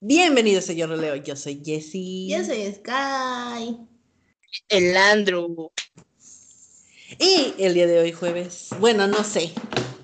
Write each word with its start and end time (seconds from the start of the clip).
Bienvenidos 0.00 0.68
a 0.68 0.72
Yo 0.72 0.88
Roleo, 0.88 1.14
yo 1.16 1.36
soy 1.36 1.62
Jessie. 1.64 2.28
Yo 2.28 2.44
soy 2.44 2.72
Sky. 2.72 3.78
El 4.68 4.96
Andrew. 4.96 5.70
Y 7.20 7.54
el 7.58 7.74
día 7.74 7.86
de 7.86 8.00
hoy 8.00 8.10
jueves, 8.10 8.70
bueno, 8.80 9.06
no 9.06 9.22
sé, 9.22 9.52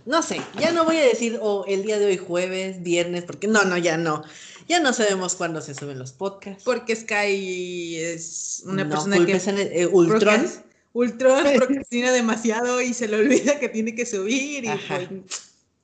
no 0.07 0.23
sé, 0.23 0.41
ya 0.61 0.71
no 0.71 0.84
voy 0.84 0.98
a 0.98 1.02
decir 1.02 1.41
oh, 1.43 1.64
el 1.66 1.82
día 1.82 1.98
de 1.98 2.07
hoy 2.07 2.16
jueves, 2.16 2.80
viernes, 2.82 3.25
porque 3.25 3.48
no, 3.48 3.64
no, 3.64 3.77
ya 3.77 3.96
no. 3.96 4.23
Ya 4.71 4.79
no 4.79 4.93
sabemos 4.93 5.34
cuándo 5.34 5.61
se 5.61 5.75
suben 5.75 5.98
los 5.98 6.12
podcasts. 6.12 6.62
Porque 6.62 6.95
Sky 6.95 7.96
es 7.96 8.62
una 8.64 8.85
No 8.85 8.91
persona 8.91 9.16
que 9.16 9.23
culpes 9.25 9.48
a 9.48 9.61
eh, 9.61 9.86
Ultron. 9.89 10.21
procras- 10.21 10.62
Ultron 10.93 11.45
procrastina 11.57 12.13
demasiado 12.13 12.80
y 12.80 12.94
se 12.94 13.08
le 13.08 13.17
olvida 13.17 13.58
que 13.58 13.68
tiene 13.68 13.96
que 13.96 14.07
subir. 14.07 14.64
Y 14.64 14.68
pues, 14.68 15.08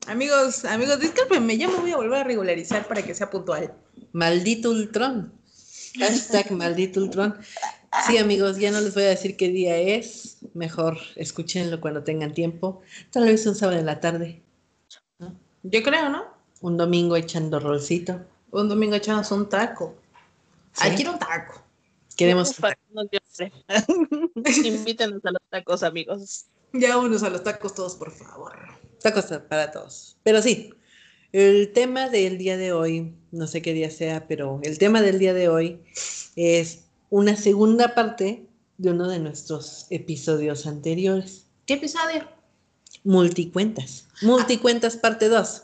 amigos, 0.07 0.65
amigos, 0.65 1.01
discúlpenme, 1.01 1.59
ya 1.59 1.66
me 1.66 1.79
voy 1.79 1.91
a 1.91 1.96
volver 1.96 2.20
a 2.20 2.23
regularizar 2.23 2.87
para 2.87 3.02
que 3.02 3.12
sea 3.12 3.29
puntual. 3.29 3.74
Maldito 4.12 4.70
Ultron. 4.70 5.32
Hashtag 5.98 6.52
maldito 6.52 7.01
Ultron. 7.01 7.37
Sí, 8.07 8.18
amigos, 8.18 8.59
ya 8.59 8.71
no 8.71 8.80
les 8.80 8.95
voy 8.95 9.02
a 9.02 9.09
decir 9.09 9.37
qué 9.37 9.48
día 9.48 9.77
es. 9.79 10.37
Mejor 10.55 10.96
escúchenlo 11.16 11.80
cuando 11.80 12.05
tengan 12.05 12.32
tiempo. 12.34 12.82
Tal 13.10 13.24
vez 13.24 13.45
un 13.48 13.57
sábado 13.57 13.80
en 13.80 13.87
la 13.87 13.98
tarde. 13.98 14.43
Yo 15.65 15.82
creo, 15.82 16.09
¿no? 16.09 16.24
Un 16.60 16.77
domingo 16.77 17.16
echando 17.16 17.59
rolcito. 17.59 18.21
Un 18.56 18.70
domingo 18.70 18.96
echamos 18.96 19.30
un 19.33 19.46
taco. 19.51 19.95
Sí. 20.73 20.80
Ay, 20.84 20.96
quiero 20.96 21.12
un 21.12 21.19
taco. 21.19 21.62
Queremos. 22.16 22.59
Nos 22.91 23.10
dio 23.10 23.20
hambre. 23.38 23.52
Invítanos 24.65 25.23
a 25.27 25.30
los 25.32 25.42
tacos, 25.51 25.82
amigos. 25.82 26.46
Ya 26.73 26.96
unos 26.96 27.23
a 27.23 27.29
los 27.29 27.45
tacos 27.45 27.74
todos, 27.74 27.96
por 27.96 28.10
favor. 28.10 28.54
Tacos 29.02 29.27
para 29.51 29.71
todos. 29.71 30.16
Pero 30.23 30.40
sí, 30.40 30.73
el 31.32 31.71
tema 31.74 32.09
del 32.09 32.38
día 32.38 32.57
de 32.57 32.73
hoy, 32.73 33.15
no 33.30 33.46
sé 33.46 33.60
qué 33.60 33.74
día 33.74 33.90
sea, 33.90 34.27
pero 34.27 34.59
el 34.62 34.79
tema 34.79 35.02
del 35.02 35.18
día 35.18 35.34
de 35.34 35.51
hoy 35.51 35.82
es 36.34 36.84
una 37.10 37.37
segunda 37.37 37.95
parte 37.95 38.49
de 38.79 38.90
uno 38.90 39.07
de 39.07 39.18
nuestros 39.18 39.87
episodios 39.90 40.66
anteriores. 40.66 41.45
¿Qué 41.66 41.74
episodio? 41.74 42.27
Multicuentas. 43.04 44.09
Multicuentas 44.23 44.96
parte 44.96 45.29
2. 45.29 45.62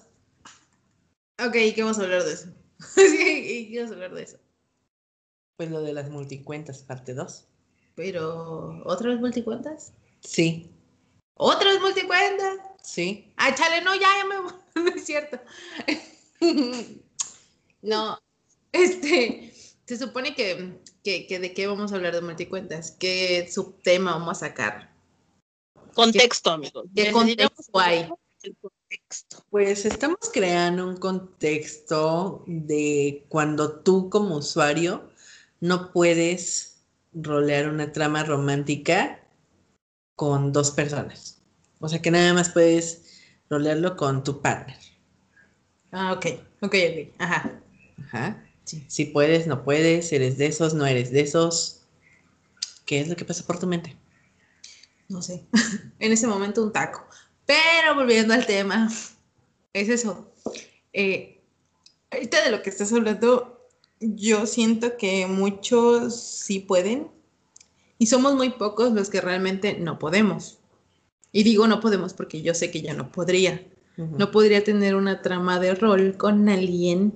Ok, 1.47 1.53
¿qué 1.75 1.77
vamos 1.79 1.99
a 1.99 2.03
hablar 2.03 2.25
de 2.25 2.35
eso? 2.35 2.49
Sí, 2.95 3.71
¿qué 3.71 3.79
vamos 3.79 3.93
a 3.93 3.95
hablar 3.95 4.15
de 4.15 4.23
eso? 4.23 4.39
Pues 5.57 5.71
lo 5.71 5.83
de 5.83 5.93
las 5.93 6.11
multicuentas 6.11 6.83
parte 6.83 7.15
2. 7.15 7.47
Pero, 7.95 8.83
¿otra 8.85 9.11
vez 9.11 9.21
multicuentas? 9.21 9.93
Sí, 10.21 10.71
¿Otra 11.35 11.73
vez 11.73 11.81
multicuentas? 11.81 12.59
sí. 12.83 13.33
Ah, 13.37 13.55
chale, 13.55 13.81
no, 13.83 13.95
ya, 13.95 14.09
ya 14.19 14.25
me 14.27 14.41
voy. 14.41 14.53
No 14.75 14.89
es 14.89 15.05
cierto. 15.05 15.39
no, 17.83 18.19
este, 18.73 19.53
se 19.85 19.99
supone 19.99 20.35
que, 20.35 20.81
que, 21.05 21.27
que 21.27 21.39
de 21.39 21.53
qué 21.53 21.67
vamos 21.67 21.93
a 21.93 21.97
hablar 21.97 22.15
de 22.15 22.23
multicuentas, 22.23 22.93
qué 22.93 23.49
subtema 23.51 24.13
vamos 24.13 24.39
a 24.39 24.49
sacar. 24.49 24.93
Contexto, 25.95 26.51
amigos. 26.51 26.87
¿Qué 26.95 27.13
contexto 27.13 27.79
hay? 27.79 28.09
El 28.45 28.57
contexto. 28.57 29.45
Pues 29.51 29.85
estamos 29.85 30.19
creando 30.33 30.89
un 30.89 30.97
contexto 30.97 32.45
de 32.47 33.25
cuando 33.29 33.81
tú 33.81 34.11
como 34.11 34.37
usuario 34.37 35.11
no 35.61 35.93
puedes 35.93 36.83
rolear 37.13 37.69
una 37.69 37.93
trama 37.93 38.25
romántica 38.25 39.21
con 40.17 40.53
dos 40.53 40.71
personas. 40.71 41.41
O 41.81 41.89
sea 41.89 42.01
que 42.01 42.11
nada 42.11 42.35
más 42.35 42.51
puedes 42.51 43.21
rolearlo 43.49 43.97
con 43.97 44.25
tu 44.25 44.41
partner. 44.41 44.79
Ah, 45.91 46.13
ok, 46.13 46.27
ok, 46.63 46.75
ok, 46.75 47.15
ajá. 47.19 47.61
Ajá. 48.05 48.45
Sí. 48.65 48.85
Si 48.89 49.07
puedes, 49.07 49.47
no 49.47 49.65
puedes, 49.65 50.13
eres 50.13 50.39
de 50.39 50.47
esos, 50.47 50.75
no 50.75 50.87
eres 50.87 51.11
de 51.11 51.21
esos. 51.21 51.83
¿Qué 52.87 53.01
es 53.01 53.09
lo 53.09 53.17
que 53.17 53.25
pasa 53.25 53.45
por 53.47 53.59
tu 53.59 53.67
mente? 53.67 53.97
No 55.09 55.21
sé, 55.21 55.45
en 55.99 56.13
ese 56.13 56.27
momento 56.27 56.63
un 56.63 56.73
taco. 56.73 57.07
Pero 57.47 57.95
volviendo 57.95 58.35
al 58.35 58.47
tema, 58.47 58.91
es 59.73 59.89
eso. 59.89 60.33
Eh, 60.93 61.41
ahorita 62.11 62.43
de 62.45 62.51
lo 62.51 62.63
que 62.63 62.71
estás 62.71 62.93
hablando, 62.93 63.69
yo 64.01 64.47
siento 64.47 64.97
que 64.97 65.27
muchos 65.27 66.21
sí 66.21 66.61
pueden 66.61 67.09
y 67.99 68.07
somos 68.07 68.35
muy 68.35 68.51
pocos 68.51 68.93
los 68.93 69.11
que 69.11 69.21
realmente 69.21 69.79
no 69.79 69.99
podemos. 69.99 70.59
Y 71.31 71.45
digo 71.45 71.67
no 71.67 71.81
podemos 71.81 72.13
porque 72.15 72.43
yo 72.43 72.55
sé 72.55 72.71
que 72.71 72.83
ya 72.83 72.95
no 72.95 73.11
podría. 73.11 73.67
No 73.97 74.31
podría 74.31 74.65
tener 74.65 74.95
una 74.95 75.21
trama 75.21 75.61
de 75.61 75.75
rol 75.75 76.17
con 76.17 76.49
alguien, 76.49 77.15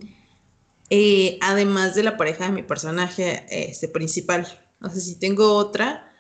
eh, 0.90 1.38
además 1.40 1.94
de 1.94 2.02
la 2.02 2.18
pareja 2.18 2.44
de 2.44 2.52
mi 2.52 2.62
personaje 2.62 3.46
este, 3.48 3.88
principal. 3.88 4.46
O 4.82 4.90
sea, 4.90 5.00
si 5.00 5.14
tengo 5.14 5.54
otra 5.54 6.12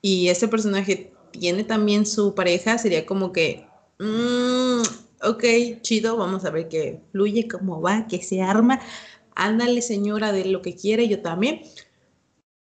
y 0.00 0.28
ese 0.28 0.48
personaje 0.48 1.12
tiene 1.38 1.64
también 1.64 2.06
su 2.06 2.34
pareja, 2.34 2.78
sería 2.78 3.06
como 3.06 3.32
que, 3.32 3.66
mm, 3.98 4.82
ok, 5.22 5.44
chido, 5.82 6.16
vamos 6.16 6.44
a 6.44 6.50
ver 6.50 6.68
qué 6.68 7.00
fluye, 7.12 7.48
cómo 7.48 7.80
va, 7.80 8.06
qué 8.08 8.22
se 8.22 8.42
arma. 8.42 8.80
Ándale, 9.34 9.82
señora, 9.82 10.32
de 10.32 10.46
lo 10.46 10.62
que 10.62 10.74
quiere, 10.76 11.08
yo 11.08 11.22
también. 11.22 11.62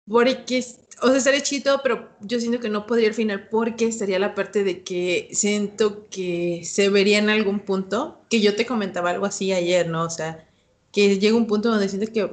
Porque, 0.09 0.59
o 1.03 1.09
sea, 1.09 1.17
estaría 1.17 1.43
chido, 1.43 1.81
pero 1.83 2.09
yo 2.21 2.39
siento 2.39 2.61
que 2.61 2.69
no 2.69 2.87
podría 2.87 3.09
al 3.09 3.15
final 3.15 3.49
porque 3.49 3.87
estaría 3.87 4.19
la 4.19 4.35
parte 4.35 4.63
de 4.65 4.85
que 4.85 5.29
siento 5.33 6.09
que 6.11 6.63
se 6.65 6.89
vería 6.91 7.19
en 7.19 7.29
algún 7.31 7.61
punto, 7.61 8.21
que 8.31 8.41
yo 8.41 8.55
te 8.55 8.67
comentaba 8.67 9.11
algo 9.11 9.27
así 9.27 9.53
ayer, 9.53 9.89
¿no? 9.89 10.05
O 10.05 10.11
sea, 10.11 10.47
que 10.93 11.19
llega 11.19 11.37
un 11.37 11.47
punto 11.49 11.71
donde 11.71 11.89
siento 11.89 12.13
que, 12.13 12.31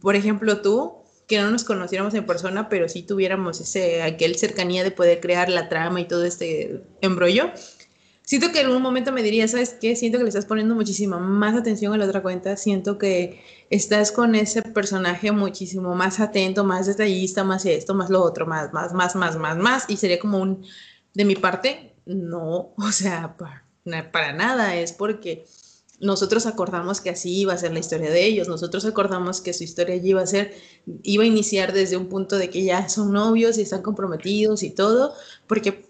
por 0.00 0.14
ejemplo, 0.16 0.62
tú, 0.62 0.97
que 1.28 1.38
no 1.38 1.50
nos 1.50 1.62
conociéramos 1.62 2.14
en 2.14 2.24
persona, 2.24 2.70
pero 2.70 2.88
sí 2.88 3.02
tuviéramos 3.02 3.60
ese, 3.60 4.02
aquel 4.02 4.36
cercanía 4.36 4.82
de 4.82 4.90
poder 4.90 5.20
crear 5.20 5.50
la 5.50 5.68
trama 5.68 6.00
y 6.00 6.08
todo 6.08 6.24
este 6.24 6.82
embrollo. 7.02 7.52
Siento 8.22 8.50
que 8.50 8.60
en 8.60 8.66
algún 8.66 8.82
momento 8.82 9.12
me 9.12 9.22
diría, 9.22 9.46
¿sabes 9.46 9.76
qué? 9.78 9.94
Siento 9.94 10.16
que 10.16 10.24
le 10.24 10.30
estás 10.30 10.46
poniendo 10.46 10.74
muchísima 10.74 11.18
más 11.18 11.54
atención 11.54 11.92
a 11.92 11.98
la 11.98 12.06
otra 12.06 12.22
cuenta, 12.22 12.56
siento 12.56 12.96
que 12.96 13.42
estás 13.68 14.10
con 14.10 14.34
ese 14.34 14.62
personaje 14.62 15.30
muchísimo 15.30 15.94
más 15.94 16.18
atento, 16.18 16.64
más 16.64 16.86
detallista, 16.86 17.44
más 17.44 17.66
esto, 17.66 17.94
más 17.94 18.08
lo 18.08 18.22
otro, 18.22 18.46
más, 18.46 18.72
más, 18.72 18.94
más, 18.94 19.14
más, 19.14 19.36
más, 19.36 19.56
más, 19.58 19.84
y 19.88 19.98
sería 19.98 20.18
como 20.18 20.38
un, 20.38 20.64
de 21.12 21.24
mi 21.26 21.36
parte, 21.36 21.94
no, 22.06 22.72
o 22.78 22.92
sea, 22.92 23.36
para, 23.36 24.10
para 24.10 24.32
nada, 24.32 24.76
es 24.76 24.92
porque 24.92 25.44
nosotros 26.00 26.46
acordamos 26.46 27.00
que 27.00 27.10
así 27.10 27.40
iba 27.40 27.52
a 27.52 27.58
ser 27.58 27.72
la 27.72 27.80
historia 27.80 28.10
de 28.10 28.24
ellos, 28.24 28.48
nosotros 28.48 28.84
acordamos 28.84 29.40
que 29.40 29.52
su 29.52 29.64
historia 29.64 29.96
ya 29.96 30.08
iba 30.08 30.22
a 30.22 30.26
ser, 30.26 30.54
iba 31.02 31.24
a 31.24 31.26
iniciar 31.26 31.72
desde 31.72 31.96
un 31.96 32.08
punto 32.08 32.36
de 32.36 32.50
que 32.50 32.62
ya 32.62 32.88
son 32.88 33.12
novios 33.12 33.58
y 33.58 33.62
están 33.62 33.82
comprometidos 33.82 34.62
y 34.62 34.70
todo, 34.70 35.14
porque 35.46 35.88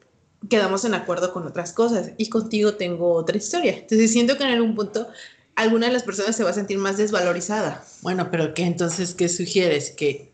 quedamos 0.49 0.85
en 0.85 0.95
acuerdo 0.95 1.33
con 1.33 1.47
otras 1.47 1.73
cosas 1.73 2.13
y 2.17 2.29
contigo 2.29 2.75
tengo 2.75 3.13
otra 3.13 3.37
historia. 3.37 3.77
Entonces 3.77 4.13
siento 4.13 4.37
que 4.39 4.45
en 4.45 4.51
algún 4.51 4.75
punto 4.75 5.09
alguna 5.57 5.89
de 5.89 5.93
las 5.93 6.05
personas 6.05 6.37
se 6.37 6.45
va 6.45 6.51
a 6.51 6.55
sentir 6.55 6.79
más 6.79 6.97
desvalorizada. 6.97 7.85
Bueno, 8.03 8.31
pero 8.31 8.55
¿qué 8.55 8.65
entonces 8.65 9.15
qué 9.15 9.29
sugieres? 9.29 9.91
¿Que 9.91 10.33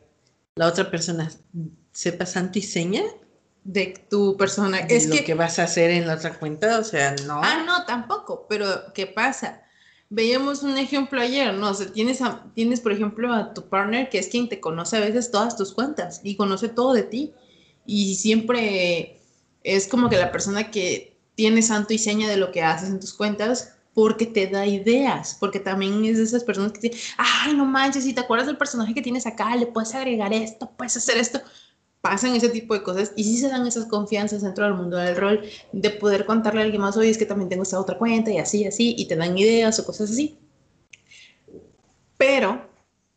la 0.55 0.69
otra 0.69 0.91
persona 0.91 1.33
sepa 1.93 2.27
santo 2.27 2.59
y 2.59 2.63
seña 2.63 3.03
de 3.65 3.95
tu 4.11 4.37
persona. 4.37 4.83
de 4.83 4.97
Es 4.97 5.09
lo 5.09 5.17
que, 5.17 5.25
que 5.25 5.35
vas 5.35 5.59
a 5.59 5.65
hacer 5.65 5.91
en 5.91 6.07
la 6.07 6.15
otra 6.15 6.39
cuenta? 6.39 6.79
O 6.79 6.85
sea, 6.85 7.17
no. 7.27 7.41
ah, 7.43 7.65
no, 7.67 7.85
tampoco, 7.87 8.47
pero 8.49 8.93
¿qué 8.93 9.07
pasa? 9.07 9.63
Veíamos 10.17 10.63
un 10.63 10.77
ejemplo 10.79 11.21
ayer, 11.21 11.53
¿no? 11.55 11.71
O 11.71 11.75
sea, 11.75 11.91
tienes, 11.93 12.21
a- 12.23 12.45
tienes, 12.55 12.81
por 12.81 12.93
ejemplo, 12.93 13.33
a 13.33 13.53
tu 13.55 13.69
partner, 13.69 14.09
que 14.11 14.19
es 14.19 14.29
quien 14.29 14.49
te 14.49 14.61
conoce 14.61 14.97
a 14.97 15.01
veces 15.01 15.31
todas 15.31 15.57
tus 15.57 15.73
cuentas 15.73 16.21
y 16.23 16.37
conoce 16.37 16.69
todo 16.69 16.93
de 16.93 17.03
ti. 17.03 17.33
Y 17.87 18.15
siempre 18.17 19.21
es 19.63 19.89
como 19.89 20.09
que 20.09 20.17
la 20.17 20.31
persona 20.33 20.71
que 20.71 21.17
tiene 21.35 21.63
santo 21.63 21.93
y 21.95 21.99
seña 21.99 22.29
de 22.29 22.37
lo 22.37 22.53
que 22.53 22.63
haces 22.63 22.91
en 22.91 23.01
tus 23.01 23.13
cuentas 23.15 23.71
porque 23.93 24.27
te 24.27 24.47
da 24.49 24.67
ideas, 24.67 25.37
porque 25.41 25.61
también 25.61 26.05
es 26.05 26.19
de 26.19 26.25
esas 26.25 26.45
personas 26.45 26.73
que 26.73 26.91
te, 26.91 26.97
ay, 27.17 27.55
no 27.55 27.65
manches, 27.65 28.05
si 28.05 28.13
te 28.13 28.21
acuerdas 28.21 28.47
del 28.49 28.57
personaje 28.57 28.95
que 28.95 29.03
tienes 29.03 29.27
acá, 29.27 29.55
le 29.57 29.67
puedes 29.67 29.95
agregar 29.95 30.33
esto, 30.33 30.71
puedes 30.77 30.97
hacer 30.97 31.17
esto. 31.19 31.41
Pasan 32.05 32.35
ese 32.35 32.51
tipo 32.51 32.75
de 32.75 32.83
cosas 32.83 33.13
y 33.17 33.25
sí 33.25 33.39
se 33.39 33.49
dan 33.49 33.67
esas 33.67 33.87
confianzas 33.87 34.43
dentro 34.43 34.67
del 34.67 34.75
mundo 34.75 34.99
del 34.99 35.17
rol 35.17 35.41
de 35.73 35.89
poder 35.89 36.27
contarle 36.27 36.61
a 36.61 36.65
alguien 36.65 36.83
más, 36.83 36.99
oye, 36.99 37.09
es 37.09 37.17
que 37.17 37.25
también 37.25 37.49
tengo 37.49 37.63
esta 37.63 37.81
otra 37.81 37.97
cuenta 37.97 38.31
y 38.31 38.37
así, 38.37 38.67
así, 38.67 38.95
y 38.99 39.07
te 39.07 39.17
dan 39.17 39.39
ideas 39.39 39.79
o 39.79 39.87
cosas 39.87 40.11
así. 40.11 40.37
Pero, 42.19 42.69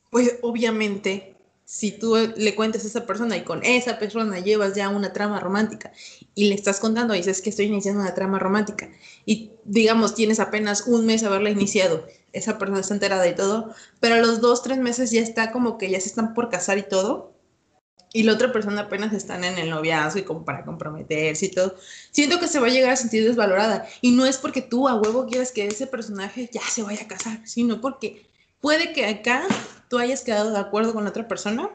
pues 0.09 0.37
obviamente, 0.41 1.35
si 1.65 1.91
tú 1.91 2.15
le 2.37 2.55
cuentas 2.55 2.85
a 2.85 2.87
esa 2.87 3.05
persona 3.05 3.35
y 3.35 3.43
con 3.43 3.61
esa 3.65 3.99
persona 3.99 4.39
llevas 4.39 4.73
ya 4.73 4.87
una 4.87 5.11
trama 5.11 5.41
romántica 5.41 5.91
y 6.33 6.47
le 6.47 6.55
estás 6.55 6.79
contando 6.79 7.13
y 7.13 7.17
dices 7.17 7.41
que 7.41 7.49
estoy 7.49 7.65
iniciando 7.65 7.99
una 7.99 8.15
trama 8.15 8.39
romántica 8.39 8.89
y 9.25 9.51
digamos 9.65 10.15
tienes 10.15 10.39
apenas 10.39 10.87
un 10.87 11.05
mes 11.05 11.23
haberla 11.23 11.49
iniciado, 11.49 12.07
esa 12.31 12.57
persona 12.57 12.79
está 12.79 12.93
enterada 12.93 13.27
y 13.27 13.35
todo, 13.35 13.75
pero 13.99 14.15
a 14.15 14.19
los 14.19 14.39
dos, 14.39 14.63
tres 14.63 14.77
meses 14.77 15.11
ya 15.11 15.19
está 15.19 15.51
como 15.51 15.77
que 15.77 15.89
ya 15.89 15.99
se 15.99 16.07
están 16.07 16.33
por 16.33 16.47
casar 16.49 16.77
y 16.77 16.83
todo, 16.83 17.36
y 18.13 18.23
la 18.23 18.33
otra 18.33 18.51
persona 18.51 18.81
apenas 18.81 19.13
están 19.13 19.43
en 19.43 19.57
el 19.57 19.69
noviazgo 19.69 20.19
y 20.19 20.23
como 20.23 20.45
para 20.45 20.63
comprometerse 20.63 21.47
y 21.47 21.49
todo, 21.49 21.75
siento 22.11 22.39
que 22.39 22.47
se 22.47 22.59
va 22.59 22.67
a 22.67 22.71
llegar 22.71 22.91
a 22.91 22.95
sentir 22.95 23.23
desvalorada. 23.23 23.87
Y 24.01 24.11
no 24.11 24.25
es 24.25 24.37
porque 24.37 24.61
tú 24.61 24.87
a 24.87 24.95
huevo 24.95 25.27
quieras 25.27 25.51
que 25.51 25.67
ese 25.67 25.87
personaje 25.87 26.49
ya 26.51 26.61
se 26.61 26.83
vaya 26.83 27.03
a 27.03 27.07
casar, 27.07 27.41
sino 27.45 27.81
porque 27.81 28.25
puede 28.61 28.93
que 28.93 29.05
acá 29.05 29.45
tú 29.89 29.99
hayas 29.99 30.21
quedado 30.23 30.51
de 30.51 30.59
acuerdo 30.59 30.93
con 30.93 31.03
la 31.03 31.09
otra 31.09 31.27
persona 31.27 31.69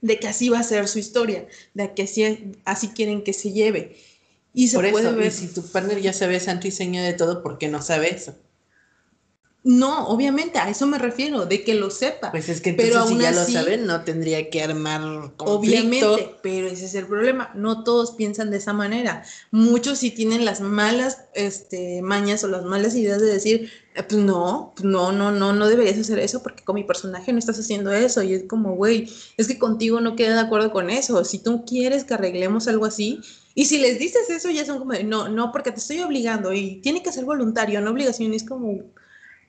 de 0.00 0.20
que 0.20 0.28
así 0.28 0.48
va 0.48 0.60
a 0.60 0.62
ser 0.62 0.86
su 0.86 0.98
historia, 0.98 1.46
de 1.74 1.94
que 1.94 2.02
así, 2.02 2.52
así 2.64 2.88
quieren 2.88 3.22
que 3.22 3.32
se 3.32 3.52
lleve. 3.52 3.96
Y 4.54 4.68
se 4.68 4.76
Por 4.76 4.90
puede 4.90 5.08
eso, 5.08 5.16
ver. 5.16 5.26
y 5.26 5.30
si 5.30 5.48
tu 5.48 5.62
partner 5.62 6.00
ya 6.00 6.12
sabe 6.12 6.40
santo 6.40 6.68
y 6.68 6.70
seña 6.70 7.02
de 7.02 7.14
todo, 7.14 7.42
¿por 7.42 7.58
qué 7.58 7.68
no 7.68 7.82
sabe 7.82 8.14
eso? 8.14 8.36
No, 9.70 10.08
obviamente, 10.08 10.58
a 10.58 10.70
eso 10.70 10.86
me 10.86 10.96
refiero, 10.96 11.44
de 11.44 11.62
que 11.62 11.74
lo 11.74 11.90
sepa. 11.90 12.30
Pues 12.30 12.48
es 12.48 12.62
que 12.62 12.72
Pero 12.72 12.88
entonces 12.88 13.08
si 13.08 13.12
aún 13.26 13.34
ya 13.34 13.42
así- 13.42 13.52
lo 13.52 13.60
saben, 13.60 13.86
no 13.86 14.00
tendría 14.02 14.48
que 14.48 14.62
armar 14.62 15.02
conflicto. 15.36 15.44
Obviamente, 15.44 16.36
pero 16.42 16.68
ese 16.68 16.86
es 16.86 16.94
el 16.94 17.06
problema. 17.06 17.50
No 17.54 17.84
todos 17.84 18.12
piensan 18.12 18.50
de 18.50 18.56
esa 18.56 18.72
manera. 18.72 19.24
Muchos 19.50 19.98
sí 19.98 20.10
tienen 20.10 20.46
las 20.46 20.62
malas 20.62 21.18
este, 21.34 22.00
mañas 22.00 22.42
o 22.44 22.48
las 22.48 22.64
malas 22.64 22.94
ideas 22.94 23.20
de 23.20 23.26
decir, 23.26 23.70
"Eh, 23.94 24.02
pues 24.04 24.18
no, 24.22 24.72
pues 24.74 24.86
no, 24.86 25.12
no, 25.12 25.32
no, 25.32 25.52
no 25.52 25.68
deberías 25.68 25.98
hacer 25.98 26.18
eso 26.18 26.42
porque 26.42 26.64
con 26.64 26.74
mi 26.74 26.84
personaje 26.84 27.30
no 27.34 27.38
estás 27.38 27.58
haciendo 27.58 27.92
eso. 27.92 28.22
Y 28.22 28.32
es 28.32 28.44
como, 28.48 28.74
güey, 28.74 29.06
es 29.36 29.48
que 29.48 29.58
contigo 29.58 30.00
no 30.00 30.16
queda 30.16 30.32
de 30.32 30.40
acuerdo 30.40 30.72
con 30.72 30.88
eso. 30.88 31.22
Si 31.26 31.40
tú 31.40 31.66
quieres 31.66 32.04
que 32.04 32.14
arreglemos 32.14 32.68
algo 32.68 32.86
así, 32.86 33.20
y 33.54 33.66
si 33.66 33.76
les 33.76 33.98
dices 33.98 34.30
eso, 34.30 34.48
ya 34.48 34.64
son 34.64 34.78
como, 34.78 34.94
no, 35.04 35.28
no, 35.28 35.52
porque 35.52 35.72
te 35.72 35.78
estoy 35.80 36.00
obligando 36.00 36.54
y 36.54 36.80
tiene 36.80 37.02
que 37.02 37.12
ser 37.12 37.26
voluntario, 37.26 37.82
no 37.82 37.90
obligación. 37.90 38.32
Y 38.32 38.36
es 38.36 38.44
como, 38.44 38.78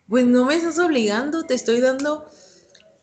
pues 0.10 0.26
no 0.26 0.46
me 0.46 0.56
estás 0.56 0.80
obligando, 0.80 1.44
te 1.44 1.54
estoy 1.54 1.80
dando 1.80 2.26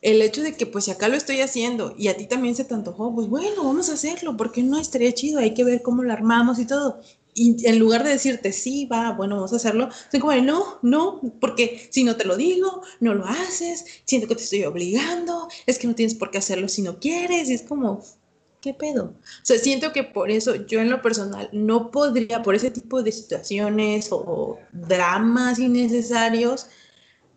el 0.02 0.20
hecho 0.22 0.42
de 0.42 0.54
que 0.54 0.66
pues 0.66 0.88
acá 0.88 1.08
lo 1.08 1.16
estoy 1.16 1.40
haciendo 1.40 1.94
y 1.96 2.08
a 2.08 2.16
ti 2.16 2.26
también 2.26 2.54
se 2.54 2.64
te 2.64 2.74
antojó, 2.74 3.14
pues 3.14 3.28
bueno, 3.28 3.64
vamos 3.64 3.88
a 3.88 3.94
hacerlo, 3.94 4.36
porque 4.36 4.62
no 4.62 4.78
estaría 4.78 5.12
chido, 5.12 5.38
hay 5.38 5.54
que 5.54 5.64
ver 5.64 5.82
cómo 5.82 6.02
lo 6.02 6.12
armamos 6.12 6.58
y 6.58 6.66
todo. 6.66 7.00
Y 7.34 7.66
en 7.66 7.78
lugar 7.78 8.02
de 8.02 8.10
decirte, 8.10 8.52
sí, 8.52 8.86
va, 8.86 9.12
bueno, 9.12 9.36
vamos 9.36 9.52
a 9.52 9.56
hacerlo, 9.56 9.90
soy 10.10 10.20
como, 10.20 10.34
no, 10.36 10.78
no, 10.82 11.20
porque 11.40 11.88
si 11.90 12.02
no 12.02 12.16
te 12.16 12.24
lo 12.24 12.36
digo, 12.36 12.82
no 13.00 13.14
lo 13.14 13.26
haces, 13.26 13.84
siento 14.04 14.26
que 14.26 14.36
te 14.36 14.42
estoy 14.42 14.64
obligando, 14.64 15.48
es 15.66 15.78
que 15.78 15.86
no 15.86 15.94
tienes 15.94 16.14
por 16.14 16.30
qué 16.30 16.38
hacerlo 16.38 16.68
si 16.68 16.82
no 16.82 16.98
quieres, 16.98 17.50
y 17.50 17.54
es 17.54 17.62
como, 17.62 18.02
¿qué 18.60 18.74
pedo? 18.74 19.04
O 19.04 19.44
sea, 19.44 19.58
siento 19.58 19.92
que 19.92 20.02
por 20.02 20.30
eso 20.30 20.54
yo 20.66 20.80
en 20.80 20.90
lo 20.90 21.02
personal 21.02 21.50
no 21.52 21.90
podría, 21.90 22.42
por 22.42 22.54
ese 22.54 22.70
tipo 22.70 23.02
de 23.02 23.12
situaciones 23.12 24.08
o 24.10 24.58
dramas 24.72 25.58
innecesarios, 25.58 26.68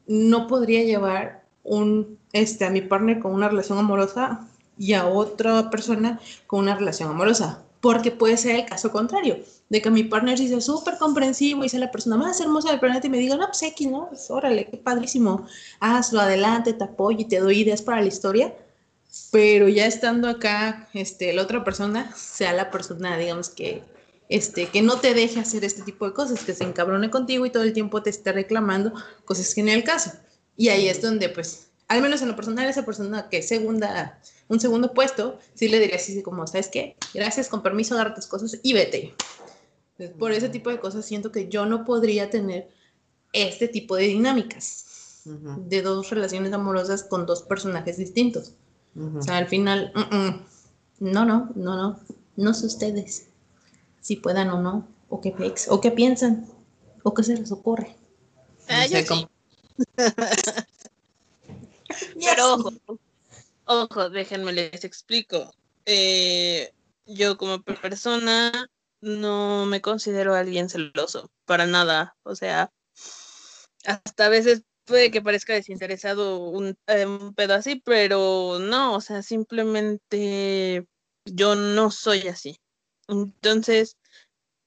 no 0.10 0.48
podría 0.48 0.84
llevar 0.84 1.44
un, 1.64 2.18
este, 2.34 2.66
a 2.66 2.72
mi 2.72 2.82
partner 2.82 3.20
con 3.20 3.32
una 3.32 3.48
relación 3.48 3.78
amorosa 3.78 4.48
y 4.76 4.94
a 4.94 5.08
otra 5.08 5.70
persona 5.70 6.20
con 6.48 6.62
una 6.62 6.76
relación 6.76 7.12
amorosa. 7.12 7.64
Porque 7.80 8.12
puede 8.12 8.36
ser 8.36 8.56
el 8.56 8.66
caso 8.66 8.92
contrario, 8.92 9.38
de 9.70 9.82
que 9.82 9.92
mi 9.92 10.04
partner 10.04 10.38
sea 10.38 10.60
súper 10.60 10.98
comprensivo 10.98 11.64
y 11.64 11.70
sea 11.70 11.80
la 11.80 11.92
persona 11.92 12.18
más 12.18 12.42
hermosa 12.42 12.72
del 12.72 12.80
planeta 12.80 13.08
y 13.08 13.10
me 13.12 13.20
diga, 13.20 13.38
no, 13.38 13.46
pues 13.46 13.62
X, 13.62 13.88
¿no? 13.88 14.08
Pues, 14.10 14.30
órale, 14.32 14.66
qué 14.66 14.78
padrísimo, 14.78 15.46
hazlo 15.80 16.20
adelante, 16.20 16.74
te 16.74 16.84
apoyo 16.84 17.20
y 17.20 17.26
te 17.26 17.40
doy 17.40 17.60
ideas 17.60 17.82
para 17.84 18.02
la 18.02 18.08
historia. 18.08 18.54
Pero 19.32 19.68
ya 19.70 19.86
estando 19.86 20.28
acá, 20.28 20.90
este, 20.94 21.34
la 21.34 21.44
otra 21.44 21.64
persona 21.64 22.12
sea 22.16 22.52
la 22.54 22.72
persona, 22.72 23.16
digamos, 23.18 23.50
que, 23.50 23.84
este, 24.30 24.68
que 24.68 24.84
no 24.84 25.00
te 25.00 25.16
deje 25.16 25.40
hacer 25.40 25.66
este 25.66 25.82
tipo 25.82 26.06
de 26.06 26.14
cosas, 26.14 26.44
que 26.44 26.54
se 26.54 26.64
encabrone 26.64 27.10
contigo 27.10 27.46
y 27.46 27.50
todo 27.50 27.64
el 27.64 27.74
tiempo 27.74 28.04
te 28.04 28.12
esté 28.12 28.32
reclamando 28.32 28.94
cosas 29.26 29.54
que 29.56 29.64
no 29.64 29.70
es 29.70 29.76
el 29.76 29.84
caso. 29.84 30.12
Y 30.56 30.70
ahí 30.70 30.88
es 30.88 31.02
donde, 31.02 31.30
pues, 31.30 31.72
al 31.88 32.02
menos 32.04 32.22
en 32.22 32.28
lo 32.28 32.36
personal, 32.36 32.70
esa 32.70 32.86
persona 32.86 33.28
que 33.28 33.42
segunda, 33.42 34.22
un 34.48 34.60
segundo 34.60 34.94
puesto, 34.94 35.40
sí 35.56 35.68
le 35.68 35.80
diría 35.80 35.96
así 35.96 36.22
como, 36.22 36.46
¿sabes 36.46 36.68
qué? 36.68 36.96
Gracias, 37.14 37.50
con 37.50 37.64
permiso, 37.64 37.96
agarra 37.96 38.14
tus 38.14 38.28
cosas 38.28 38.60
y 38.62 38.74
vete. 38.74 39.16
Entonces, 39.98 40.16
por 40.18 40.32
ese 40.32 40.50
tipo 40.50 40.70
de 40.70 40.80
cosas 40.80 41.06
siento 41.06 41.32
que 41.32 41.50
yo 41.50 41.66
no 41.66 41.84
podría 41.84 42.30
tener 42.30 42.70
este 43.34 43.68
tipo 43.68 43.96
de 43.96 44.04
dinámicas 44.04 45.24
de 45.26 45.82
dos 45.82 46.10
relaciones 46.10 46.54
amorosas 46.54 47.04
con 47.04 47.26
dos 47.26 47.42
personajes 47.44 47.98
distintos. 47.98 48.54
ujú. 48.96 49.20
O 49.20 49.22
sea, 49.22 49.38
al 49.38 49.48
final, 49.48 49.92
mm, 49.96 51.10
no, 51.12 51.26
no, 51.26 51.52
no, 51.56 51.76
no, 51.76 52.00
no 52.36 52.54
sé 52.54 52.68
ustedes 52.68 53.30
si 54.02 54.16
puedan 54.18 54.50
o 54.50 54.62
no, 54.62 54.88
o 55.10 55.22
qué 55.22 55.32
pex, 55.32 55.68
o 55.70 55.82
qué 55.82 55.92
piensan, 55.92 56.48
o 57.04 57.14
qué 57.14 57.24
se 57.24 57.36
les 57.36 57.52
ocurre. 57.52 57.96
Ah, 58.68 58.82
No 58.82 58.84
yo 58.86 58.98
sé 58.98 59.02
sí. 59.04 59.08
cómo- 59.08 59.30
Pero 62.20 62.54
ojo, 62.54 62.72
ojo, 63.66 64.10
déjenme 64.10 64.52
les 64.54 64.84
explico. 64.84 65.52
Eh, 65.86 66.72
yo 67.06 67.38
como 67.38 67.62
persona 67.64 68.68
no 69.02 69.66
me 69.66 69.82
considero 69.82 70.36
alguien 70.36 70.70
celoso, 70.70 71.32
para 71.46 71.66
nada. 71.66 72.16
O 72.24 72.36
sea, 72.36 72.72
hasta 73.86 74.26
a 74.26 74.30
veces 74.30 74.64
puede 74.86 75.12
que 75.12 75.22
parezca 75.22 75.54
desinteresado 75.54 76.40
un, 76.50 76.76
eh, 76.88 77.06
un 77.06 77.34
pedo 77.34 77.54
así, 77.56 77.82
pero 77.84 78.60
no, 78.60 78.96
o 78.96 79.02
sea, 79.02 79.24
simplemente 79.24 80.86
yo 81.26 81.56
no 81.56 81.92
soy 81.92 82.28
así. 82.28 82.58
Entonces, 83.10 83.98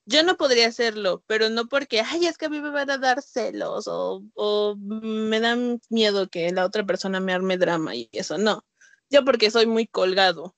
yo 0.05 0.23
no 0.23 0.35
podría 0.35 0.67
hacerlo, 0.67 1.23
pero 1.27 1.49
no 1.49 1.67
porque, 1.67 2.01
ay, 2.01 2.25
es 2.25 2.37
que 2.37 2.45
a 2.45 2.49
mí 2.49 2.59
me 2.59 2.69
van 2.69 2.89
a 2.89 2.97
dar 2.97 3.21
celos 3.21 3.85
o, 3.87 4.75
me 4.77 5.39
dan 5.39 5.79
miedo 5.89 6.27
que 6.27 6.51
la 6.51 6.65
otra 6.65 6.85
persona 6.85 7.19
me 7.19 7.33
arme 7.33 7.57
drama 7.57 7.95
y 7.95 8.09
eso, 8.11 8.37
no. 8.37 8.65
Yo 9.09 9.23
porque 9.23 9.51
soy 9.51 9.65
muy 9.65 9.87
colgado. 9.87 10.55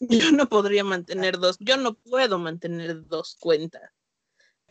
Yo 0.00 0.32
no 0.32 0.48
podría 0.48 0.84
mantener 0.84 1.38
dos, 1.38 1.56
yo 1.58 1.76
no 1.76 1.94
puedo 1.94 2.38
mantener 2.38 3.04
dos 3.08 3.36
cuentas. 3.40 3.82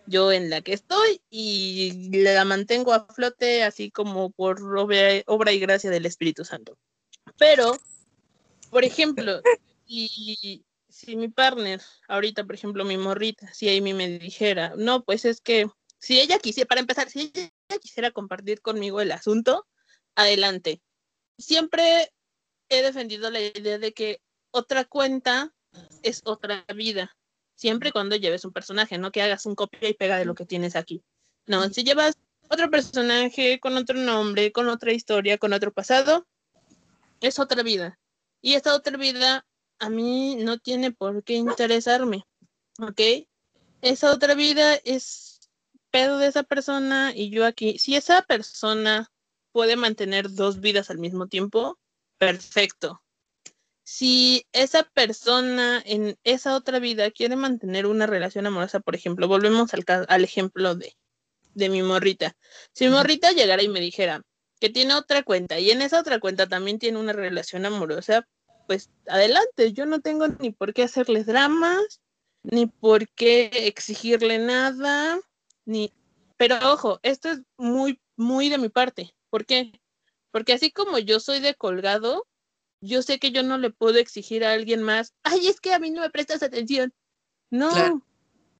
Yo 0.06 0.32
en 0.32 0.50
la 0.50 0.62
que 0.62 0.72
estoy 0.72 1.22
y 1.30 2.24
la 2.24 2.46
mantengo 2.46 2.94
a 2.94 3.06
flote 3.08 3.64
así 3.64 3.92
como 3.92 4.32
por 4.32 4.62
obra, 4.78 5.52
y 5.52 5.60
gracia 5.60 5.90
del 5.90 6.06
Espíritu 6.06 6.46
Santo. 6.46 6.78
Pero, 7.38 7.78
por 8.70 8.86
ejemplo, 8.86 9.42
si, 9.86 10.64
si 10.98 11.16
mi 11.16 11.28
partner, 11.28 11.80
ahorita, 12.08 12.44
por 12.44 12.56
ejemplo, 12.56 12.84
mi 12.84 12.98
morrita, 12.98 13.54
si 13.54 13.70
Amy 13.70 13.94
me 13.94 14.18
dijera, 14.18 14.74
no, 14.78 15.04
pues 15.04 15.26
es 15.26 15.42
que 15.42 15.68
si 16.00 16.20
ella 16.20 16.40
quisiera, 16.40 16.68
para 16.68 16.82
empezar, 16.82 17.08
si 17.12 17.32
ella 17.36 17.80
quisiera 17.80 18.10
compartir 18.10 18.62
conmigo 18.62 19.00
el 19.00 19.12
asunto, 19.12 19.68
adelante. 20.16 20.82
Siempre 21.38 22.12
he 22.70 22.82
defendido 22.82 23.30
la 23.30 23.40
idea 23.42 23.78
de 23.78 23.94
que 23.94 24.22
otra 24.50 24.86
cuenta 24.86 25.54
es 26.02 26.24
otra 26.26 26.66
vida. 26.76 27.16
Siempre 27.54 27.92
cuando 27.92 28.16
lleves 28.16 28.44
un 28.44 28.52
personaje, 28.52 28.98
no 28.98 29.12
que 29.12 29.22
hagas 29.22 29.46
un 29.46 29.54
copia 29.54 29.88
y 29.88 29.94
pega 29.94 30.18
de 30.18 30.26
lo 30.26 30.34
que 30.34 30.48
tienes 30.48 30.76
aquí. 30.76 31.04
No, 31.46 31.70
si 31.70 31.84
llevas 31.84 32.16
otro 32.50 32.72
personaje 32.72 33.60
con 33.60 33.78
otro 33.78 34.00
nombre, 34.00 34.52
con 34.52 34.68
otra 34.68 34.94
historia, 34.94 35.38
con 35.38 35.54
otro 35.54 35.72
pasado, 35.72 36.28
es 37.22 37.38
otra 37.38 37.62
vida. 37.62 38.00
Y 38.42 38.56
esta 38.56 38.74
otra 38.74 38.98
vida 38.98 39.46
a 39.80 39.90
mí 39.90 40.36
no 40.38 40.58
tiene 40.58 40.92
por 40.92 41.24
qué 41.24 41.34
interesarme, 41.34 42.26
¿ok? 42.80 43.28
Esa 43.82 44.12
otra 44.12 44.34
vida 44.34 44.76
es 44.76 45.40
pedo 45.92 46.18
de 46.18 46.28
esa 46.28 46.44
persona 46.44 47.12
y 47.16 47.30
yo 47.30 47.46
aquí. 47.46 47.78
Si 47.80 47.96
esa 47.96 48.22
persona 48.22 49.12
puede 49.52 49.76
mantener 49.76 50.32
dos 50.32 50.60
vidas 50.60 50.90
al 50.90 50.98
mismo 50.98 51.28
tiempo, 51.28 51.78
perfecto. 52.18 53.02
Si 53.84 54.46
esa 54.52 54.84
persona 54.84 55.82
en 55.86 56.18
esa 56.24 56.56
otra 56.56 56.80
vida 56.80 57.10
quiere 57.12 57.36
mantener 57.36 57.86
una 57.86 58.06
relación 58.06 58.46
amorosa, 58.46 58.82
por 58.82 58.96
ejemplo, 58.96 59.28
volvemos 59.28 59.74
al, 59.74 59.86
al 60.08 60.24
ejemplo 60.24 60.76
de, 60.76 60.98
de 61.54 61.70
mi 61.70 61.82
morrita. 61.84 62.36
Si 62.74 62.86
mi 62.86 62.92
morrita 62.92 63.32
llegara 63.32 63.64
y 63.64 63.70
me 63.70 63.80
dijera 63.80 64.22
que 64.60 64.70
tiene 64.70 64.96
otra 64.96 65.24
cuenta 65.24 65.60
y 65.60 65.72
en 65.72 65.82
esa 65.82 66.00
otra 66.00 66.20
cuenta 66.20 66.48
también 66.48 66.80
tiene 66.80 67.00
una 67.00 67.14
relación 67.14 67.66
amorosa, 67.66 68.28
pues 68.68 68.92
adelante, 69.08 69.74
yo 69.74 69.86
no 69.86 70.02
tengo 70.02 70.28
ni 70.28 70.52
por 70.52 70.74
qué 70.74 70.84
hacerles 70.84 71.26
dramas, 71.26 72.02
ni 72.44 72.68
por 72.68 73.10
qué 73.10 73.50
exigirle 73.54 74.38
nada, 74.38 75.20
ni... 75.66 75.92
Pero 76.38 76.58
ojo, 76.72 77.00
esto 77.02 77.32
es 77.32 77.42
muy, 77.58 78.00
muy 78.16 78.50
de 78.50 78.60
mi 78.60 78.70
parte. 78.70 79.16
¿Por 79.32 79.46
qué? 79.46 79.72
Porque 80.32 80.54
así 80.54 80.72
como 80.72 81.00
yo 81.00 81.20
soy 81.20 81.40
de 81.40 81.56
colgado, 81.56 82.28
yo 82.82 83.02
sé 83.02 83.18
que 83.18 83.32
yo 83.32 83.42
no 83.42 83.58
le 83.58 83.72
puedo 83.72 83.98
exigir 83.98 84.46
a 84.46 84.54
alguien 84.54 84.84
más, 84.84 85.14
ay, 85.24 85.48
es 85.48 85.60
que 85.60 85.74
a 85.74 85.80
mí 85.80 85.90
no 85.90 86.02
me 86.02 86.12
prestas 86.12 86.44
atención. 86.44 86.94
No, 87.50 87.70
Claro. 87.70 88.02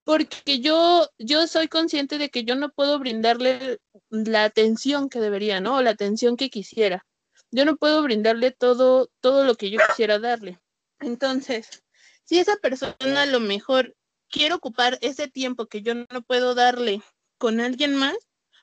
porque 0.06 0.60
yo, 0.60 1.08
yo 1.20 1.46
soy 1.46 1.68
consciente 1.68 2.18
de 2.18 2.30
que 2.30 2.46
yo 2.46 2.56
no 2.56 2.70
puedo 2.70 2.98
brindarle 2.98 3.80
la 4.10 4.46
atención 4.46 5.10
que 5.10 5.20
debería, 5.20 5.60
¿no? 5.60 5.76
O 5.76 5.82
la 5.82 5.92
atención 5.92 6.38
que 6.38 6.50
quisiera. 6.50 7.06
Yo 7.52 7.66
no 7.66 7.78
puedo 7.78 8.02
brindarle 8.04 8.52
todo, 8.52 9.10
todo 9.20 9.44
lo 9.44 9.56
que 9.56 9.70
yo 9.70 9.80
quisiera 9.88 10.20
darle. 10.20 10.60
Entonces, 11.00 11.84
si 12.24 12.40
esa 12.40 12.58
persona 12.58 13.22
a 13.22 13.26
lo 13.26 13.40
mejor 13.40 13.96
quiere 14.30 14.54
ocupar 14.54 14.98
ese 15.02 15.28
tiempo 15.28 15.68
que 15.68 15.82
yo 15.82 15.94
no 15.96 16.22
puedo 16.22 16.56
darle 16.56 17.02
con 17.38 17.60
alguien 17.60 17.96
más, 17.96 18.18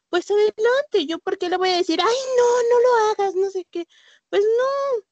pues 0.08 0.30
adelante, 0.30 1.06
yo 1.06 1.18
por 1.18 1.38
qué 1.38 1.48
le 1.48 1.56
voy 1.56 1.70
a 1.70 1.76
decir, 1.76 2.00
ay, 2.00 2.16
no, 2.36 2.44
no 2.44 2.80
lo 2.82 3.10
hagas, 3.10 3.34
no 3.34 3.50
sé 3.50 3.66
qué. 3.70 3.86
Pues 4.28 4.42
no, 4.42 5.02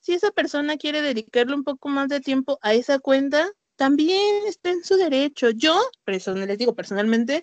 si 0.00 0.14
esa 0.14 0.30
persona 0.32 0.76
quiere 0.76 1.02
dedicarle 1.02 1.54
un 1.54 1.64
poco 1.64 1.88
más 1.88 2.08
de 2.08 2.20
tiempo 2.20 2.58
a 2.62 2.74
esa 2.74 2.98
cuenta, 2.98 3.50
también 3.80 4.46
está 4.46 4.72
en 4.72 4.84
su 4.84 4.96
derecho. 4.96 5.48
Yo, 5.48 5.74
personalmente, 6.04 6.52
les 6.52 6.58
digo 6.58 6.74
personalmente, 6.74 7.42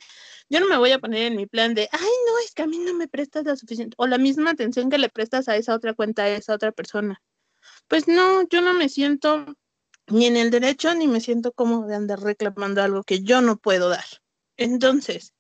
yo 0.50 0.60
no 0.60 0.68
me 0.68 0.78
voy 0.78 0.92
a 0.92 1.00
poner 1.00 1.24
en 1.24 1.36
mi 1.36 1.48
plan 1.48 1.74
de, 1.74 1.90
ay, 1.92 2.00
no, 2.28 2.38
es 2.46 2.54
que 2.54 2.62
a 2.62 2.68
mí 2.68 2.78
no 2.78 2.94
me 2.94 3.08
prestas 3.08 3.44
la 3.44 3.56
suficiente 3.56 3.96
o 3.98 4.06
la 4.06 4.20
misma 4.20 4.52
atención 4.52 4.92
que 4.92 5.00
le 5.00 5.10
prestas 5.10 5.48
a 5.48 5.56
esa 5.56 5.74
otra 5.74 5.96
cuenta, 5.96 6.26
a 6.26 6.30
esa 6.30 6.54
otra 6.54 6.72
persona. 6.72 7.24
Pues 7.88 8.08
no, 8.08 8.48
yo 8.50 8.62
no 8.62 8.76
me 8.76 8.88
siento 8.88 9.48
ni 10.06 10.28
en 10.28 10.38
el 10.38 10.52
derecho 10.52 10.94
ni 10.94 11.08
me 11.08 11.22
siento 11.22 11.54
como 11.54 11.88
de 11.88 11.96
andar 11.96 12.20
reclamando 12.20 12.84
algo 12.84 13.02
que 13.02 13.24
yo 13.24 13.42
no 13.42 13.58
puedo 13.58 13.90
dar. 13.90 14.06
Entonces, 14.58 15.34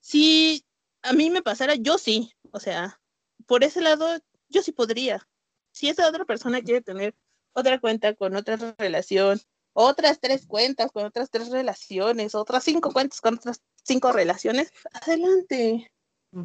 si 0.00 0.64
a 1.02 1.12
mí 1.12 1.30
me 1.30 1.42
pasara, 1.42 1.76
yo 1.76 1.98
sí, 1.98 2.32
o 2.50 2.58
sea, 2.58 3.00
por 3.46 3.62
ese 3.62 3.80
lado, 3.80 4.18
yo 4.48 4.62
sí 4.62 4.72
podría. 4.72 5.24
Si 5.70 5.88
esa 5.88 6.08
otra 6.08 6.24
persona 6.24 6.62
quiere 6.62 6.80
tener 6.80 7.14
otra 7.52 7.78
cuenta 7.78 8.12
con 8.16 8.34
otra 8.34 8.56
relación, 8.76 9.40
otras 9.72 10.20
tres 10.20 10.46
cuentas 10.46 10.90
con 10.92 11.04
otras 11.04 11.30
tres 11.30 11.50
relaciones, 11.50 12.34
otras 12.34 12.64
cinco 12.64 12.92
cuentas 12.92 13.20
con 13.20 13.34
otras 13.34 13.60
cinco 13.82 14.12
relaciones, 14.12 14.72
adelante. 14.92 15.90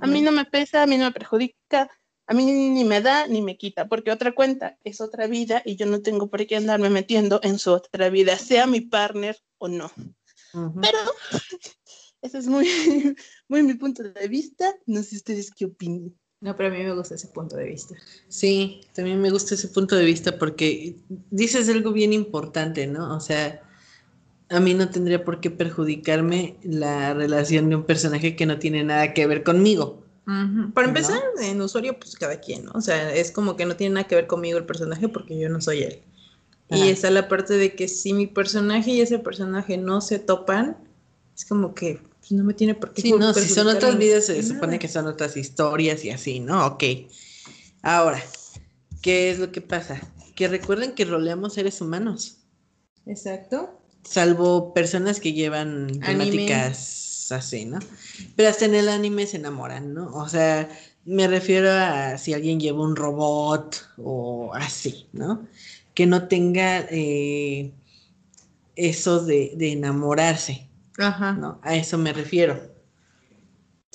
A 0.02 0.08
mí 0.08 0.22
no 0.22 0.32
me 0.32 0.46
pesa, 0.46 0.84
a 0.84 0.88
mí 0.88 0.98
no 0.98 1.06
me 1.06 1.12
perjudica, 1.12 1.90
a 2.28 2.34
mí 2.34 2.46
ni 2.46 2.84
me 2.84 3.02
da 3.02 3.28
ni 3.28 3.42
me 3.42 3.58
quita, 3.58 3.88
porque 3.88 4.12
otra 4.12 4.34
cuenta 4.34 4.80
es 4.84 5.00
otra 5.00 5.28
vida 5.28 5.62
y 5.64 5.76
yo 5.76 5.86
no 5.86 6.02
tengo 6.02 6.28
por 6.28 6.46
qué 6.48 6.56
andarme 6.56 6.90
metiendo 6.90 7.40
en 7.44 7.60
su 7.60 7.72
otra 7.72 8.10
vida, 8.10 8.38
sea 8.38 8.66
mi 8.66 8.82
partner 8.82 9.38
o 9.60 9.68
no. 9.68 9.92
Pero 10.82 10.98
ese 12.22 12.38
es 12.38 12.48
muy, 12.48 12.68
muy 13.48 13.64
mi 13.64 13.76
punto 13.76 14.04
de 14.04 14.28
vista. 14.28 14.74
No 14.86 15.04
sé 15.04 15.18
ustedes 15.18 15.52
qué 15.52 15.66
opinan. 15.66 16.18
No, 16.42 16.56
pero 16.56 16.70
a 16.70 16.72
mí 16.72 16.84
me 16.84 16.94
gusta 16.94 17.16
ese 17.16 17.28
punto 17.28 17.56
de 17.56 17.66
vista. 17.66 17.96
Sí, 18.28 18.82
también 18.94 19.22
me 19.22 19.32
gusta 19.32 19.56
ese 19.56 19.68
punto 19.70 19.96
de 19.96 20.06
vista 20.06 20.38
porque 20.38 20.96
dices 21.32 21.70
algo 21.70 21.92
bien 21.92 22.14
importante, 22.14 22.88
¿no? 22.88 23.16
O 23.16 23.20
sea, 23.20 23.62
a 24.50 24.60
mí 24.60 24.74
no 24.74 24.90
tendría 24.90 25.24
por 25.24 25.40
qué 25.40 25.50
perjudicarme 25.50 26.58
la 26.64 27.14
relación 27.14 27.70
de 27.70 27.78
un 27.78 27.84
personaje 27.84 28.36
que 28.36 28.46
no 28.46 28.60
tiene 28.60 28.84
nada 28.84 29.14
que 29.14 29.26
ver 29.26 29.44
conmigo. 29.44 30.04
Para 30.74 30.88
empezar, 30.88 31.22
en 31.40 31.62
usuario, 31.62 32.00
pues 32.00 32.16
cada 32.16 32.40
quien, 32.40 32.66
¿no? 32.66 32.72
O 32.74 32.82
sea, 32.82 33.14
es 33.14 33.32
como 33.32 33.56
que 33.56 33.66
no 33.66 33.76
tiene 33.76 33.94
nada 33.94 34.08
que 34.08 34.16
ver 34.16 34.26
conmigo 34.26 34.58
el 34.58 34.66
personaje 34.66 35.08
porque 35.08 35.40
yo 35.40 35.50
no 35.50 35.62
soy 35.62 35.84
él. 35.84 36.02
Y 36.70 36.90
está 36.90 37.12
la 37.12 37.28
parte 37.28 37.54
de 37.54 37.76
que 37.76 37.88
si 37.88 38.12
mi 38.14 38.26
personaje 38.26 38.90
y 38.90 39.02
ese 39.02 39.20
personaje 39.20 39.78
no 39.78 40.02
se 40.02 40.18
topan, 40.18 40.78
es 41.36 41.46
como 41.46 41.76
que 41.76 42.02
pues, 42.28 42.32
no 42.32 42.44
me 42.44 42.56
tiene 42.56 42.74
por 42.74 42.92
qué. 42.92 43.04
Sí, 43.04 43.12
no, 43.14 43.34
si 43.34 43.48
son 43.48 43.68
otras 43.68 43.98
vidas, 43.98 44.26
se 44.26 44.42
supone 44.42 44.80
que 44.80 44.88
son 44.88 45.06
otras 45.06 45.38
historias 45.38 46.04
y 46.04 46.10
así, 46.10 46.40
¿no? 46.40 46.66
Ok. 46.66 46.84
Ahora, 47.84 48.22
¿qué 49.02 49.30
es 49.30 49.38
lo 49.38 49.52
que 49.52 49.62
pasa? 49.62 50.02
Que 50.36 50.48
recuerden 50.48 50.96
que 50.96 51.06
roleamos 51.06 51.54
seres 51.54 51.80
humanos. 51.82 52.38
Exacto. 53.06 53.80
Salvo 54.04 54.74
personas 54.74 55.20
que 55.20 55.34
llevan 55.34 56.00
temáticas 56.00 57.32
así, 57.32 57.66
¿no? 57.66 57.80
Pero 58.36 58.50
hasta 58.50 58.66
en 58.66 58.74
el 58.74 58.90
anime 58.90 59.28
se 59.28 59.38
enamoran, 59.38 59.94
¿no? 59.94 60.12
O 60.16 60.28
sea, 60.28 60.68
me 61.06 61.28
refiero 61.28 61.72
a 61.72 62.18
si 62.18 62.34
alguien 62.34 62.60
lleva 62.60 62.84
un 62.84 62.96
robot 62.96 63.88
o 63.98 64.52
así, 64.56 65.08
¿no? 65.14 65.48
Que 65.94 66.08
no 66.08 66.28
tenga 66.28 66.88
eh, 66.90 67.72
eso 68.76 69.24
de, 69.24 69.54
de 69.56 69.74
enamorarse. 69.74 70.65
Ajá. 70.98 71.34
¿no? 71.34 71.60
A 71.64 71.76
eso 71.76 71.98
me 71.98 72.14
refiero. 72.14 72.76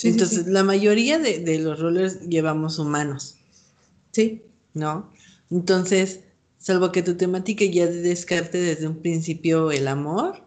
Entonces, 0.02 0.46
la 0.46 0.64
mayoría 0.64 1.18
de, 1.18 1.58
los 1.58 1.78
rollers 1.78 2.20
llevamos 2.20 2.78
humanos. 2.78 3.36
Sí. 4.12 4.42
¿No? 4.72 5.12
Entonces, 5.50 6.20
salvo 6.58 6.92
que 6.92 7.02
tu 7.02 7.16
temática 7.16 7.64
ya 7.64 7.86
descarte 7.86 8.58
desde 8.58 8.86
un 8.86 9.02
principio 9.02 9.70
el 9.72 9.88
amor, 9.88 10.42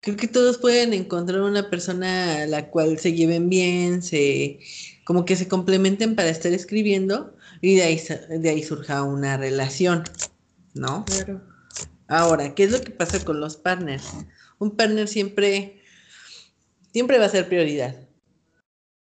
creo 0.00 0.16
que 0.16 0.28
todos 0.28 0.58
pueden 0.58 0.94
encontrar 0.94 1.42
una 1.42 1.68
persona 1.68 2.42
a 2.42 2.46
la 2.46 2.70
cual 2.70 2.98
se 2.98 3.12
lleven 3.12 3.48
bien, 3.48 4.02
se 4.02 4.60
como 5.04 5.24
que 5.24 5.36
se 5.36 5.48
complementen 5.48 6.14
para 6.14 6.28
estar 6.28 6.52
escribiendo 6.52 7.34
y 7.60 7.76
de 7.76 7.82
ahí, 7.82 8.00
de 8.30 8.48
ahí 8.48 8.62
surja 8.62 9.02
una 9.02 9.36
relación, 9.36 10.04
¿no? 10.72 11.04
Claro. 11.04 11.42
Ahora, 12.08 12.54
¿qué 12.54 12.64
es 12.64 12.72
lo 12.72 12.80
que 12.80 12.90
pasa 12.90 13.24
con 13.24 13.40
los 13.40 13.56
partners? 13.56 14.04
Un 14.58 14.76
partner 14.76 15.08
siempre 15.08 15.79
siempre 16.92 17.18
va 17.18 17.26
a 17.26 17.30
ser 17.30 17.48
prioridad. 17.48 17.96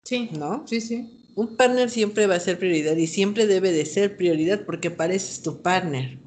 Sí. 0.04 0.30
¿No? 0.38 0.68
Sí, 0.68 0.82
sí. 0.82 1.32
Un 1.36 1.56
partner 1.56 1.90
siempre 1.90 2.28
va 2.28 2.36
a 2.36 2.40
ser 2.40 2.58
prioridad 2.58 2.96
y 2.98 3.08
siempre 3.08 3.48
debe 3.48 3.72
de 3.72 3.86
ser 3.86 4.18
prioridad 4.18 4.66
porque 4.66 4.92
pareces 4.92 5.42
tu 5.42 5.62
partner. 5.62 6.20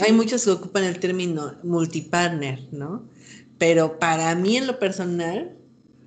Hay 0.00 0.12
muchos 0.12 0.44
que 0.44 0.50
ocupan 0.50 0.84
el 0.84 1.00
término 1.00 1.58
multipartner, 1.62 2.68
¿no? 2.72 3.08
Pero 3.58 3.98
para 3.98 4.34
mí 4.34 4.56
en 4.56 4.66
lo 4.66 4.78
personal 4.78 5.56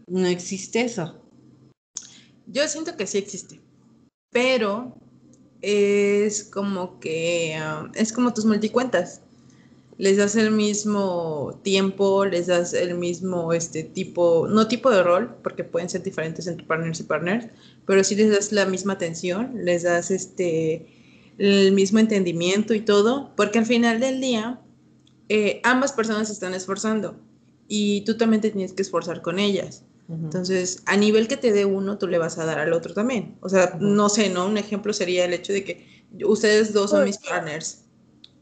no 0.08 0.26
existe 0.26 0.82
eso. 0.82 1.22
Yo 2.48 2.68
siento 2.68 2.98
que 2.98 3.08
sí 3.08 3.18
existe, 3.18 3.62
pero 4.32 4.96
es 5.62 6.44
como 6.44 7.00
que 7.00 7.56
ah, 7.58 7.90
es 7.96 8.12
como 8.12 8.34
tus 8.34 8.46
multicuentas 8.46 9.22
les 9.98 10.18
das 10.18 10.36
el 10.36 10.52
mismo 10.52 11.60
tiempo, 11.64 12.26
les 12.26 12.48
das 12.48 12.74
el 12.74 12.96
mismo 12.96 13.54
este 13.54 13.84
tipo, 13.84 14.48
no 14.48 14.68
tipo 14.68 14.90
de 14.90 15.04
rol, 15.04 15.36
porque 15.44 15.64
pueden 15.64 15.90
ser 15.90 16.04
diferentes 16.04 16.48
entre 16.48 16.66
partners 16.66 17.00
y 17.00 17.04
partners, 17.04 17.48
pero 17.86 18.04
sí 18.04 18.16
les 18.16 18.32
das 18.32 18.52
la 18.52 18.66
misma 18.66 18.94
atención, 18.94 19.52
les 19.64 19.84
das 19.84 20.12
este 20.12 20.88
el 21.38 21.72
mismo 21.72 22.00
entendimiento 22.00 22.74
y 22.74 22.82
todo, 22.82 23.32
porque 23.36 23.60
al 23.60 23.66
final 23.66 24.00
del 24.00 24.22
día 24.22 24.62
eh, 25.30 25.62
ambas 25.64 25.92
personas 25.92 26.28
se 26.28 26.34
están 26.34 26.54
esforzando 26.54 27.16
y 27.68 28.02
tú 28.02 28.18
también 28.18 28.42
te 28.42 28.52
tienes 28.52 28.74
que 28.74 28.84
esforzar 28.84 29.22
con 29.22 29.40
ellas. 29.40 29.84
Entonces, 30.10 30.84
a 30.86 30.98
nivel 30.98 31.30
que 31.30 31.38
te 31.38 31.54
dé 31.54 31.64
uno, 31.64 31.98
tú 31.98 32.08
le 32.08 32.18
vas 32.18 32.38
a 32.38 32.46
dar 32.46 32.60
al 32.60 32.74
otro 32.74 32.94
también. 32.94 33.38
O 33.40 33.48
sea, 33.48 33.78
no 33.80 34.10
sé, 34.10 34.30
¿no? 34.30 34.46
Un 34.46 34.58
ejemplo 34.58 34.92
sería 34.92 35.26
el 35.26 35.34
hecho 35.34 35.54
de 35.54 35.64
que 35.64 36.04
ustedes 36.26 36.74
dos 36.74 36.92
son 36.92 37.06
mis 37.06 37.18
partners 37.18 37.83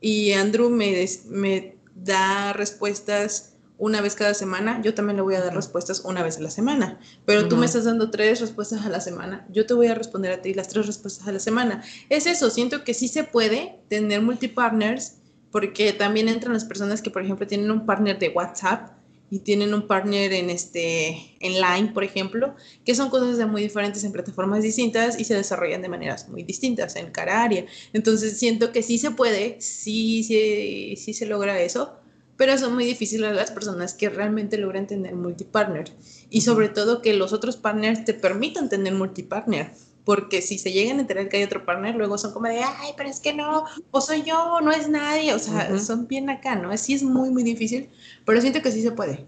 y 0.01 0.33
Andrew 0.33 0.69
me, 0.69 1.07
me 1.29 1.77
da 1.95 2.51
respuestas 2.53 3.53
una 3.77 4.01
vez 4.01 4.13
cada 4.13 4.35
semana, 4.35 4.79
yo 4.83 4.93
también 4.93 5.15
le 5.15 5.23
voy 5.23 5.33
a 5.33 5.41
dar 5.41 5.55
respuestas 5.55 6.01
una 6.01 6.21
vez 6.21 6.37
a 6.37 6.41
la 6.41 6.51
semana. 6.51 6.99
Pero 7.25 7.47
tú 7.47 7.57
me 7.57 7.65
estás 7.65 7.85
dando 7.85 8.11
tres 8.11 8.39
respuestas 8.39 8.85
a 8.85 8.89
la 8.89 9.01
semana, 9.01 9.47
yo 9.49 9.65
te 9.65 9.73
voy 9.73 9.87
a 9.87 9.95
responder 9.95 10.31
a 10.31 10.41
ti 10.41 10.53
las 10.53 10.67
tres 10.67 10.85
respuestas 10.85 11.27
a 11.27 11.31
la 11.31 11.39
semana. 11.39 11.83
Es 12.09 12.27
eso, 12.27 12.51
siento 12.51 12.83
que 12.83 12.93
sí 12.93 13.07
se 13.07 13.23
puede 13.23 13.79
tener 13.89 14.21
multipartners, 14.21 15.15
porque 15.49 15.93
también 15.93 16.29
entran 16.29 16.53
las 16.53 16.65
personas 16.65 17.01
que, 17.01 17.09
por 17.09 17.23
ejemplo, 17.23 17.47
tienen 17.47 17.71
un 17.71 17.85
partner 17.87 18.19
de 18.19 18.29
WhatsApp 18.29 19.00
y 19.31 19.39
tienen 19.39 19.73
un 19.73 19.87
partner 19.87 20.33
en 20.33 20.49
este 20.49 21.37
en 21.39 21.53
Line, 21.53 21.93
por 21.93 22.03
ejemplo, 22.03 22.53
que 22.85 22.93
son 22.93 23.09
cosas 23.09 23.37
de 23.37 23.45
muy 23.45 23.61
diferentes 23.61 24.03
en 24.03 24.11
plataformas 24.11 24.61
distintas 24.61 25.17
y 25.19 25.23
se 25.23 25.35
desarrollan 25.35 25.81
de 25.81 25.89
maneras 25.89 26.27
muy 26.29 26.43
distintas 26.43 26.95
en 26.97 27.11
cada 27.11 27.41
área. 27.41 27.65
Entonces 27.93 28.37
siento 28.37 28.73
que 28.73 28.83
sí 28.83 28.97
se 28.97 29.11
puede, 29.11 29.59
sí, 29.61 30.23
sí, 30.23 30.95
sí 30.97 31.13
se 31.13 31.25
logra 31.25 31.59
eso, 31.61 31.93
pero 32.35 32.57
son 32.57 32.75
muy 32.75 32.85
difíciles 32.85 33.33
las 33.33 33.51
personas 33.51 33.93
que 33.93 34.09
realmente 34.09 34.57
logran 34.57 34.85
tener 34.85 35.15
multipartner 35.15 35.91
y 36.29 36.41
sobre 36.41 36.67
todo 36.67 37.01
que 37.01 37.13
los 37.13 37.31
otros 37.31 37.55
partners 37.55 38.03
te 38.03 38.13
permitan 38.13 38.67
tener 38.67 38.93
multipartner. 38.93 39.71
Porque 40.03 40.41
si 40.41 40.57
se 40.57 40.71
llegan 40.71 40.97
a 40.97 41.01
enterar 41.01 41.29
que 41.29 41.37
hay 41.37 41.43
otro 41.43 41.65
partner, 41.65 41.95
luego 41.95 42.17
son 42.17 42.33
como 42.33 42.47
de, 42.47 42.63
ay, 42.63 42.91
pero 42.97 43.09
es 43.09 43.19
que 43.19 43.33
no, 43.33 43.65
o 43.91 44.01
soy 44.01 44.23
yo, 44.23 44.59
no 44.61 44.71
es 44.71 44.89
nadie. 44.89 45.33
O 45.33 45.39
sea, 45.39 45.77
son 45.79 46.07
bien 46.07 46.29
acá, 46.29 46.55
¿no? 46.55 46.75
Sí 46.77 46.93
es 46.93 47.03
muy, 47.03 47.29
muy 47.29 47.43
difícil, 47.43 47.89
pero 48.25 48.41
siento 48.41 48.61
que 48.61 48.71
sí 48.71 48.81
se 48.81 48.91
puede. 48.91 49.27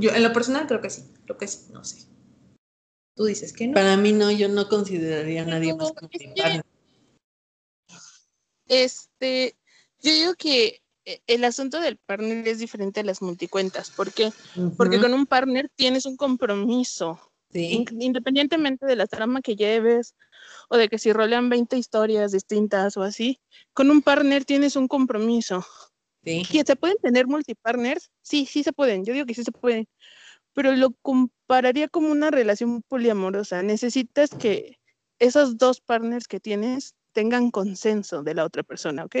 Yo 0.00 0.10
en 0.10 0.22
lo 0.22 0.32
personal 0.32 0.66
creo 0.66 0.80
que 0.80 0.90
sí, 0.90 1.04
creo 1.24 1.38
que 1.38 1.46
sí, 1.46 1.66
no 1.72 1.84
sé. 1.84 2.08
Tú 3.14 3.26
dices 3.26 3.52
que 3.52 3.68
no. 3.68 3.74
Para 3.74 3.96
mí 3.96 4.12
no, 4.12 4.30
yo 4.30 4.48
no 4.48 4.68
consideraría 4.68 5.42
a 5.42 5.46
nadie 5.46 5.74
más 5.74 5.92
como 5.92 6.08
mi 6.12 6.34
partner. 6.34 6.64
Este, 8.66 9.54
yo 10.00 10.12
digo 10.12 10.34
que 10.34 10.82
eh, 11.04 11.20
el 11.26 11.44
asunto 11.44 11.80
del 11.80 11.96
partner 11.96 12.46
es 12.48 12.58
diferente 12.58 13.00
a 13.00 13.04
las 13.04 13.22
multicuentas. 13.22 13.90
¿Por 13.90 14.12
qué? 14.12 14.32
Porque 14.76 15.00
con 15.00 15.14
un 15.14 15.26
partner 15.26 15.70
tienes 15.76 16.06
un 16.06 16.16
compromiso 16.16 17.20
Independientemente 17.54 18.86
de 18.86 18.96
la 18.96 19.06
trama 19.06 19.42
que 19.42 19.56
lleves 19.56 20.14
o 20.68 20.76
de 20.76 20.88
que 20.88 20.98
si 20.98 21.12
rolean 21.12 21.48
20 21.50 21.76
historias 21.76 22.32
distintas 22.32 22.96
o 22.96 23.02
así, 23.02 23.40
con 23.74 23.90
un 23.90 24.02
partner 24.02 24.44
tienes 24.44 24.76
un 24.76 24.88
compromiso. 24.88 25.64
Sí. 26.24 26.44
se 26.44 26.76
pueden 26.76 26.96
tener 26.98 27.26
multipartners? 27.26 28.10
Sí, 28.22 28.46
sí 28.46 28.62
se 28.62 28.72
pueden. 28.72 29.04
Yo 29.04 29.12
digo 29.12 29.26
que 29.26 29.34
sí 29.34 29.42
se 29.42 29.52
pueden. 29.52 29.88
Pero 30.54 30.74
lo 30.76 30.92
compararía 31.02 31.88
como 31.88 32.10
una 32.10 32.30
relación 32.30 32.82
poliamorosa. 32.82 33.62
Necesitas 33.62 34.30
que 34.30 34.78
esos 35.18 35.56
dos 35.56 35.80
partners 35.80 36.28
que 36.28 36.40
tienes 36.40 36.94
tengan 37.12 37.50
consenso 37.50 38.22
de 38.22 38.34
la 38.34 38.44
otra 38.44 38.62
persona, 38.62 39.04
¿ok? 39.04 39.16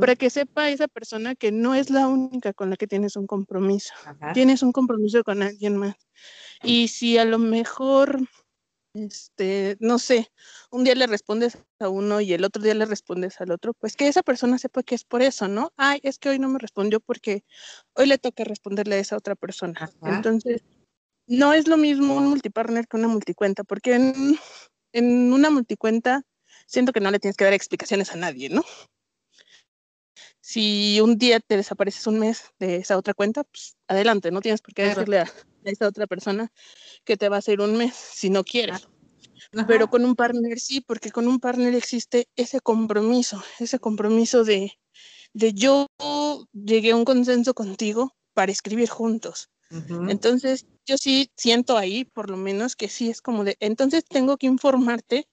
Para 0.00 0.16
que 0.16 0.30
sepa 0.30 0.70
esa 0.70 0.88
persona 0.88 1.34
que 1.34 1.52
no 1.52 1.74
es 1.74 1.90
la 1.90 2.08
única 2.08 2.52
con 2.52 2.70
la 2.70 2.76
que 2.76 2.86
tienes 2.86 3.16
un 3.16 3.26
compromiso. 3.26 3.92
Tienes 4.34 4.62
un 4.62 4.72
compromiso 4.72 5.22
con 5.24 5.42
alguien 5.42 5.76
más. 5.76 5.96
Y 6.62 6.88
si 6.88 7.18
a 7.18 7.24
lo 7.24 7.38
mejor 7.38 8.20
este, 8.94 9.76
no 9.80 9.98
sé, 9.98 10.30
un 10.70 10.84
día 10.84 10.94
le 10.94 11.06
respondes 11.06 11.58
a 11.78 11.88
uno 11.88 12.20
y 12.20 12.32
el 12.32 12.44
otro 12.44 12.62
día 12.62 12.74
le 12.74 12.86
respondes 12.86 13.40
al 13.40 13.50
otro, 13.50 13.74
pues 13.74 13.96
que 13.96 14.08
esa 14.08 14.22
persona 14.22 14.58
sepa 14.58 14.82
que 14.82 14.94
es 14.94 15.04
por 15.04 15.22
eso, 15.22 15.48
¿no? 15.48 15.72
Ay, 15.76 16.00
es 16.02 16.18
que 16.18 16.30
hoy 16.30 16.38
no 16.38 16.48
me 16.48 16.58
respondió 16.58 17.00
porque 17.00 17.44
hoy 17.94 18.06
le 18.06 18.18
toca 18.18 18.44
responderle 18.44 18.96
a 18.96 18.98
esa 18.98 19.16
otra 19.16 19.34
persona. 19.34 19.90
Entonces, 20.02 20.62
no 21.26 21.52
es 21.52 21.68
lo 21.68 21.76
mismo 21.76 22.16
un 22.16 22.28
multipartner 22.28 22.88
que 22.88 22.96
una 22.96 23.08
multicuenta, 23.08 23.64
porque 23.64 23.94
en, 23.94 24.38
en 24.92 25.32
una 25.32 25.50
multicuenta 25.50 26.24
siento 26.68 26.92
que 26.92 27.00
no 27.00 27.10
le 27.10 27.18
tienes 27.18 27.36
que 27.36 27.44
dar 27.44 27.54
explicaciones 27.54 28.12
a 28.12 28.16
nadie, 28.16 28.50
¿no? 28.50 28.64
Si 30.40 31.00
un 31.00 31.18
día 31.18 31.40
te 31.40 31.56
desapareces 31.56 32.06
un 32.06 32.18
mes 32.20 32.52
de 32.58 32.76
esa 32.76 32.96
otra 32.96 33.14
cuenta, 33.14 33.44
pues 33.44 33.76
adelante, 33.88 34.30
no 34.30 34.40
tienes 34.40 34.60
por 34.60 34.74
qué 34.74 34.84
decirle 34.84 35.20
a, 35.20 35.32
esa 35.64 35.88
otra 35.88 36.06
persona 36.06 36.50
que 37.04 37.16
te 37.16 37.28
va 37.28 37.36
a 37.36 37.38
hacer 37.40 37.60
un 37.60 37.76
mes 37.76 37.94
si 37.94 38.30
no 38.30 38.44
quieres. 38.44 38.88
Pero 39.66 39.88
con 39.88 40.04
un 40.04 40.14
partner 40.14 40.58
sí, 40.58 40.80
porque 40.80 41.10
con 41.10 41.26
un 41.26 41.38
partner 41.38 41.74
existe 41.74 42.28
ese 42.36 42.60
compromiso, 42.60 43.42
ese 43.58 43.78
compromiso 43.78 44.44
de, 44.44 44.72
de 45.32 45.52
yo 45.52 45.86
llegué 46.52 46.92
a 46.92 46.96
un 46.96 47.04
consenso 47.04 47.54
contigo 47.54 48.14
para 48.34 48.52
escribir 48.52 48.88
juntos. 48.88 49.50
Entonces, 50.08 50.66
yo 50.86 50.96
sí 50.96 51.30
siento 51.36 51.76
ahí, 51.76 52.04
por 52.04 52.30
lo 52.30 52.38
menos, 52.38 52.74
que 52.74 52.88
sí 52.88 53.10
es 53.10 53.20
como 53.20 53.44
de, 53.44 53.56
entonces 53.60 54.04
tengo 54.08 54.38
que 54.38 54.46
informarte 54.46 55.28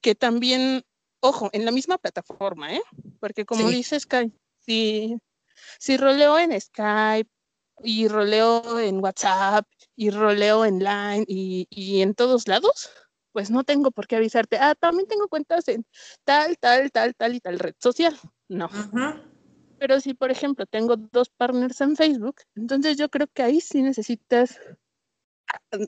que 0.00 0.14
también 0.14 0.84
ojo, 1.20 1.50
en 1.52 1.64
la 1.64 1.70
misma 1.70 1.98
plataforma, 1.98 2.74
¿eh? 2.74 2.82
Porque 3.20 3.44
como 3.44 3.68
dice 3.68 3.98
Skype, 3.98 4.36
si, 4.60 5.18
si 5.78 5.96
roleo 5.96 6.38
en 6.38 6.58
Skype 6.58 7.30
y 7.82 8.08
roleo 8.08 8.78
en 8.78 9.02
WhatsApp 9.02 9.66
y 9.94 10.10
roleo 10.10 10.64
en 10.64 10.78
Line 10.78 11.24
y, 11.28 12.00
en 12.00 12.14
todos 12.14 12.48
lados, 12.48 12.90
pues 13.32 13.50
no 13.50 13.64
tengo 13.64 13.90
por 13.90 14.06
qué 14.06 14.16
avisarte, 14.16 14.58
ah, 14.58 14.74
también 14.74 15.08
tengo 15.08 15.28
cuentas 15.28 15.68
en 15.68 15.84
tal, 16.24 16.56
tal, 16.58 16.90
tal, 16.90 17.14
tal 17.14 17.34
y 17.34 17.40
tal 17.40 17.58
red 17.58 17.74
social. 17.78 18.18
No. 18.48 18.70
Pero 19.78 20.00
si, 20.00 20.14
por 20.14 20.30
ejemplo, 20.30 20.64
tengo 20.64 20.96
dos 20.96 21.28
partners 21.28 21.80
en 21.82 21.96
Facebook, 21.96 22.36
entonces 22.54 22.96
yo 22.96 23.10
creo 23.10 23.26
que 23.26 23.42
ahí 23.42 23.60
sí 23.60 23.82
necesitas 23.82 24.58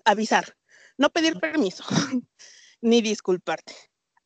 avisar, 0.05 0.57
no 0.99 1.09
pedir 1.09 1.39
permiso, 1.41 1.85
ni 2.83 3.01
disculparte 3.01 3.75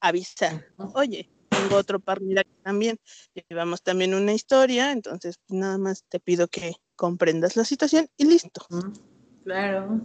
avisar, 0.02 0.66
oye, 0.94 1.30
tengo 1.48 1.76
otro 1.76 2.00
partner 2.00 2.46
también, 2.62 2.98
llevamos 3.48 3.82
también 3.82 4.14
una 4.14 4.32
historia, 4.34 4.92
entonces 4.92 5.36
pues, 5.46 5.58
nada 5.58 5.78
más 5.78 6.04
te 6.08 6.20
pido 6.20 6.48
que 6.48 6.74
comprendas 6.96 7.56
la 7.56 7.64
situación 7.64 8.08
y 8.16 8.24
listo. 8.24 8.66
Claro. 9.44 10.00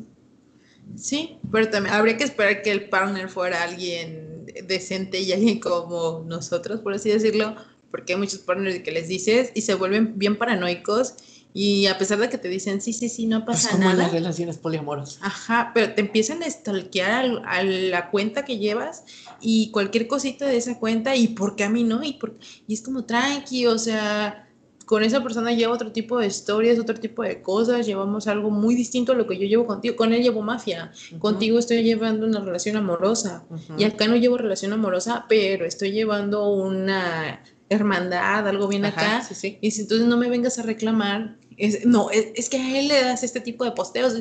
Sí, 0.95 1.39
pero 1.51 1.69
también 1.69 1.95
habría 1.95 2.17
que 2.17 2.23
esperar 2.23 2.61
que 2.61 2.71
el 2.71 2.89
partner 2.89 3.29
fuera 3.29 3.63
alguien 3.63 4.45
decente 4.65 5.19
y 5.19 5.33
alguien 5.33 5.59
como 5.59 6.23
nosotros, 6.25 6.79
por 6.79 6.93
así 6.93 7.09
decirlo, 7.09 7.55
porque 7.91 8.13
hay 8.13 8.19
muchos 8.19 8.39
partners 8.39 8.83
que 8.83 8.91
les 8.91 9.07
dices 9.07 9.51
y 9.53 9.61
se 9.61 9.73
vuelven 9.73 10.17
bien 10.17 10.37
paranoicos 10.37 11.15
y 11.59 11.87
a 11.87 11.97
pesar 11.97 12.19
de 12.19 12.29
que 12.29 12.37
te 12.37 12.49
dicen, 12.49 12.81
sí, 12.81 12.93
sí, 12.93 13.09
sí, 13.09 13.25
no 13.25 13.43
pues 13.43 13.63
pasa 13.63 13.79
nada. 13.79 13.95
las 13.95 14.11
relaciones 14.11 14.59
poliamorosas. 14.59 15.17
Ajá, 15.23 15.71
pero 15.73 15.91
te 15.95 16.01
empiezan 16.01 16.43
a 16.43 16.47
stalkear 16.47 17.41
a, 17.47 17.63
la 17.63 18.11
cuenta 18.11 18.45
que 18.45 18.59
llevas 18.59 19.05
y 19.41 19.71
cualquier 19.71 20.07
cosita 20.07 20.45
de 20.45 20.55
esa 20.55 20.77
cuenta 20.77 21.15
y 21.15 21.29
por 21.29 21.55
qué 21.55 21.63
a 21.63 21.69
mí 21.71 21.83
no. 21.83 22.03
Y, 22.03 22.13
por, 22.13 22.37
y 22.67 22.75
es 22.75 22.83
como 22.83 23.05
tranqui, 23.05 23.65
o 23.65 23.79
sea, 23.79 24.47
con 24.85 25.01
esa 25.01 25.23
persona 25.23 25.51
lleva 25.51 25.73
otro 25.73 25.91
tipo 25.91 26.19
de 26.19 26.27
historias, 26.27 26.77
otro 26.77 26.99
tipo 26.99 27.23
de 27.23 27.41
cosas, 27.41 27.87
llevamos 27.87 28.27
algo 28.27 28.51
muy 28.51 28.75
distinto 28.75 29.13
a 29.13 29.15
lo 29.15 29.25
que 29.25 29.39
yo 29.39 29.47
llevo 29.47 29.65
contigo. 29.65 29.95
Con 29.95 30.13
él 30.13 30.21
llevo 30.21 30.43
mafia, 30.43 30.91
contigo 31.17 31.57
estoy 31.57 31.81
llevando 31.81 32.27
una 32.27 32.39
relación 32.39 32.77
amorosa 32.77 33.45
y 33.79 33.83
acá 33.83 34.07
no 34.07 34.15
llevo 34.15 34.37
relación 34.37 34.73
amorosa, 34.73 35.25
pero 35.27 35.65
estoy 35.65 35.91
llevando 35.91 36.53
una 36.53 37.41
hermandad, 37.67 38.47
algo 38.47 38.67
bien 38.67 38.85
acá. 38.85 39.23
Sí, 39.23 39.33
sí. 39.33 39.57
Y 39.59 39.71
si 39.71 39.81
entonces 39.81 40.05
no 40.05 40.17
me 40.17 40.29
vengas 40.29 40.59
a 40.59 40.61
reclamar 40.61 41.46
no, 41.85 42.09
es, 42.11 42.49
que 42.49 42.57
a 42.57 42.79
él 42.79 42.87
le 42.87 43.01
das 43.01 43.23
este 43.23 43.39
tipo 43.39 43.63
de 43.63 43.71
posteos, 43.71 44.13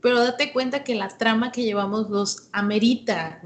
pero 0.00 0.20
date 0.20 0.52
cuenta 0.52 0.84
que 0.84 0.94
la 0.94 1.08
trama 1.08 1.50
que 1.50 1.62
llevamos 1.62 2.10
los 2.10 2.48
amerita 2.52 3.40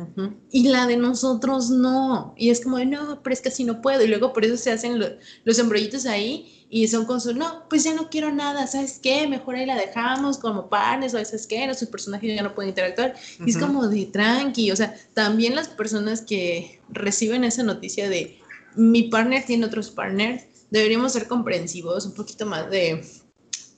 y 0.50 0.68
la 0.68 0.88
de 0.88 0.96
nosotros 0.96 1.70
no. 1.70 2.34
Y 2.36 2.50
es 2.50 2.60
como, 2.60 2.80
no, 2.80 3.22
pero 3.22 3.32
es 3.32 3.40
que 3.40 3.48
así 3.48 3.62
no 3.62 3.80
puedo. 3.80 4.02
Y 4.02 4.08
luego 4.08 4.32
por 4.32 4.44
eso 4.44 4.56
se 4.56 4.72
hacen 4.72 4.98
los 5.44 5.58
embrollitos 5.60 6.04
ahí 6.04 6.66
y 6.68 6.88
son 6.88 7.06
con 7.06 7.20
su, 7.20 7.32
no, 7.32 7.68
pues 7.70 7.84
ya 7.84 7.94
no 7.94 8.10
quiero 8.10 8.32
nada, 8.32 8.66
¿sabes 8.66 8.98
qué? 9.00 9.26
Mejor 9.28 9.54
ahí 9.54 9.66
la 9.66 9.76
dejamos 9.76 10.38
como 10.38 10.68
panes 10.68 11.14
o 11.14 11.24
¿sabes 11.24 11.46
qué? 11.46 11.64
Nuestros 11.64 11.90
personajes 11.90 12.34
ya 12.34 12.42
no 12.42 12.54
pueden 12.54 12.70
interactuar. 12.70 13.14
Y 13.46 13.50
es 13.50 13.56
como 13.56 13.86
de 13.88 14.06
tranqui, 14.06 14.72
o 14.72 14.76
sea, 14.76 14.96
también 15.14 15.54
las 15.54 15.68
personas 15.68 16.22
que 16.22 16.80
reciben 16.88 17.44
esa 17.44 17.62
noticia 17.62 18.08
de 18.08 18.38
mi 18.74 19.04
partner 19.04 19.44
tiene 19.46 19.66
otros 19.66 19.90
partners, 19.90 20.44
deberíamos 20.70 21.12
ser 21.12 21.26
comprensivos, 21.26 22.04
un 22.04 22.14
poquito 22.14 22.46
más 22.46 22.68
de 22.68 23.02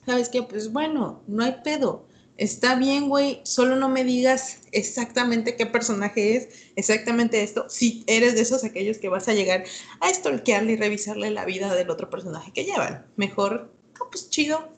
¿sabes 0.05 0.29
qué? 0.29 0.43
Pues 0.43 0.71
bueno, 0.71 1.21
no 1.27 1.43
hay 1.43 1.57
pedo. 1.63 2.05
Está 2.37 2.75
bien, 2.75 3.07
güey, 3.07 3.41
solo 3.43 3.75
no 3.75 3.87
me 3.87 4.03
digas 4.03 4.61
exactamente 4.71 5.55
qué 5.55 5.67
personaje 5.67 6.37
es, 6.37 6.71
exactamente 6.75 7.43
esto, 7.43 7.69
si 7.69 8.03
eres 8.07 8.33
de 8.33 8.41
esos 8.41 8.63
aquellos 8.63 8.97
que 8.97 9.09
vas 9.09 9.27
a 9.27 9.33
llegar 9.33 9.63
a 9.99 10.09
stalkearle 10.11 10.71
y 10.71 10.75
revisarle 10.77 11.29
la 11.29 11.45
vida 11.45 11.75
del 11.75 11.91
otro 11.91 12.09
personaje 12.09 12.51
que 12.51 12.63
llevan. 12.63 13.05
Mejor, 13.15 13.71
ah, 13.99 14.05
pues 14.09 14.29
chido, 14.29 14.73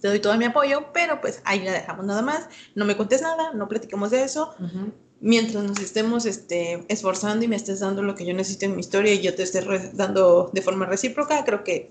te 0.00 0.08
doy 0.08 0.20
todo 0.20 0.36
mi 0.36 0.44
apoyo, 0.44 0.92
pero 0.92 1.20
pues 1.20 1.42
ahí 1.44 1.60
la 1.60 1.72
dejamos 1.72 2.06
nada 2.06 2.22
más, 2.22 2.48
no 2.76 2.84
me 2.84 2.96
cuentes 2.96 3.20
nada, 3.22 3.52
no 3.52 3.66
platicamos 3.66 4.12
de 4.12 4.22
eso. 4.22 4.54
Mientras 5.18 5.64
nos 5.64 5.80
estemos 5.80 6.24
este, 6.24 6.84
esforzando 6.88 7.44
y 7.44 7.48
me 7.48 7.56
estés 7.56 7.80
dando 7.80 8.02
lo 8.02 8.14
que 8.14 8.24
yo 8.24 8.32
necesito 8.32 8.66
en 8.66 8.76
mi 8.76 8.80
historia 8.80 9.12
y 9.12 9.20
yo 9.20 9.34
te 9.34 9.42
esté 9.42 9.60
dando 9.94 10.50
de 10.52 10.62
forma 10.62 10.86
recíproca, 10.86 11.44
creo 11.44 11.64
que 11.64 11.90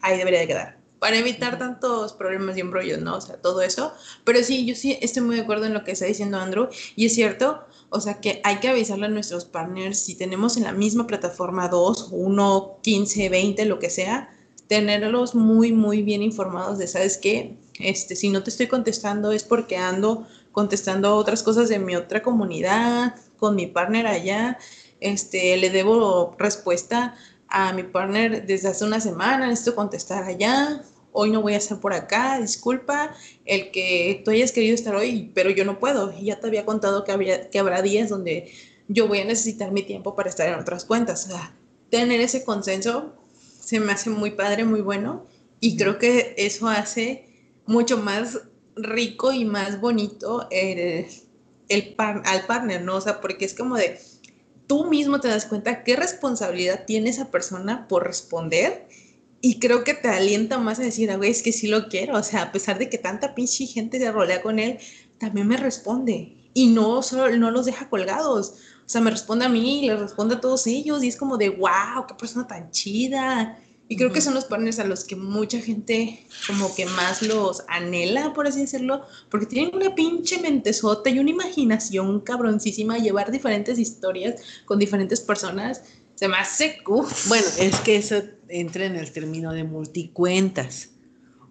ahí 0.00 0.18
debería 0.18 0.40
de 0.40 0.48
quedar 0.48 0.85
para 0.98 1.18
evitar 1.18 1.58
tantos 1.58 2.12
problemas 2.14 2.56
y 2.56 2.60
embrollos, 2.60 3.00
¿no? 3.00 3.16
O 3.16 3.20
sea, 3.20 3.36
todo 3.36 3.62
eso. 3.62 3.92
Pero 4.24 4.42
sí, 4.42 4.64
yo 4.66 4.74
sí 4.74 4.98
estoy 5.00 5.22
muy 5.22 5.36
de 5.36 5.42
acuerdo 5.42 5.66
en 5.66 5.74
lo 5.74 5.84
que 5.84 5.92
está 5.92 6.06
diciendo 6.06 6.38
Andrew. 6.38 6.68
Y 6.94 7.06
es 7.06 7.14
cierto, 7.14 7.64
o 7.90 8.00
sea, 8.00 8.20
que 8.20 8.40
hay 8.44 8.56
que 8.56 8.68
avisarle 8.68 9.06
a 9.06 9.10
nuestros 9.10 9.44
partners 9.44 9.98
si 9.98 10.16
tenemos 10.16 10.56
en 10.56 10.64
la 10.64 10.72
misma 10.72 11.06
plataforma 11.06 11.68
dos, 11.68 12.08
uno, 12.10 12.78
15, 12.82 13.28
20, 13.28 13.64
lo 13.66 13.78
que 13.78 13.90
sea, 13.90 14.30
tenerlos 14.68 15.34
muy, 15.34 15.72
muy 15.72 16.02
bien 16.02 16.22
informados 16.22 16.78
de, 16.78 16.86
¿sabes 16.86 17.18
qué? 17.18 17.56
Este, 17.78 18.16
si 18.16 18.30
no 18.30 18.42
te 18.42 18.50
estoy 18.50 18.66
contestando 18.66 19.32
es 19.32 19.44
porque 19.44 19.76
ando 19.76 20.26
contestando 20.52 21.14
otras 21.16 21.42
cosas 21.42 21.68
de 21.68 21.78
mi 21.78 21.94
otra 21.96 22.22
comunidad, 22.22 23.14
con 23.36 23.54
mi 23.54 23.66
partner 23.66 24.06
allá, 24.06 24.58
este, 25.00 25.56
le 25.58 25.68
debo 25.70 26.34
respuesta 26.38 27.14
a 27.48 27.72
mi 27.72 27.82
partner 27.82 28.46
desde 28.46 28.68
hace 28.68 28.84
una 28.84 29.00
semana, 29.00 29.46
necesito 29.46 29.74
contestar 29.74 30.24
allá, 30.24 30.82
hoy 31.12 31.30
no 31.30 31.40
voy 31.40 31.54
a 31.54 31.58
estar 31.58 31.80
por 31.80 31.94
acá, 31.94 32.38
disculpa, 32.40 33.14
el 33.44 33.70
que 33.70 34.20
tú 34.24 34.30
hayas 34.30 34.52
querido 34.52 34.74
estar 34.74 34.94
hoy, 34.94 35.30
pero 35.34 35.48
yo 35.50 35.64
no 35.64 35.78
puedo. 35.78 36.12
Y 36.12 36.26
ya 36.26 36.40
te 36.40 36.46
había 36.46 36.66
contado 36.66 37.04
que, 37.04 37.12
había, 37.12 37.48
que 37.48 37.58
habrá 37.58 37.80
días 37.80 38.10
donde 38.10 38.52
yo 38.88 39.08
voy 39.08 39.20
a 39.20 39.24
necesitar 39.24 39.72
mi 39.72 39.82
tiempo 39.82 40.14
para 40.14 40.28
estar 40.28 40.48
en 40.48 40.56
otras 40.56 40.84
cuentas. 40.84 41.24
O 41.26 41.28
sea, 41.30 41.54
tener 41.90 42.20
ese 42.20 42.44
consenso 42.44 43.14
se 43.60 43.80
me 43.80 43.92
hace 43.92 44.10
muy 44.10 44.32
padre, 44.32 44.64
muy 44.64 44.82
bueno, 44.82 45.26
y 45.58 45.76
creo 45.76 45.98
que 45.98 46.34
eso 46.36 46.68
hace 46.68 47.28
mucho 47.64 47.96
más 47.96 48.38
rico 48.76 49.32
y 49.32 49.44
más 49.44 49.80
bonito 49.80 50.46
el, 50.50 51.06
el 51.68 51.94
al 51.98 52.46
partner, 52.46 52.82
¿no? 52.82 52.96
O 52.96 53.00
sea, 53.00 53.20
porque 53.20 53.46
es 53.46 53.54
como 53.54 53.76
de 53.76 53.98
tú 54.66 54.86
mismo 54.86 55.20
te 55.20 55.28
das 55.28 55.46
cuenta 55.46 55.84
qué 55.84 55.96
responsabilidad 55.96 56.84
tiene 56.86 57.10
esa 57.10 57.30
persona 57.30 57.86
por 57.88 58.04
responder 58.04 58.88
y 59.40 59.58
creo 59.58 59.84
que 59.84 59.94
te 59.94 60.08
alienta 60.08 60.58
más 60.58 60.78
a 60.78 60.82
decir, 60.82 61.10
ah, 61.10 61.16
güey, 61.16 61.30
es 61.30 61.42
que 61.42 61.52
sí 61.52 61.68
lo 61.68 61.88
quiero, 61.88 62.16
o 62.16 62.22
sea, 62.22 62.42
a 62.42 62.52
pesar 62.52 62.78
de 62.78 62.88
que 62.88 62.98
tanta 62.98 63.34
pinche 63.34 63.66
gente 63.66 63.98
se 63.98 64.10
rolea 64.10 64.42
con 64.42 64.58
él, 64.58 64.78
también 65.18 65.46
me 65.46 65.56
responde 65.56 66.36
y 66.54 66.68
no 66.68 67.02
solo 67.02 67.36
no 67.36 67.50
los 67.50 67.66
deja 67.66 67.88
colgados, 67.88 68.54
o 68.86 68.88
sea, 68.88 69.00
me 69.00 69.10
responde 69.10 69.44
a 69.44 69.48
mí, 69.48 69.82
le 69.84 69.96
responde 69.96 70.36
a 70.36 70.40
todos 70.40 70.66
ellos 70.66 71.02
y 71.02 71.08
es 71.08 71.16
como 71.16 71.36
de, 71.36 71.50
wow, 71.50 72.06
qué 72.06 72.14
persona 72.14 72.46
tan 72.46 72.70
chida. 72.70 73.58
Y 73.88 73.96
creo 73.96 74.12
que 74.12 74.20
son 74.20 74.34
los 74.34 74.46
partners 74.46 74.80
a 74.80 74.84
los 74.84 75.04
que 75.04 75.14
mucha 75.14 75.60
gente 75.60 76.26
como 76.48 76.74
que 76.74 76.86
más 76.86 77.22
los 77.22 77.62
anhela, 77.68 78.32
por 78.32 78.48
así 78.48 78.60
decirlo, 78.60 79.04
porque 79.30 79.46
tienen 79.46 79.76
una 79.76 79.94
pinche 79.94 80.40
mentezota 80.40 81.08
y 81.08 81.20
una 81.20 81.30
imaginación 81.30 82.20
cabroncísima, 82.20 82.98
llevar 82.98 83.30
diferentes 83.30 83.78
historias 83.78 84.40
con 84.64 84.80
diferentes 84.80 85.20
personas. 85.20 85.82
Se 86.16 86.26
me 86.26 86.36
hace 86.36 86.78
Bueno, 86.84 87.46
es 87.58 87.78
que 87.80 87.96
eso 87.96 88.20
entra 88.48 88.86
en 88.86 88.96
el 88.96 89.12
término 89.12 89.52
de 89.52 89.62
multicuentas. 89.62 90.90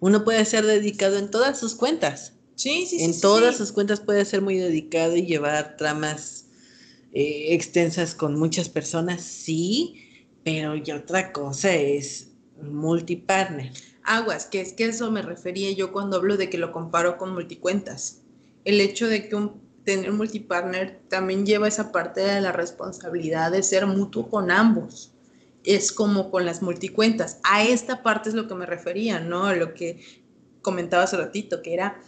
Uno 0.00 0.22
puede 0.22 0.44
ser 0.44 0.66
dedicado 0.66 1.16
en 1.18 1.30
todas 1.30 1.58
sus 1.58 1.74
cuentas. 1.74 2.34
Sí, 2.54 2.86
sí, 2.86 2.98
sí. 2.98 3.04
En 3.04 3.18
todas 3.18 3.56
sus 3.56 3.72
cuentas 3.72 4.00
puede 4.00 4.24
ser 4.26 4.42
muy 4.42 4.58
dedicado 4.58 5.16
y 5.16 5.24
llevar 5.24 5.76
tramas 5.78 6.46
eh, 7.12 7.54
extensas 7.54 8.14
con 8.14 8.38
muchas 8.38 8.68
personas, 8.68 9.22
sí, 9.22 10.05
pero 10.46 10.76
y 10.76 10.92
otra 10.92 11.32
cosa 11.32 11.74
es 11.74 12.28
multipartner. 12.62 13.72
Aguas, 14.04 14.46
que 14.46 14.60
es 14.60 14.74
que 14.74 14.84
eso 14.84 15.10
me 15.10 15.20
refería 15.20 15.72
yo 15.72 15.90
cuando 15.90 16.18
hablo 16.18 16.36
de 16.36 16.48
que 16.48 16.56
lo 16.56 16.70
comparo 16.70 17.18
con 17.18 17.34
multicuentas. 17.34 18.22
El 18.64 18.80
hecho 18.80 19.08
de 19.08 19.28
que 19.28 19.50
tener 19.82 20.12
multipartner 20.12 21.00
también 21.08 21.46
lleva 21.46 21.66
esa 21.66 21.90
parte 21.90 22.20
de 22.20 22.40
la 22.40 22.52
responsabilidad 22.52 23.50
de 23.50 23.64
ser 23.64 23.88
mutuo 23.88 24.30
con 24.30 24.52
ambos. 24.52 25.10
Es 25.64 25.90
como 25.90 26.30
con 26.30 26.46
las 26.46 26.62
multicuentas. 26.62 27.40
A 27.42 27.64
esta 27.64 28.04
parte 28.04 28.28
es 28.28 28.36
lo 28.36 28.46
que 28.46 28.54
me 28.54 28.66
refería, 28.66 29.18
¿no? 29.18 29.52
Lo 29.52 29.74
que 29.74 29.98
comentaba 30.62 31.02
hace 31.02 31.16
ratito, 31.16 31.60
que 31.60 31.74
era, 31.74 32.00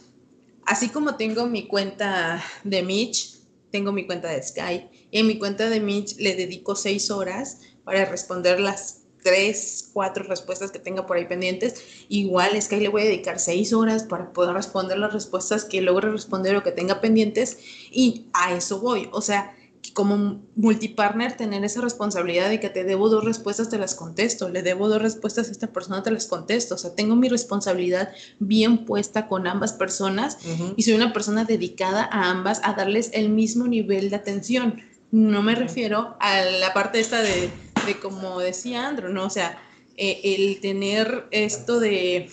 así 0.64 0.90
como 0.90 1.16
tengo 1.16 1.48
mi 1.48 1.66
cuenta 1.66 2.40
de 2.62 2.84
Mitch, 2.84 3.40
tengo 3.72 3.90
mi 3.90 4.06
cuenta 4.06 4.28
de 4.28 4.40
Sky, 4.44 4.88
y 5.10 5.18
en 5.18 5.26
mi 5.26 5.40
cuenta 5.40 5.68
de 5.68 5.80
Mitch 5.80 6.16
le 6.18 6.36
dedico 6.36 6.76
seis 6.76 7.10
horas 7.10 7.58
para 7.88 8.04
responder 8.04 8.60
las 8.60 8.98
tres, 9.22 9.88
cuatro 9.94 10.24
respuestas 10.24 10.70
que 10.70 10.78
tenga 10.78 11.06
por 11.06 11.16
ahí 11.16 11.24
pendientes. 11.24 11.82
Igual 12.10 12.54
es 12.54 12.68
que 12.68 12.74
ahí 12.74 12.82
le 12.82 12.90
voy 12.90 13.00
a 13.00 13.06
dedicar 13.06 13.38
seis 13.38 13.72
horas 13.72 14.02
para 14.02 14.30
poder 14.34 14.54
responder 14.54 14.98
las 14.98 15.14
respuestas 15.14 15.64
que 15.64 15.80
logre 15.80 16.10
responder 16.10 16.54
o 16.54 16.62
que 16.62 16.70
tenga 16.70 17.00
pendientes 17.00 17.56
y 17.90 18.26
a 18.34 18.52
eso 18.52 18.78
voy. 18.78 19.08
O 19.10 19.22
sea, 19.22 19.54
como 19.94 20.42
multipartner 20.54 21.38
tener 21.38 21.64
esa 21.64 21.80
responsabilidad 21.80 22.50
de 22.50 22.60
que 22.60 22.68
te 22.68 22.84
debo 22.84 23.08
dos 23.08 23.24
respuestas, 23.24 23.70
te 23.70 23.78
las 23.78 23.94
contesto, 23.94 24.50
le 24.50 24.62
debo 24.62 24.86
dos 24.86 25.00
respuestas 25.00 25.48
a 25.48 25.52
esta 25.52 25.68
persona, 25.68 26.02
te 26.02 26.10
las 26.10 26.26
contesto. 26.26 26.74
O 26.74 26.78
sea, 26.78 26.94
tengo 26.94 27.16
mi 27.16 27.30
responsabilidad 27.30 28.10
bien 28.38 28.84
puesta 28.84 29.28
con 29.28 29.46
ambas 29.46 29.72
personas 29.72 30.36
y 30.76 30.82
soy 30.82 30.92
una 30.92 31.14
persona 31.14 31.44
dedicada 31.44 32.06
a 32.12 32.28
ambas 32.28 32.60
a 32.64 32.74
darles 32.74 33.08
el 33.14 33.30
mismo 33.30 33.66
nivel 33.66 34.10
de 34.10 34.16
atención. 34.16 34.82
No 35.10 35.42
me 35.42 35.54
refiero 35.54 36.18
a 36.20 36.42
la 36.42 36.74
parte 36.74 37.00
esta 37.00 37.22
de 37.22 37.48
como 37.94 38.40
decía 38.40 38.86
Andrew, 38.86 39.12
¿no? 39.12 39.24
O 39.24 39.30
sea, 39.30 39.60
eh, 39.96 40.20
el 40.22 40.60
tener 40.60 41.26
esto 41.32 41.80
de, 41.80 42.30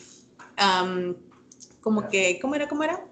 como 1.81 2.07
que, 2.09 2.37
¿cómo 2.39 2.53
era? 2.53 2.67
¿Cómo 2.67 2.83
era? 2.83 3.03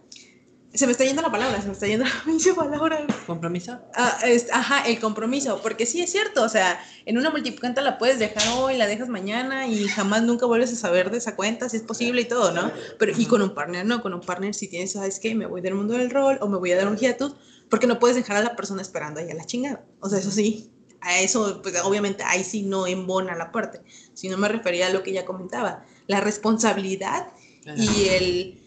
Se 0.73 0.85
me 0.85 0.91
está 0.91 1.03
yendo 1.05 1.21
la 1.21 1.31
palabra, 1.31 1.59
se 1.59 1.67
me 1.67 1.73
está 1.73 1.87
yendo 1.87 2.05
la 2.25 2.55
palabra. 2.55 3.05
¿Compromiso? 3.25 3.79
Ah, 3.95 4.19
ajá, 4.51 4.87
el 4.87 4.99
compromiso, 4.99 5.59
porque 5.61 5.85
sí 5.85 6.01
es 6.01 6.11
cierto, 6.11 6.43
o 6.43 6.49
sea, 6.49 6.79
en 7.05 7.17
una 7.17 7.31
multicuenta 7.31 7.81
la 7.81 7.97
puedes 7.97 8.19
dejar 8.19 8.43
hoy, 8.57 8.77
la 8.77 8.87
dejas 8.87 9.09
mañana 9.09 9.67
y 9.67 9.87
jamás 9.87 10.23
nunca 10.23 10.45
vuelves 10.45 10.73
a 10.73 10.75
saber 10.75 11.11
de 11.11 11.17
esa 11.17 11.35
cuenta, 11.35 11.69
si 11.69 11.77
es 11.77 11.83
posible 11.83 12.21
y 12.21 12.25
todo, 12.25 12.51
¿no? 12.51 12.71
Pero, 12.97 13.13
y 13.15 13.25
con 13.25 13.41
un 13.41 13.53
partner, 13.53 13.85
no, 13.85 14.01
con 14.01 14.13
un 14.13 14.21
partner 14.21 14.53
si 14.53 14.67
tienes, 14.67 14.93
¿sabes 14.93 15.19
qué? 15.19 15.35
Me 15.35 15.45
voy 15.45 15.61
del 15.61 15.75
mundo 15.75 15.93
del 15.93 16.09
rol 16.09 16.37
o 16.41 16.47
me 16.47 16.57
voy 16.57 16.71
a 16.71 16.77
dar 16.77 16.87
un 16.87 16.97
hiatus, 16.97 17.35
porque 17.69 17.87
no 17.87 17.99
puedes 17.99 18.17
dejar 18.17 18.37
a 18.37 18.41
la 18.41 18.55
persona 18.55 18.81
esperando 18.81 19.19
ahí 19.19 19.29
a 19.29 19.35
la 19.35 19.45
chingada. 19.45 19.85
O 19.99 20.09
sea, 20.09 20.19
eso 20.19 20.31
sí, 20.31 20.72
a 21.03 21.19
eso, 21.19 21.61
pues 21.61 21.75
obviamente 21.83 22.23
ahí 22.23 22.43
sí 22.43 22.63
no 22.63 22.87
embona 22.87 23.35
la 23.35 23.51
parte, 23.51 23.81
sino 24.13 24.37
me 24.37 24.47
refería 24.47 24.87
a 24.87 24.89
lo 24.89 25.03
que 25.03 25.11
ya 25.11 25.25
comentaba, 25.25 25.85
la 26.07 26.21
responsabilidad 26.21 27.27
y 27.75 28.09
el, 28.09 28.61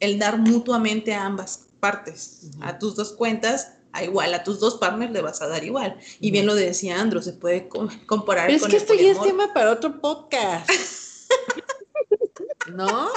el, 0.00 0.18
dar 0.18 0.38
mutuamente 0.38 1.14
a 1.14 1.24
ambas 1.24 1.68
partes, 1.80 2.50
a 2.60 2.78
tus 2.78 2.96
dos 2.96 3.12
cuentas, 3.12 3.72
a 3.92 4.04
igual, 4.04 4.34
a 4.34 4.44
tus 4.44 4.60
dos 4.60 4.76
partners 4.76 5.12
le 5.12 5.22
vas 5.22 5.40
a 5.42 5.48
dar 5.48 5.64
igual. 5.64 5.98
Y 6.20 6.30
bien 6.30 6.46
lo 6.46 6.54
decía 6.54 7.00
Andro, 7.00 7.22
se 7.22 7.32
puede 7.32 7.68
comparar. 8.06 8.46
Pero 8.46 8.64
es 8.64 8.70
que 8.70 8.76
esto 8.76 8.94
ya 8.94 9.12
es 9.12 9.22
tema 9.22 9.52
para 9.54 9.72
otro 9.72 10.00
podcast. 10.00 10.68
¿No? 12.74 13.08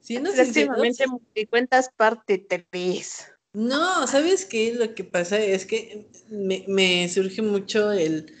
Siendo 0.00 0.32
Próximamente 0.32 1.04
cuentas 1.48 1.90
parte 1.96 2.38
3. 2.38 3.32
No, 3.52 4.06
¿sabes 4.06 4.44
qué? 4.44 4.74
Lo 4.74 4.94
que 4.94 5.04
pasa 5.04 5.38
es 5.38 5.66
que 5.66 6.08
me, 6.28 7.08
surge 7.08 7.42
mucho 7.42 7.90
el 7.90 8.34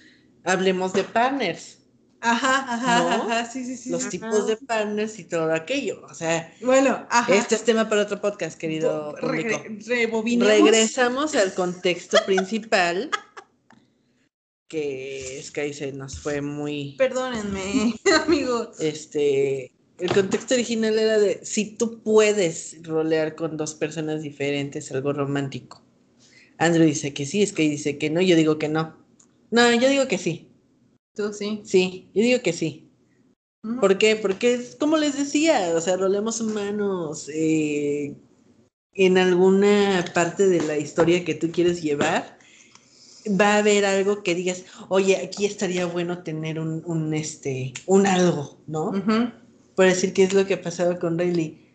hablemos 0.44 0.92
de 0.92 1.04
partners. 1.04 1.78
Ajá, 2.22 2.74
ajá, 2.74 3.14
ajá, 3.14 3.50
sí, 3.50 3.64
sí, 3.64 3.76
sí. 3.76 3.90
Los 3.90 4.08
tipos 4.08 4.46
de 4.46 4.56
partners 4.56 5.18
y 5.18 5.24
todo 5.24 5.52
aquello. 5.52 6.02
O 6.04 6.14
sea, 6.14 6.52
bueno, 6.60 7.06
ajá. 7.10 7.34
este 7.34 7.54
es 7.54 7.64
tema 7.64 7.88
para 7.88 8.02
otro 8.02 8.20
podcast, 8.20 8.58
querido 8.58 9.14
público. 9.20 10.44
Regresamos 10.44 11.34
al 11.34 11.54
contexto 11.54 12.18
principal. 12.26 13.10
que 14.70 15.42
Sky 15.42 15.74
se 15.74 15.92
nos 15.92 16.20
fue 16.20 16.40
muy. 16.40 16.94
Perdónenme, 16.96 17.94
amigos. 18.24 18.78
Este 18.78 19.72
el 20.00 20.12
contexto 20.12 20.54
original 20.54 20.98
era 20.98 21.18
de 21.18 21.40
si 21.44 21.76
tú 21.76 22.02
puedes 22.02 22.76
rolear 22.82 23.34
con 23.34 23.56
dos 23.56 23.74
personas 23.74 24.22
diferentes, 24.22 24.90
algo 24.92 25.12
romántico. 25.12 25.82
Andrew 26.58 26.84
dice 26.84 27.14
que 27.14 27.26
sí, 27.26 27.42
es 27.42 27.52
que 27.52 27.62
dice 27.62 27.98
que 27.98 28.10
no, 28.10 28.20
yo 28.20 28.36
digo 28.36 28.58
que 28.58 28.68
no. 28.68 28.96
No, 29.50 29.72
yo 29.74 29.88
digo 29.88 30.08
que 30.08 30.18
sí. 30.18 30.48
¿Tú 31.14 31.32
sí? 31.32 31.60
Sí, 31.64 32.10
yo 32.14 32.22
digo 32.22 32.42
que 32.42 32.52
sí. 32.52 32.90
¿Por 33.80 33.98
qué? 33.98 34.16
Porque, 34.16 34.60
como 34.78 34.96
les 34.96 35.18
decía, 35.18 35.72
o 35.74 35.80
sea, 35.80 35.96
rolemos 35.96 36.40
humanos 36.40 37.28
eh, 37.32 38.14
en 38.94 39.18
alguna 39.18 40.04
parte 40.14 40.48
de 40.48 40.62
la 40.62 40.78
historia 40.78 41.24
que 41.24 41.34
tú 41.34 41.50
quieres 41.50 41.82
llevar. 41.82 42.38
Va 43.28 43.54
a 43.54 43.58
haber 43.58 43.84
algo 43.84 44.22
que 44.22 44.34
digas, 44.34 44.64
oye, 44.88 45.16
aquí 45.18 45.44
estaría 45.44 45.84
bueno 45.84 46.22
tener 46.22 46.58
un, 46.58 46.82
un 46.86 47.12
este, 47.12 47.74
un 47.84 48.06
algo, 48.06 48.62
¿no? 48.66 48.92
Por 49.74 49.86
decir 49.86 50.12
qué 50.12 50.24
es 50.24 50.32
lo 50.32 50.46
que 50.46 50.54
ha 50.54 50.62
pasado 50.62 50.98
con 50.98 51.18
Riley, 51.18 51.74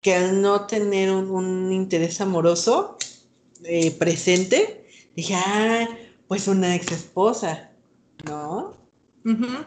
que 0.00 0.14
al 0.14 0.42
no 0.42 0.66
tener 0.66 1.10
un, 1.10 1.72
interés 1.72 2.20
amoroso 2.20 2.98
eh, 3.64 3.90
presente, 3.92 4.86
dije, 5.16 5.34
ah, 5.34 5.88
pues 6.28 6.48
una 6.48 6.74
ex 6.74 6.92
esposa, 6.92 7.70
¿no? 8.26 8.74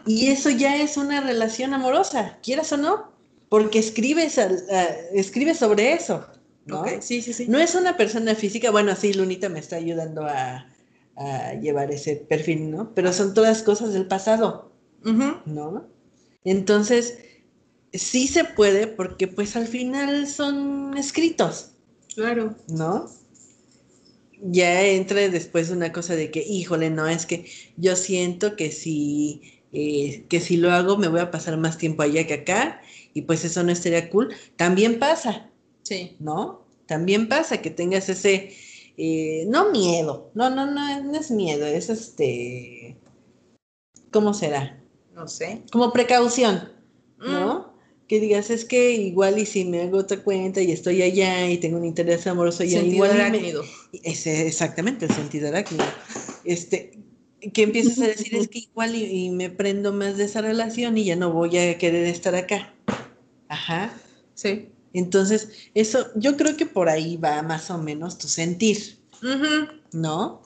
Y 0.06 0.28
eso 0.28 0.50
ya 0.50 0.76
es 0.80 0.96
una 0.96 1.20
relación 1.20 1.74
amorosa, 1.74 2.38
quieras 2.44 2.72
o 2.72 2.76
no, 2.76 3.10
porque 3.48 3.80
escribes, 3.80 4.38
al, 4.38 4.62
escribes 5.12 5.58
sobre 5.58 5.94
eso. 5.94 6.24
¿no? 6.66 6.84
Sí, 7.00 7.22
sí, 7.22 7.32
sí. 7.32 7.46
No 7.48 7.58
es 7.58 7.74
una 7.74 7.96
persona 7.96 8.34
física, 8.34 8.70
bueno, 8.70 8.94
sí, 8.94 9.12
Lunita 9.14 9.48
me 9.48 9.58
está 9.58 9.76
ayudando 9.76 10.26
a, 10.26 10.66
llevar 11.60 11.90
ese 11.90 12.14
perfil, 12.14 12.70
¿no? 12.70 12.94
Pero 12.94 13.12
son 13.12 13.34
todas 13.34 13.64
cosas 13.64 13.92
del 13.92 14.06
pasado, 14.06 14.70
¿no? 15.02 15.88
Entonces, 16.44 17.18
sí 17.92 18.28
se 18.28 18.44
puede 18.44 18.86
porque 18.86 19.28
pues 19.28 19.56
al 19.56 19.66
final 19.66 20.26
son 20.26 20.96
escritos. 20.96 21.72
Claro. 22.14 22.54
¿No? 22.68 23.10
Ya 24.40 24.82
entra 24.82 25.28
después 25.28 25.70
una 25.70 25.92
cosa 25.92 26.14
de 26.14 26.30
que, 26.30 26.42
híjole, 26.42 26.90
no, 26.90 27.08
es 27.08 27.26
que 27.26 27.50
yo 27.76 27.96
siento 27.96 28.56
que 28.56 28.70
si, 28.70 29.42
eh, 29.72 30.24
que 30.28 30.40
si 30.40 30.56
lo 30.56 30.70
hago 30.70 30.96
me 30.96 31.08
voy 31.08 31.20
a 31.20 31.30
pasar 31.30 31.56
más 31.56 31.78
tiempo 31.78 32.02
allá 32.02 32.26
que 32.26 32.34
acá 32.34 32.80
y 33.14 33.22
pues 33.22 33.44
eso 33.44 33.62
no 33.62 33.72
estaría 33.72 34.10
cool. 34.10 34.34
También 34.56 34.98
pasa. 34.98 35.50
Sí. 35.82 36.16
¿No? 36.20 36.66
También 36.86 37.28
pasa 37.28 37.60
que 37.60 37.70
tengas 37.70 38.08
ese, 38.08 38.54
eh, 38.96 39.44
no 39.48 39.70
miedo, 39.70 40.30
no, 40.34 40.48
no, 40.50 40.66
no, 40.66 41.02
no 41.02 41.18
es 41.18 41.30
miedo, 41.30 41.66
es 41.66 41.90
este, 41.90 42.96
¿cómo 44.10 44.32
será? 44.32 44.82
No 45.14 45.28
sé. 45.28 45.64
Como 45.70 45.92
precaución, 45.92 46.72
¿no? 47.18 47.58
Mm 47.58 47.67
que 48.08 48.20
digas, 48.20 48.48
es 48.48 48.64
que 48.64 48.92
igual 48.92 49.38
y 49.38 49.44
si 49.44 49.66
me 49.66 49.82
hago 49.82 49.98
otra 49.98 50.22
cuenta 50.22 50.62
y 50.62 50.72
estoy 50.72 51.02
allá 51.02 51.48
y 51.50 51.58
tengo 51.58 51.76
un 51.76 51.84
interés 51.84 52.26
amoroso 52.26 52.62
allá, 52.62 52.80
sentido 52.80 52.94
igual 52.94 53.10
arácnido. 53.12 53.64
Ese, 54.02 54.46
exactamente, 54.46 55.04
el 55.04 55.12
sentido 55.12 55.48
arácnido. 55.48 55.84
Este, 56.44 56.98
que 57.52 57.62
empiezas 57.64 57.98
a 57.98 58.06
decir 58.08 58.34
es 58.34 58.48
que 58.48 58.60
igual 58.60 58.94
y, 58.94 59.28
me 59.30 59.50
prendo 59.50 59.92
más 59.92 60.16
de 60.16 60.24
esa 60.24 60.40
relación 60.40 60.96
y 60.96 61.04
ya 61.04 61.16
no 61.16 61.32
voy 61.32 61.58
a 61.58 61.76
querer 61.76 62.06
estar 62.06 62.34
acá. 62.34 62.74
Ajá. 63.48 63.92
Sí. 64.34 64.70
Entonces, 64.94 65.50
eso, 65.74 66.06
yo 66.16 66.38
creo 66.38 66.56
que 66.56 66.64
por 66.64 66.88
ahí 66.88 67.18
va 67.18 67.42
más 67.42 67.70
o 67.70 67.76
menos 67.76 68.16
tu 68.16 68.26
sentir, 68.26 68.98
¿no? 69.92 70.42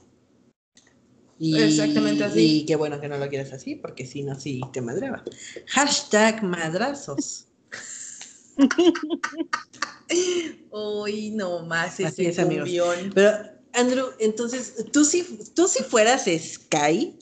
Exactamente 1.38 2.24
así. 2.24 2.58
Y 2.58 2.66
qué 2.66 2.74
bueno 2.74 3.00
que 3.00 3.08
no 3.08 3.18
lo 3.18 3.28
quieras 3.28 3.52
así, 3.52 3.76
porque 3.76 4.04
si 4.04 4.24
no, 4.24 4.38
sí 4.38 4.60
te 4.72 4.80
madraba. 4.80 5.22
Hashtag 5.68 6.42
madrazos. 6.42 7.46
Hoy 10.70 11.30
no 11.30 11.64
más 11.66 11.98
ese 12.00 12.28
es, 12.28 12.36
Pero, 13.14 13.30
Andrew, 13.74 14.08
entonces, 14.18 14.86
tú 14.92 15.04
si, 15.04 15.22
tú 15.54 15.68
si 15.68 15.82
fueras 15.82 16.24
Sky, 16.24 17.18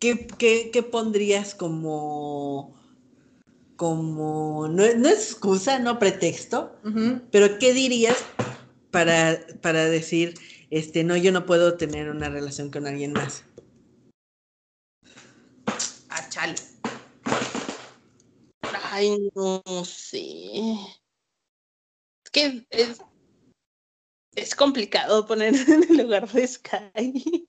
¿qué, 0.00 0.26
qué, 0.72 0.82
pondrías 0.82 1.54
como, 1.54 2.74
como, 3.76 4.68
no, 4.68 4.82
es 4.82 4.96
excusa, 5.04 5.78
no 5.78 5.98
pretexto, 5.98 6.76
pero 7.30 7.58
qué 7.58 7.72
dirías 7.72 8.16
para, 8.90 9.38
para 9.60 9.86
decir, 9.86 10.34
este, 10.70 11.04
no, 11.04 11.16
yo 11.16 11.30
no 11.30 11.46
puedo 11.46 11.76
tener 11.76 12.10
una 12.10 12.28
relación 12.28 12.70
con 12.70 12.86
alguien 12.86 13.12
más? 13.12 13.44
Ah, 16.08 16.28
chale. 16.28 16.56
Ay, 18.96 19.30
no 19.34 19.62
sé. 19.84 20.72
Es 22.24 22.30
que 22.32 22.66
es, 22.70 22.98
es 24.34 24.54
complicado 24.54 25.26
poner 25.26 25.54
en 25.68 25.82
el 25.90 25.96
lugar 25.98 26.26
de 26.32 26.46
Sky. 26.48 27.46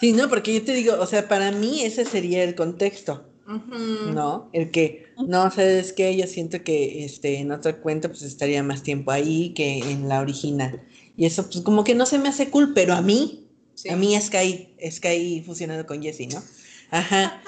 Sí, 0.00 0.12
no, 0.12 0.28
porque 0.28 0.52
yo 0.54 0.64
te 0.64 0.72
digo, 0.72 0.96
o 0.98 1.06
sea, 1.06 1.28
para 1.28 1.52
mí 1.52 1.84
ese 1.84 2.04
sería 2.04 2.42
el 2.42 2.56
contexto. 2.56 3.24
¿no? 3.46 4.50
El 4.52 4.70
que, 4.72 5.06
no, 5.16 5.50
¿sabes 5.50 5.92
qué? 5.92 6.14
Yo 6.16 6.26
siento 6.26 6.62
que 6.64 7.04
este, 7.04 7.38
en 7.38 7.50
otra 7.52 7.80
cuenta 7.80 8.08
pues 8.08 8.22
estaría 8.22 8.62
más 8.62 8.82
tiempo 8.82 9.10
ahí 9.12 9.54
que 9.54 9.78
en 9.78 10.08
la 10.08 10.20
original. 10.20 10.82
Y 11.16 11.24
eso 11.24 11.44
pues 11.48 11.62
como 11.62 11.84
que 11.84 11.94
no 11.94 12.04
se 12.04 12.18
me 12.18 12.28
hace 12.28 12.50
cool, 12.50 12.74
pero 12.74 12.94
a 12.94 13.00
mí, 13.00 13.44
Sí. 13.74 13.90
a 13.90 13.96
mí 13.96 14.16
es 14.16 14.24
Sky, 14.26 14.74
Sky 14.90 15.44
fusionado 15.46 15.86
con 15.86 16.02
Jessie, 16.02 16.26
¿no? 16.26 16.42
Ajá. 16.90 17.40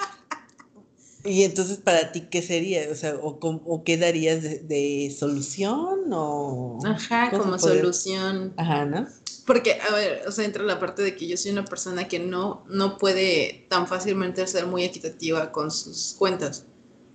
Y 1.25 1.43
entonces 1.45 1.79
para 1.79 2.13
ti, 2.13 2.23
¿qué 2.31 2.41
sería? 2.43 2.83
O 2.91 2.95
sea, 2.95 3.15
¿o, 3.17 3.83
qué 3.85 3.97
darías 3.99 4.43
de, 4.43 4.59
de 4.61 5.15
solución? 5.17 6.11
O... 6.13 6.79
Ajá, 6.85 7.31
¿cómo 7.31 7.45
como 7.45 7.59
solución. 7.59 8.55
Ajá, 8.57 8.87
¿no? 8.87 9.07
Porque, 9.47 9.79
a 9.81 9.95
ver, 9.95 10.23
o 10.27 10.33
sea, 10.33 10.45
entra 10.45 10.63
la 10.65 10.79
parte 10.79 11.03
de 11.03 11.17
que 11.17 11.27
yo 11.27 11.37
soy 11.37 11.51
una 11.51 11.65
persona 11.65 12.09
que 12.09 12.19
no, 12.19 12.65
no 12.69 12.99
puede 12.99 13.67
tan 13.69 13.87
fácilmente 13.87 14.47
ser 14.47 14.67
muy 14.67 14.85
equitativa 14.85 15.51
con 15.53 15.71
sus 15.71 16.15
cuentas. 16.19 16.67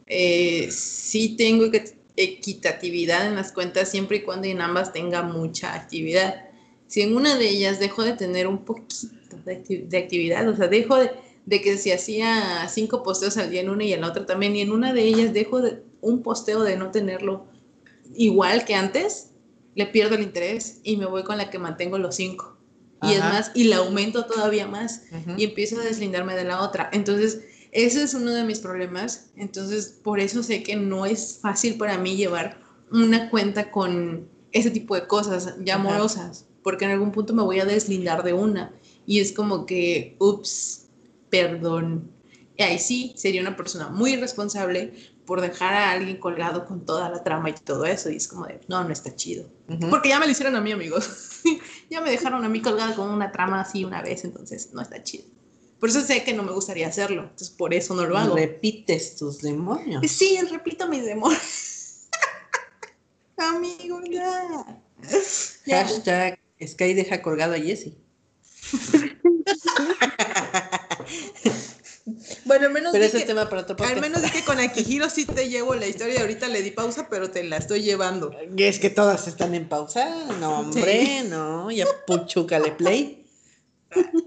Eh, 0.07 0.69
sí 0.71 1.35
tengo 1.35 1.65
equi- 1.65 1.95
equitatividad 2.15 3.27
en 3.27 3.35
las 3.35 3.51
cuentas 3.51 3.89
siempre 3.89 4.17
y 4.17 4.21
cuando 4.21 4.47
en 4.47 4.61
ambas 4.61 4.93
tenga 4.93 5.23
mucha 5.23 5.73
actividad. 5.73 6.45
Si 6.87 7.01
en 7.01 7.15
una 7.15 7.35
de 7.37 7.49
ellas 7.49 7.79
dejo 7.79 8.03
de 8.03 8.13
tener 8.13 8.47
un 8.47 8.65
poquito 8.65 9.07
de 9.45 9.97
actividad, 9.97 10.47
o 10.47 10.55
sea, 10.55 10.67
dejo 10.67 10.97
de, 10.97 11.11
de 11.45 11.61
que 11.61 11.77
si 11.77 11.91
hacía 11.91 12.67
cinco 12.69 13.03
posteos 13.03 13.37
al 13.37 13.51
día 13.51 13.61
en 13.61 13.69
una 13.69 13.83
y 13.83 13.93
en 13.93 14.01
la 14.01 14.07
otra 14.07 14.25
también, 14.25 14.55
y 14.55 14.61
en 14.61 14.71
una 14.71 14.93
de 14.93 15.03
ellas 15.03 15.33
dejo 15.33 15.61
de, 15.61 15.83
un 16.01 16.23
posteo 16.23 16.63
de 16.63 16.77
no 16.77 16.91
tenerlo 16.91 17.45
igual 18.15 18.65
que 18.65 18.75
antes, 18.75 19.31
le 19.75 19.85
pierdo 19.87 20.15
el 20.15 20.23
interés 20.23 20.79
y 20.83 20.97
me 20.97 21.05
voy 21.05 21.23
con 21.23 21.37
la 21.37 21.49
que 21.49 21.59
mantengo 21.59 21.97
los 21.97 22.15
cinco. 22.15 22.57
Y 23.01 23.11
es 23.11 23.19
más, 23.19 23.51
y 23.53 23.65
la 23.65 23.77
aumento 23.77 24.25
todavía 24.25 24.65
más 24.65 25.03
y 25.37 25.43
empiezo 25.43 25.79
a 25.79 25.83
deslindarme 25.83 26.33
de 26.35 26.45
la 26.45 26.63
otra. 26.63 26.89
Entonces, 26.91 27.41
ese 27.71 28.01
es 28.01 28.13
uno 28.15 28.31
de 28.31 28.43
mis 28.43 28.59
problemas. 28.59 29.31
Entonces, 29.35 29.99
por 30.01 30.19
eso 30.19 30.41
sé 30.41 30.63
que 30.63 30.75
no 30.75 31.05
es 31.05 31.37
fácil 31.39 31.77
para 31.77 31.99
mí 31.99 32.15
llevar 32.15 32.61
una 32.91 33.29
cuenta 33.29 33.69
con 33.69 34.27
ese 34.53 34.71
tipo 34.71 34.95
de 34.95 35.05
cosas 35.05 35.55
ya 35.63 35.75
Ajá. 35.75 35.83
amorosas, 35.83 36.47
porque 36.63 36.85
en 36.85 36.91
algún 36.91 37.11
punto 37.11 37.33
me 37.33 37.43
voy 37.43 37.59
a 37.59 37.65
deslindar 37.65 38.23
de 38.23 38.33
una 38.33 38.73
y 39.05 39.19
es 39.19 39.33
como 39.33 39.65
que, 39.65 40.15
ups, 40.19 40.84
perdón. 41.41 42.11
Y 42.57 42.63
ahí 42.63 42.79
sí 42.79 43.13
sería 43.17 43.41
una 43.41 43.57
persona 43.57 43.89
muy 43.89 44.13
irresponsable 44.13 44.93
por 45.25 45.41
dejar 45.41 45.73
a 45.73 45.91
alguien 45.91 46.17
colgado 46.17 46.65
con 46.65 46.85
toda 46.85 47.09
la 47.09 47.23
trama 47.23 47.49
y 47.49 47.53
todo 47.53 47.85
eso. 47.85 48.09
Y 48.09 48.17
es 48.17 48.27
como 48.27 48.45
de, 48.45 48.61
no, 48.67 48.83
no 48.83 48.93
está 48.93 49.15
chido. 49.15 49.49
Ujú. 49.67 49.89
Porque 49.89 50.09
ya 50.09 50.19
me 50.19 50.25
lo 50.25 50.31
hicieron 50.31 50.55
a 50.55 50.61
mí, 50.61 50.71
amigos. 50.71 51.41
ya 51.89 52.01
me 52.01 52.11
dejaron 52.11 52.45
a 52.45 52.49
mí 52.49 52.61
colgada 52.61 52.95
con 52.95 53.09
una 53.09 53.31
trama 53.31 53.61
así 53.61 53.83
una 53.83 54.01
vez, 54.01 54.23
entonces 54.23 54.69
no 54.73 54.81
está 54.81 55.03
chido. 55.03 55.25
Por 55.79 55.89
eso 55.89 56.01
sé 56.01 56.23
que 56.23 56.33
no 56.33 56.43
me 56.43 56.53
gustaría 56.53 56.87
hacerlo, 56.87 57.23
entonces 57.23 57.49
por 57.49 57.73
eso 57.73 57.93
no 57.93 58.05
lo 58.05 58.17
hago. 58.17 58.35
Repites 58.35 59.17
tus 59.17 59.41
demonios. 59.41 60.09
Sí, 60.09 60.39
repito 60.49 60.87
mis 60.87 61.03
demonios. 61.03 62.07
Amigo, 63.37 63.99
ya. 64.09 64.81
Ya. 65.65 65.85
Hashtag 65.85 66.39
Sky 66.65 66.93
deja 66.93 67.21
colgado 67.21 67.53
a 67.53 67.57
Jessie. 67.57 67.97
Bueno, 72.45 72.67
al 72.67 72.73
menos, 72.73 72.91
Pero 72.91 73.05
es 73.05 73.11
que, 73.11 73.21
tema 73.21 73.49
para 73.49 73.63
otro 73.63 73.75
al 73.83 73.99
menos 73.99 74.21
que 74.31 74.43
con 74.43 74.59
Akihiro 74.59 75.09
sí 75.09 75.25
te 75.25 75.49
llevo 75.49 75.73
la 75.73 75.87
historia. 75.87 76.21
Ahorita 76.21 76.47
le 76.47 76.61
di 76.61 76.71
pausa, 76.71 77.07
pero 77.09 77.31
te 77.31 77.43
la 77.43 77.57
estoy 77.57 77.81
llevando. 77.81 78.31
Y 78.55 78.63
es 78.63 78.79
que 78.79 78.91
todas 78.91 79.27
están 79.27 79.55
en 79.55 79.67
pausa. 79.67 80.27
No, 80.39 80.59
hombre, 80.59 81.23
no. 81.23 81.71
Ya 81.71 81.87
puchúcale 82.05 82.71
play. 82.71 83.25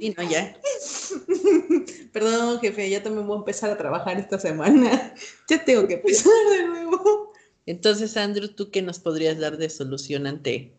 Y 0.01 0.11
no, 0.11 0.29
ya. 0.29 0.59
Perdón, 2.13 2.61
jefe, 2.61 2.91
ya 2.91 3.03
también 3.03 3.27
voy 3.27 3.37
a 3.37 3.39
empezar 3.39 3.71
a 3.71 3.79
trabajar 3.79 4.19
esta 4.19 4.39
semana. 4.39 5.15
Ya 5.49 5.65
tengo 5.65 5.87
que 5.87 5.95
empezar 5.95 6.33
de 6.51 6.67
nuevo. 6.67 7.33
Entonces, 7.67 8.17
Andrew, 8.17 8.49
¿tú 8.49 8.71
qué 8.71 8.83
nos 8.83 8.99
podrías 8.99 9.39
dar 9.39 9.59
de 9.59 9.71
solución 9.71 10.27
ante 10.27 10.73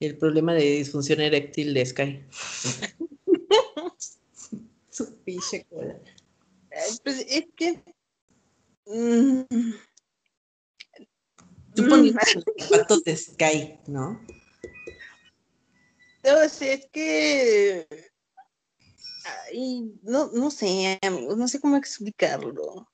el 0.00 0.18
problema 0.18 0.52
de 0.52 0.62
disfunción 0.62 1.20
eréctil 1.20 1.72
de 1.72 1.86
Sky? 1.86 2.24
Su 4.90 5.14
pinche 5.24 5.64
cola. 5.70 5.96
Pues 7.02 7.24
es 7.28 7.46
que. 7.56 7.82
mm, 8.86 9.42
Tú 11.74 11.82
mm, 11.82 11.88
pones 11.88 12.14
los 12.14 12.44
zapatos 12.58 13.04
de 13.04 13.16
Sky, 13.16 13.78
¿no? 13.86 14.20
No 16.24 16.48
sé, 16.48 16.72
es 16.74 16.88
que. 16.90 17.86
Ay, 19.48 19.92
no, 20.02 20.30
no 20.32 20.50
sé, 20.50 20.98
amigos, 21.02 21.36
no 21.36 21.48
sé 21.48 21.60
cómo 21.60 21.76
explicarlo. 21.76 22.88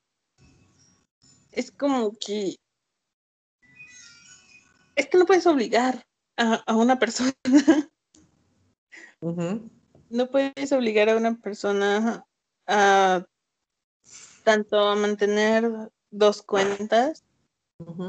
Es 1.51 1.71
como 1.71 2.13
que. 2.19 2.57
Es 4.95 5.09
que 5.09 5.19
no 5.19 5.27
puedes 5.27 5.47
obligar 5.47 6.07
a, 6.37 6.55
a 6.55 6.77
una 6.77 6.99
persona. 6.99 7.33
No 10.11 10.31
puedes 10.31 10.73
obligar 10.73 11.09
a 11.09 11.17
una 11.17 11.41
persona 11.41 12.27
a 12.67 13.25
tanto 14.43 14.79
a 14.79 14.97
mantener 14.97 15.91
dos 16.11 16.43
cuentas 16.43 17.25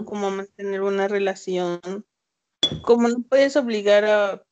como 0.05 0.29
mantener 0.29 0.81
una 0.81 1.07
relación, 1.07 1.79
como 2.83 3.07
no 3.07 3.23
puedes 3.23 3.55
obligar 3.55 4.05
a, 4.05 4.45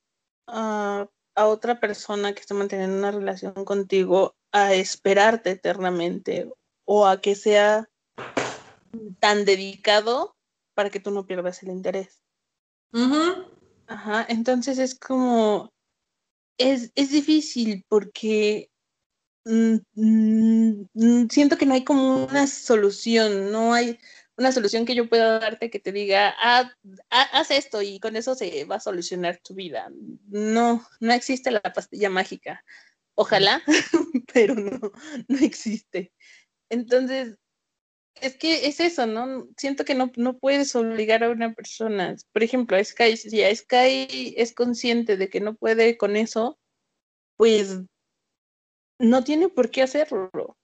a, 0.47 1.07
a 1.35 1.45
otra 1.47 1.79
persona 1.79 2.33
que 2.33 2.41
esté 2.41 2.53
manteniendo 2.53 2.97
una 2.97 3.11
relación 3.11 3.53
contigo 3.65 4.35
a 4.51 4.73
esperarte 4.73 5.51
eternamente 5.51 6.51
o 6.85 7.05
a 7.05 7.21
que 7.21 7.35
sea 7.35 7.87
tan 9.19 9.45
dedicado 9.45 10.35
para 10.73 10.89
que 10.89 10.99
tú 10.99 11.11
no 11.11 11.25
pierdas 11.25 11.61
el 11.63 11.69
interés. 11.69 12.21
Ajá, 13.87 14.25
entonces 14.29 14.79
es 14.79 14.97
como, 14.97 15.69
es, 16.57 16.91
es 16.95 17.11
difícil 17.11 17.85
porque 17.87 18.70
mm, 19.45 19.75
mm, 19.95 20.85
mm, 20.93 21.27
siento 21.29 21.57
que 21.57 21.65
no 21.65 21.73
hay 21.73 21.83
como 21.83 22.25
una 22.25 22.47
solución, 22.47 23.51
no 23.51 23.73
hay 23.73 23.99
una 24.37 24.51
solución 24.51 24.85
que 24.85 24.95
yo 24.95 25.09
pueda 25.09 25.39
darte 25.39 25.69
que 25.69 25.79
te 25.79 25.91
diga, 25.91 26.33
ah, 26.39 26.71
ha- 27.09 27.39
haz 27.39 27.51
esto 27.51 27.81
y 27.81 27.99
con 27.99 28.15
eso 28.15 28.35
se 28.35 28.65
va 28.65 28.75
a 28.77 28.79
solucionar 28.79 29.39
tu 29.43 29.53
vida. 29.55 29.91
No, 30.29 30.85
no 30.99 31.13
existe 31.13 31.51
la 31.51 31.61
pastilla 31.61 32.09
mágica. 32.09 32.63
Ojalá, 33.15 33.61
pero 34.33 34.55
no, 34.55 34.79
no 35.27 35.37
existe. 35.39 36.11
Entonces, 36.69 37.35
es 38.15 38.37
que 38.37 38.67
es 38.67 38.79
eso, 38.79 39.07
¿no? 39.07 39.47
Siento 39.57 39.85
que 39.85 39.95
no, 39.95 40.11
no 40.17 40.37
puedes 40.39 40.75
obligar 40.75 41.23
a 41.23 41.29
una 41.31 41.53
persona. 41.53 42.15
Por 42.33 42.43
ejemplo, 42.43 42.77
a 42.77 42.83
Sky, 42.83 43.17
si 43.17 43.43
a 43.43 43.55
Sky 43.55 44.35
es 44.37 44.53
consciente 44.53 45.17
de 45.17 45.29
que 45.29 45.41
no 45.41 45.55
puede 45.55 45.97
con 45.97 46.15
eso, 46.15 46.59
pues 47.37 47.79
no 49.01 49.23
tiene 49.23 49.49
por 49.49 49.69
qué 49.69 49.81
hacerlo. 49.81 50.57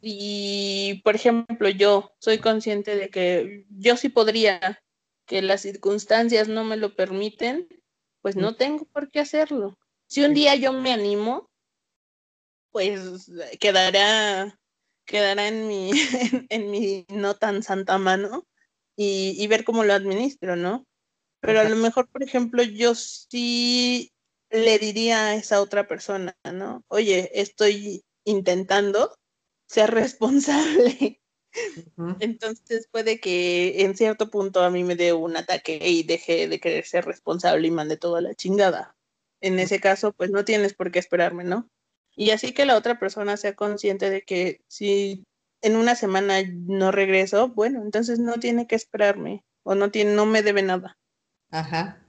Y, 0.00 1.00
por 1.04 1.14
ejemplo, 1.14 1.68
yo 1.68 2.12
soy 2.18 2.38
consciente 2.38 2.96
de 2.96 3.10
que 3.10 3.66
yo 3.70 3.96
sí 3.96 4.08
podría, 4.08 4.82
que 5.26 5.42
las 5.42 5.62
circunstancias 5.62 6.48
no 6.48 6.64
me 6.64 6.76
lo 6.76 6.94
permiten, 6.94 7.68
pues 8.20 8.36
no 8.36 8.56
tengo 8.56 8.86
por 8.86 9.10
qué 9.10 9.20
hacerlo. 9.20 9.78
Si 10.06 10.22
un 10.22 10.34
día 10.34 10.54
yo 10.56 10.72
me 10.72 10.92
animo, 10.92 11.50
pues 12.70 13.30
quedará, 13.60 14.58
quedará 15.06 15.48
en 15.48 15.68
mi, 15.68 15.90
en, 15.90 16.46
en 16.50 16.70
mi 16.70 17.06
no 17.08 17.34
tan 17.36 17.62
santa 17.62 17.98
mano 17.98 18.46
y, 18.96 19.34
y 19.38 19.46
ver 19.46 19.64
cómo 19.64 19.84
lo 19.84 19.94
administro, 19.94 20.56
¿no? 20.56 20.86
Pero 21.40 21.60
a 21.60 21.64
lo 21.64 21.76
mejor, 21.76 22.08
por 22.08 22.22
ejemplo, 22.22 22.62
yo 22.62 22.94
sí 22.94 24.13
le 24.54 24.78
diría 24.78 25.26
a 25.26 25.34
esa 25.34 25.60
otra 25.60 25.88
persona, 25.88 26.36
¿no? 26.44 26.84
Oye, 26.88 27.30
estoy 27.34 28.04
intentando 28.24 29.18
ser 29.66 29.90
responsable. 29.90 31.20
Entonces 32.20 32.88
puede 32.90 33.20
que 33.20 33.82
en 33.82 33.96
cierto 33.96 34.30
punto 34.30 34.62
a 34.62 34.70
mí 34.70 34.84
me 34.84 34.96
dé 34.96 35.12
un 35.12 35.36
ataque 35.36 35.80
y 35.82 36.04
deje 36.04 36.48
de 36.48 36.60
querer 36.60 36.84
ser 36.84 37.04
responsable 37.04 37.66
y 37.66 37.72
mande 37.72 37.96
toda 37.96 38.20
la 38.20 38.34
chingada. 38.34 38.96
En 39.40 39.58
ese 39.58 39.80
caso, 39.80 40.12
pues 40.12 40.30
no 40.30 40.44
tienes 40.44 40.74
por 40.74 40.90
qué 40.90 41.00
esperarme, 41.00 41.44
¿no? 41.44 41.68
Y 42.16 42.30
así 42.30 42.52
que 42.52 42.64
la 42.64 42.76
otra 42.76 42.98
persona 42.98 43.36
sea 43.36 43.54
consciente 43.54 44.08
de 44.08 44.22
que 44.22 44.60
si 44.68 45.24
en 45.62 45.76
una 45.76 45.96
semana 45.96 46.42
no 46.48 46.92
regreso, 46.92 47.48
bueno, 47.48 47.82
entonces 47.82 48.20
no 48.20 48.34
tiene 48.34 48.66
que 48.66 48.76
esperarme 48.76 49.44
o 49.64 49.74
no 49.74 49.90
tiene, 49.90 50.14
no 50.14 50.26
me 50.26 50.42
debe 50.42 50.62
nada. 50.62 50.96
Ajá. 51.50 52.03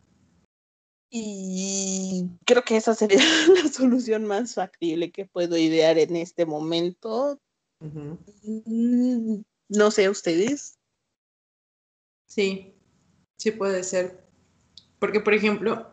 Y 1.17 2.29
creo 2.45 2.63
que 2.63 2.75
esa 2.75 2.93
sería 2.93 3.19
la 3.63 3.69
solución 3.71 4.25
más 4.25 4.53
factible 4.53 5.11
que 5.11 5.25
puedo 5.25 5.55
idear 5.55 5.97
en 5.97 6.17
este 6.17 6.45
momento. 6.45 7.39
Mm, 7.79 9.37
No 9.69 9.91
sé, 9.91 10.09
ustedes. 10.09 10.77
Sí, 12.27 12.73
sí 13.37 13.51
puede 13.51 13.83
ser. 13.85 14.25
Porque, 14.99 15.21
por 15.21 15.33
ejemplo, 15.33 15.87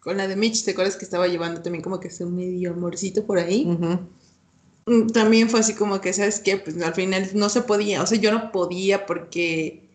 con 0.00 0.16
la 0.16 0.26
de 0.26 0.36
Mitch, 0.36 0.64
¿te 0.64 0.70
acuerdas 0.70 0.96
que 0.96 1.04
estaba 1.04 1.28
llevando 1.28 1.60
también 1.60 1.82
como 1.82 2.00
que 2.00 2.08
su 2.10 2.26
medio 2.30 2.72
amorcito 2.72 3.26
por 3.26 3.38
ahí? 3.38 3.66
Mm, 4.86 5.08
También 5.08 5.50
fue 5.50 5.60
así 5.60 5.74
como 5.74 6.00
que, 6.00 6.14
¿sabes 6.14 6.40
qué? 6.40 6.56
Pues 6.56 6.80
al 6.80 6.94
final 6.94 7.28
no 7.34 7.50
se 7.50 7.60
podía, 7.60 8.02
o 8.02 8.06
sea, 8.06 8.18
yo 8.18 8.32
no 8.32 8.52
podía 8.52 9.04
porque 9.04 9.85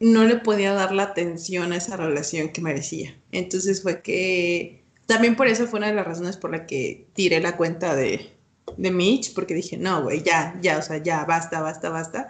no 0.00 0.24
le 0.24 0.36
podía 0.36 0.72
dar 0.74 0.92
la 0.92 1.04
atención 1.04 1.72
a 1.72 1.76
esa 1.76 1.96
relación 1.96 2.50
que 2.50 2.60
merecía. 2.60 3.18
Entonces 3.32 3.82
fue 3.82 4.02
que, 4.02 4.84
también 5.06 5.36
por 5.36 5.48
eso 5.48 5.66
fue 5.66 5.78
una 5.78 5.88
de 5.88 5.94
las 5.94 6.06
razones 6.06 6.36
por 6.36 6.50
la 6.50 6.66
que 6.66 7.08
tiré 7.14 7.40
la 7.40 7.56
cuenta 7.56 7.94
de, 7.94 8.32
de 8.76 8.90
Mitch, 8.90 9.34
porque 9.34 9.54
dije, 9.54 9.76
no, 9.76 10.02
güey, 10.02 10.22
ya, 10.22 10.58
ya, 10.62 10.78
o 10.78 10.82
sea, 10.82 10.98
ya, 10.98 11.24
basta, 11.24 11.60
basta, 11.60 11.90
basta. 11.90 12.28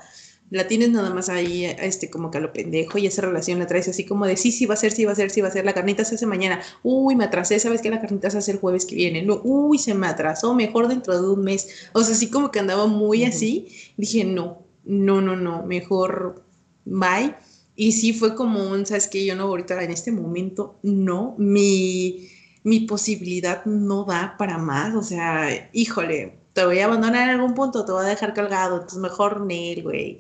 La 0.51 0.69
tienes 0.69 0.91
nada 0.91 1.11
más 1.11 1.31
ahí, 1.31 1.65
este, 1.65 2.11
como 2.11 2.31
que 2.31 2.39
a 2.39 2.41
lo 2.41 2.53
pendejo, 2.53 2.99
y 2.99 3.07
esa 3.07 3.23
relación 3.23 3.59
la 3.59 3.67
traes 3.67 3.89
así 3.89 4.05
como 4.05 4.27
de, 4.27 4.37
sí, 4.37 4.53
sí, 4.53 4.67
va 4.67 4.75
a 4.75 4.77
ser, 4.77 4.93
sí, 4.93 5.05
va 5.05 5.13
a 5.13 5.17
ser, 5.17 5.31
sí, 5.31 5.41
va 5.41 5.49
a 5.49 5.51
ser, 5.51 5.65
la 5.65 5.73
carnita 5.73 6.05
se 6.05 6.17
hace 6.17 6.27
mañana, 6.27 6.61
uy, 6.83 7.17
me 7.17 7.25
atrasé, 7.25 7.59
¿sabes 7.59 7.81
qué? 7.81 7.91
La 7.91 8.01
carnita 8.01 8.31
se 8.31 8.39
hace 8.39 8.53
el 8.53 8.59
jueves 8.59 8.85
que 8.85 8.95
viene, 8.95 9.23
no, 9.23 9.41
uy, 9.43 9.79
se 9.79 9.95
me 9.95 10.07
atrasó, 10.07 10.55
mejor 10.55 10.87
dentro 10.89 11.21
de 11.21 11.29
un 11.29 11.43
mes, 11.43 11.89
o 11.93 12.05
sea, 12.05 12.15
así 12.15 12.31
como 12.31 12.51
que 12.51 12.61
andaba 12.61 12.87
muy 12.87 13.25
así, 13.25 13.69
dije, 13.97 14.25
no, 14.25 14.63
no, 14.85 15.23
no, 15.23 15.35
no, 15.35 15.65
mejor 15.65 16.45
bye, 16.85 17.35
y 17.77 17.93
sí 17.93 18.13
fue 18.13 18.35
como 18.35 18.69
un, 18.69 18.87
¿sabes 18.87 19.09
qué? 19.09 19.25
Yo 19.25 19.35
no, 19.35 19.45
ahorita 19.45 19.83
en 19.83 19.91
este 19.91 20.13
momento, 20.13 20.79
no, 20.83 21.35
mi, 21.39 22.29
mi 22.63 22.81
posibilidad 22.81 23.65
no 23.67 24.05
da 24.05 24.37
para 24.39 24.59
más, 24.59 24.95
o 24.95 25.03
sea, 25.03 25.69
híjole, 25.73 26.39
te 26.53 26.65
voy 26.65 26.79
a 26.79 26.87
abandonar 26.87 27.25
en 27.25 27.41
algún 27.41 27.55
punto, 27.55 27.85
te 27.85 27.93
voy 27.93 28.05
a 28.05 28.09
dejar 28.09 28.35
colgado, 28.35 28.77
entonces 28.77 28.99
mejor 28.99 29.41
Nel, 29.41 29.83
güey. 29.83 30.19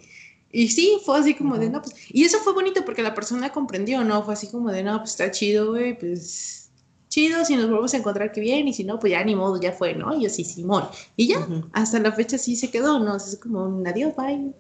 Y 0.51 0.69
sí, 0.69 0.99
fue 1.05 1.19
así 1.19 1.35
como 1.35 1.59
de, 1.59 1.69
no, 1.71 1.83
pues, 1.83 1.95
y 2.09 2.25
eso 2.25 2.38
fue 2.38 2.53
bonito 2.53 2.85
porque 2.85 3.03
la 3.03 3.14
persona 3.14 3.51
comprendió, 3.51 4.05
¿no? 4.05 4.25
Fue 4.25 4.35
así 4.35 4.49
como 4.49 4.71
de, 4.71 4.83
no, 4.83 4.99
pues 4.99 5.11
está 5.11 5.31
chido, 5.31 5.71
güey, 5.71 5.99
pues 5.99 6.71
chido, 7.09 7.45
si 7.45 7.55
nos 7.55 7.67
volvemos 7.67 7.95
a 7.95 7.99
encontrar, 7.99 8.33
qué 8.33 8.40
bien, 8.40 8.67
y 8.67 8.75
si 8.75 8.83
no, 8.83 8.99
pues 8.99 9.12
ya 9.12 9.23
ni 9.25 9.37
modo, 9.37 9.61
ya 9.61 9.73
fue, 9.73 9.95
¿no? 9.95 10.17
Y 10.17 10.25
yo 10.25 10.29
sí, 10.31 10.45
Simón. 10.45 10.85
Y 11.17 11.29
ya, 11.29 11.38
Ujú. 11.38 11.69
hasta 11.73 12.01
la 12.01 12.11
fecha 12.12 12.38
sí 12.38 12.57
se 12.57 12.71
quedó, 12.71 12.99
¿no? 12.99 13.17
Es 13.17 13.38
como 13.40 13.64
un 13.64 13.87
adiós, 13.87 14.14
bye, 14.17 14.53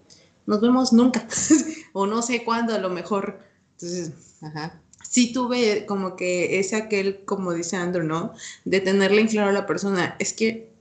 nos 0.46 0.60
vemos 0.60 0.92
nunca, 0.92 1.26
o 1.92 2.06
no 2.06 2.22
sé 2.22 2.44
cuándo, 2.44 2.74
a 2.74 2.78
lo 2.78 2.90
mejor. 2.90 3.40
Entonces, 3.72 4.12
Ajá. 4.40 4.80
sí 5.08 5.32
tuve 5.32 5.86
como 5.86 6.16
que 6.16 6.58
ese 6.58 6.76
aquel, 6.76 7.24
como 7.24 7.52
dice 7.52 7.76
Andrew, 7.76 8.04
¿no? 8.04 8.34
De 8.64 8.80
tenerle 8.80 9.20
en 9.20 9.28
claro 9.28 9.50
a 9.50 9.52
la 9.52 9.66
persona, 9.66 10.16
es 10.18 10.32
que 10.32 10.74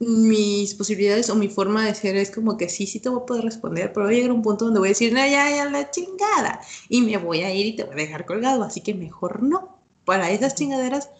mis 0.00 0.74
posibilidades 0.74 1.28
o 1.28 1.36
mi 1.36 1.48
forma 1.48 1.84
de 1.84 1.94
ser 1.94 2.16
es 2.16 2.30
como 2.30 2.56
que 2.56 2.70
sí, 2.70 2.86
sí 2.86 3.00
te 3.00 3.10
voy 3.10 3.20
a 3.22 3.26
poder 3.26 3.44
responder, 3.44 3.92
pero 3.92 4.06
va 4.06 4.10
a 4.10 4.14
llegar 4.14 4.32
un 4.32 4.42
punto 4.42 4.64
donde 4.64 4.80
voy 4.80 4.88
a 4.88 4.90
decir, 4.90 5.12
no, 5.12 5.20
ya, 5.20 5.50
ya, 5.50 5.66
la 5.66 5.90
chingada, 5.90 6.60
y 6.88 7.02
me 7.02 7.18
voy 7.18 7.42
a 7.42 7.54
ir 7.54 7.66
y 7.66 7.76
te 7.76 7.84
voy 7.84 7.92
a 7.92 7.96
dejar 7.96 8.24
colgado, 8.24 8.64
así 8.64 8.80
que 8.80 8.94
mejor 8.94 9.42
no. 9.42 9.78
Para 10.06 10.30
esas 10.30 10.54
chingaderas, 10.54 11.10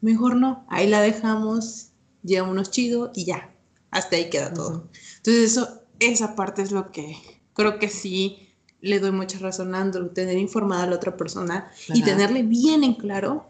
mejor 0.00 0.36
no. 0.36 0.64
Ahí 0.68 0.88
la 0.88 1.02
dejamos, 1.02 1.90
llevámonos 2.22 2.70
chido 2.70 3.12
y 3.14 3.26
ya. 3.26 3.54
Hasta 3.90 4.16
ahí 4.16 4.30
queda 4.30 4.54
todo. 4.54 4.88
Entonces, 5.18 5.52
eso, 5.52 5.81
esa 6.10 6.34
parte 6.34 6.62
es 6.62 6.70
lo 6.72 6.90
que 6.90 7.16
creo 7.54 7.78
que 7.78 7.88
sí 7.88 8.48
le 8.80 8.98
doy 8.98 9.12
mucha 9.12 9.38
razón 9.38 9.74
a 9.74 9.80
Andrew, 9.80 10.08
tener 10.08 10.36
informada 10.38 10.82
a 10.84 10.86
la 10.88 10.96
otra 10.96 11.16
persona 11.16 11.70
y 11.94 12.02
tenerle 12.02 12.42
bien 12.42 12.82
en 12.84 12.94
claro 12.94 13.46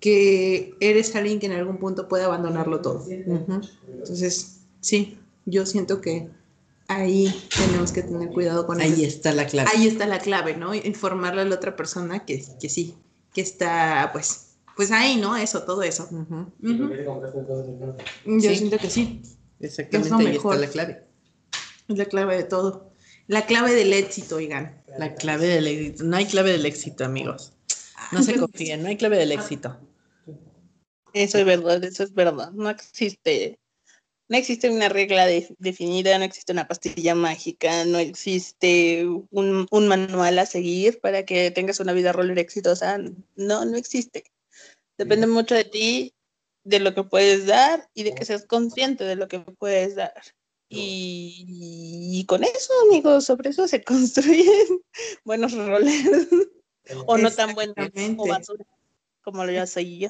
que 0.00 0.74
eres 0.80 1.14
alguien 1.14 1.38
que 1.38 1.46
en 1.46 1.52
algún 1.52 1.76
punto 1.78 2.08
puede 2.08 2.24
abandonarlo 2.24 2.80
todo. 2.80 3.04
Entonces, 3.10 4.60
sí, 4.80 5.18
yo 5.44 5.66
siento 5.66 6.00
que 6.00 6.30
ahí 6.88 7.32
tenemos 7.54 7.92
que 7.92 8.02
tener 8.02 8.30
cuidado 8.30 8.66
con 8.66 8.80
Ahí 8.80 8.92
eso. 8.92 9.02
está 9.16 9.32
la 9.34 9.46
clave. 9.46 9.68
Ahí 9.74 9.86
está 9.86 10.06
la 10.06 10.18
clave, 10.20 10.56
¿no? 10.56 10.74
Informarle 10.74 11.42
a 11.42 11.44
la 11.44 11.54
otra 11.56 11.76
persona 11.76 12.24
que, 12.24 12.42
que 12.58 12.68
sí, 12.70 12.94
que 13.34 13.42
está, 13.42 14.08
pues, 14.14 14.52
pues 14.76 14.90
ahí, 14.90 15.16
¿no? 15.20 15.36
Eso, 15.36 15.62
todo 15.64 15.82
eso. 15.82 16.08
Yo 16.60 18.50
Sí. 18.50 18.56
siento 18.56 18.78
que 18.78 18.88
sí, 18.90 19.20
Exactamente, 19.60 20.06
Es 20.08 20.10
lo 20.12 20.18
ahí 20.18 20.32
mejor. 20.32 20.54
está 20.54 20.66
la 20.66 20.72
clave. 20.72 21.04
Es 21.92 21.98
la 21.98 22.04
clave 22.06 22.36
de 22.36 22.44
todo. 22.44 22.92
La 23.26 23.46
clave 23.46 23.72
del 23.74 23.92
éxito, 23.92 24.36
oigan. 24.36 24.82
La 24.98 25.14
clave 25.14 25.46
del 25.46 25.66
éxito. 25.66 26.04
No 26.04 26.16
hay 26.16 26.26
clave 26.26 26.52
del 26.52 26.66
éxito, 26.66 27.04
amigos. 27.04 27.52
No 28.12 28.22
se 28.22 28.34
confíen, 28.38 28.82
no 28.82 28.88
hay 28.88 28.96
clave 28.96 29.18
del 29.18 29.32
éxito. 29.32 29.78
Eso 31.12 31.38
es 31.38 31.44
verdad, 31.44 31.82
eso 31.84 32.02
es 32.04 32.14
verdad. 32.14 32.52
No 32.52 32.70
existe, 32.70 33.58
no 34.28 34.36
existe 34.36 34.70
una 34.70 34.88
regla 34.88 35.26
de- 35.26 35.54
definida, 35.58 36.16
no 36.18 36.24
existe 36.24 36.52
una 36.52 36.68
pastilla 36.68 37.14
mágica, 37.14 37.84
no 37.84 37.98
existe 37.98 39.06
un, 39.30 39.66
un 39.70 39.88
manual 39.88 40.38
a 40.38 40.46
seguir 40.46 41.00
para 41.00 41.24
que 41.24 41.50
tengas 41.50 41.80
una 41.80 41.92
vida 41.92 42.12
roller 42.12 42.38
exitosa. 42.38 42.98
No, 43.36 43.64
no 43.64 43.76
existe. 43.76 44.24
Depende 44.98 45.26
mucho 45.26 45.54
de 45.54 45.64
ti, 45.64 46.14
de 46.64 46.78
lo 46.78 46.94
que 46.94 47.02
puedes 47.04 47.46
dar 47.46 47.88
y 47.94 48.02
de 48.04 48.14
que 48.14 48.24
seas 48.24 48.44
consciente 48.44 49.04
de 49.04 49.16
lo 49.16 49.28
que 49.28 49.40
puedes 49.40 49.96
dar. 49.96 50.12
Y, 50.72 51.44
y 52.12 52.24
con 52.26 52.44
eso, 52.44 52.72
amigos, 52.88 53.24
sobre 53.24 53.50
eso 53.50 53.66
se 53.66 53.82
construyen 53.84 54.80
buenos 55.24 55.52
roles. 55.52 56.28
o 57.06 57.18
no 57.18 57.30
tan 57.30 57.54
buenos 57.54 57.76
o 58.16 58.28
basura, 58.28 58.64
como 59.22 59.44
lo 59.44 59.50
ya 59.52 59.66
soy 59.66 59.98
yo. 59.98 60.08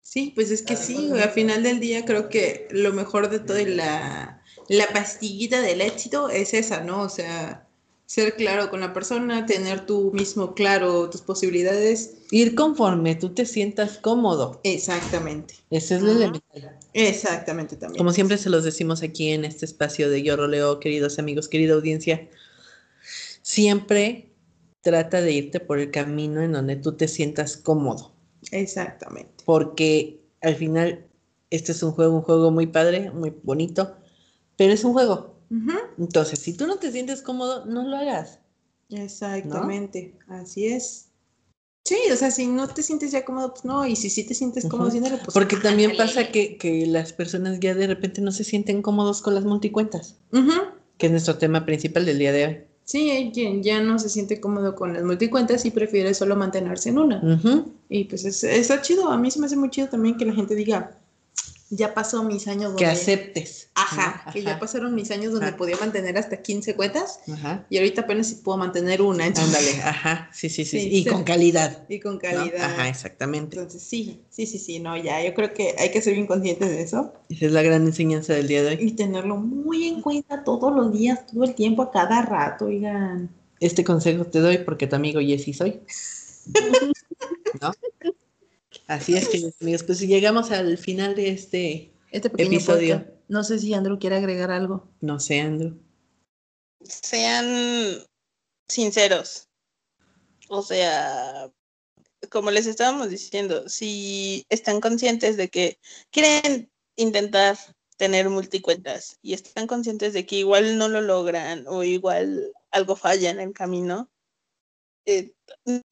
Sí, 0.00 0.32
pues 0.34 0.50
es 0.50 0.62
que 0.62 0.76
sí, 0.76 1.08
güey, 1.08 1.22
al 1.22 1.30
final 1.30 1.62
del 1.62 1.80
día 1.80 2.04
creo 2.04 2.28
que 2.28 2.68
lo 2.70 2.92
mejor 2.92 3.30
de 3.30 3.38
todo 3.38 3.58
y 3.58 3.64
la, 3.64 4.42
la 4.68 4.86
pastillita 4.88 5.62
del 5.62 5.80
éxito 5.80 6.28
es 6.28 6.52
esa, 6.52 6.80
¿no? 6.80 7.02
O 7.02 7.08
sea, 7.08 7.63
ser 8.06 8.36
claro 8.36 8.70
con 8.70 8.80
la 8.80 8.92
persona, 8.92 9.46
tener 9.46 9.86
tú 9.86 10.10
mismo 10.12 10.54
claro 10.54 11.08
tus 11.10 11.22
posibilidades. 11.22 12.18
Ir 12.30 12.54
conforme 12.54 13.14
tú 13.14 13.30
te 13.30 13.46
sientas 13.46 13.98
cómodo. 13.98 14.60
Exactamente, 14.62 15.54
Ese 15.70 15.96
es 15.96 16.02
lo 16.02 16.12
elemental. 16.12 16.78
exactamente 16.92 17.76
también. 17.76 17.98
Como 17.98 18.12
siempre 18.12 18.36
se 18.38 18.50
los 18.50 18.64
decimos 18.64 19.02
aquí 19.02 19.30
en 19.30 19.44
este 19.44 19.64
espacio 19.64 20.10
de 20.10 20.22
Yo 20.22 20.36
Roleo, 20.36 20.80
queridos 20.80 21.18
amigos, 21.18 21.48
querida 21.48 21.74
audiencia, 21.74 22.28
siempre 23.42 24.30
trata 24.82 25.20
de 25.20 25.32
irte 25.32 25.60
por 25.60 25.78
el 25.78 25.90
camino 25.90 26.42
en 26.42 26.52
donde 26.52 26.76
tú 26.76 26.92
te 26.96 27.08
sientas 27.08 27.56
cómodo, 27.56 28.14
Exactamente. 28.50 29.42
porque 29.46 30.20
al 30.42 30.56
final 30.56 31.06
este 31.50 31.72
es 31.72 31.82
un 31.82 31.92
juego, 31.92 32.14
un 32.16 32.22
juego 32.22 32.50
muy 32.50 32.66
padre, 32.66 33.10
muy 33.10 33.32
bonito, 33.42 33.96
pero 34.56 34.72
es 34.72 34.84
un 34.84 34.92
juego. 34.92 35.33
Entonces, 35.98 36.38
si 36.38 36.54
tú 36.54 36.66
no 36.66 36.76
te 36.76 36.90
sientes 36.90 37.22
cómodo, 37.22 37.64
no 37.66 37.86
lo 37.86 37.96
hagas. 37.96 38.40
Exactamente, 38.90 40.14
así 40.28 40.66
es. 40.66 41.08
Sí, 41.86 41.96
o 42.10 42.16
sea, 42.16 42.30
si 42.30 42.46
no 42.46 42.66
te 42.68 42.82
sientes 42.82 43.12
ya 43.12 43.26
cómodo, 43.26 43.50
pues 43.52 43.64
no, 43.66 43.86
y 43.86 43.94
si 43.94 44.08
sí 44.08 44.24
te 44.24 44.34
sientes 44.34 44.64
cómodo, 44.64 44.88
Ujú. 44.88 44.88
haciéndolo, 44.88 45.18
pues 45.22 45.34
Porque 45.34 45.56
también 45.56 45.96
pasa 45.96 46.28
que, 46.28 46.56
que 46.56 46.86
las 46.86 47.12
personas 47.12 47.60
ya 47.60 47.74
de 47.74 47.86
repente 47.86 48.22
no 48.22 48.32
se 48.32 48.42
sienten 48.42 48.80
cómodos 48.80 49.20
con 49.20 49.34
las 49.34 49.44
multicuentas, 49.44 50.16
que 50.96 51.06
es 51.06 51.12
nuestro 51.12 51.36
tema 51.36 51.66
principal 51.66 52.06
del 52.06 52.18
día 52.18 52.32
de 52.32 52.46
hoy. 52.46 52.58
Sí, 52.84 53.10
hay 53.10 53.32
quien 53.32 53.62
ya 53.62 53.80
no 53.80 53.98
se 53.98 54.08
siente 54.08 54.40
cómodo 54.40 54.74
con 54.74 54.94
las 54.94 55.02
multicuentas 55.04 55.64
y 55.66 55.70
prefiere 55.70 56.14
solo 56.14 56.36
mantenerse 56.36 56.88
en 56.88 56.98
una. 56.98 57.70
Y 57.90 58.04
pues 58.04 58.24
es, 58.24 58.44
está 58.44 58.80
chido, 58.80 59.10
a 59.10 59.18
mí 59.18 59.30
se 59.30 59.38
me 59.38 59.46
hace 59.46 59.56
muy 59.56 59.70
chido 59.70 59.88
también 59.88 60.16
que 60.16 60.24
la 60.24 60.32
gente 60.32 60.54
diga, 60.54 60.98
ya 61.76 61.94
pasó 61.94 62.22
mis 62.24 62.46
años 62.48 62.64
donde... 62.72 62.78
Que 62.84 62.86
aceptes. 62.86 63.68
Ajá, 63.74 64.22
¿no? 64.26 64.32
que 64.32 64.42
ya 64.42 64.58
pasaron 64.58 64.94
mis 64.94 65.10
años 65.10 65.32
donde 65.32 65.48
Ajá. 65.48 65.56
podía 65.56 65.76
mantener 65.76 66.16
hasta 66.16 66.40
15 66.42 66.74
cuentas 66.76 67.20
Ajá. 67.32 67.66
y 67.70 67.78
ahorita 67.78 68.02
apenas 68.02 68.28
si 68.28 68.36
puedo 68.36 68.58
mantener 68.58 69.02
una. 69.02 69.26
entonces- 69.26 69.54
Ándale, 69.56 69.82
ajá, 69.82 70.30
sí, 70.32 70.48
sí, 70.48 70.64
sí, 70.64 70.78
y 70.78 71.02
sí. 71.04 71.10
con 71.10 71.24
calidad. 71.24 71.84
Y 71.88 72.00
con 72.00 72.14
¿no? 72.14 72.18
calidad. 72.20 72.62
Ajá, 72.62 72.88
exactamente. 72.88 73.56
Entonces 73.56 73.82
sí, 73.82 74.22
sí, 74.30 74.46
sí, 74.46 74.58
sí, 74.58 74.78
no, 74.78 74.96
ya, 74.96 75.22
yo 75.24 75.34
creo 75.34 75.52
que 75.52 75.74
hay 75.78 75.90
que 75.90 76.00
ser 76.02 76.14
bien 76.14 76.26
conscientes 76.26 76.68
de 76.68 76.82
eso 76.82 77.12
Esa 77.28 77.46
es 77.46 77.52
la 77.52 77.62
gran 77.62 77.82
enseñanza 77.86 78.32
del 78.34 78.46
día 78.48 78.62
de 78.62 78.68
hoy. 78.70 78.78
y 78.80 78.92
tenerlo 78.92 79.36
muy 79.36 79.88
en 79.88 80.00
cuenta 80.02 80.44
todos 80.44 80.74
los 80.74 80.92
días, 80.92 81.26
todo 81.26 81.44
el 81.44 81.54
tiempo, 81.54 81.82
a 81.82 81.90
cada 81.90 82.22
rato, 82.22 82.66
oigan. 82.66 83.30
Este 83.60 83.82
consejo 83.84 84.24
te 84.26 84.40
doy 84.40 84.58
porque 84.58 84.86
tu 84.86 84.96
amigo 84.96 85.20
Jessy 85.20 85.52
soy. 85.52 85.80
¿No? 87.60 87.72
Así 88.86 89.16
es, 89.16 89.28
queridos 89.28 89.54
amigos. 89.60 89.82
Pues 89.82 90.00
llegamos 90.00 90.50
al 90.50 90.76
final 90.78 91.14
de 91.14 91.30
este, 91.30 91.92
Este 92.10 92.30
pequeño 92.30 92.56
Episodio. 92.58 92.98
podcast. 92.98 93.14
No 93.28 93.42
sé 93.44 93.58
si 93.58 93.72
Andrew 93.72 93.98
quiere 93.98 94.16
agregar 94.16 94.50
algo. 94.50 94.88
no 95.00 95.18
sé, 95.18 95.40
Andrew. 95.40 95.78
sean 96.82 98.04
sinceros. 98.68 99.48
O 100.48 100.62
sea, 100.62 101.50
como 102.30 102.50
les 102.50 102.66
estábamos 102.66 103.08
diciendo, 103.08 103.68
si 103.68 104.44
están 104.50 104.80
conscientes 104.80 105.36
de 105.38 105.48
que 105.48 105.78
quieren 106.10 106.70
intentar 106.96 107.56
tener 107.96 108.28
multicuentas 108.28 109.18
y 109.22 109.32
están 109.32 109.66
conscientes 109.66 110.12
de 110.12 110.26
que 110.26 110.36
igual 110.36 110.76
no 110.76 110.88
lo 110.88 111.00
logran 111.00 111.64
o 111.68 111.82
igual 111.82 112.52
algo 112.70 112.96
falla 112.96 113.30
en 113.30 113.40
el 113.40 113.52
camino, 113.54 114.10
eh, 115.06 115.32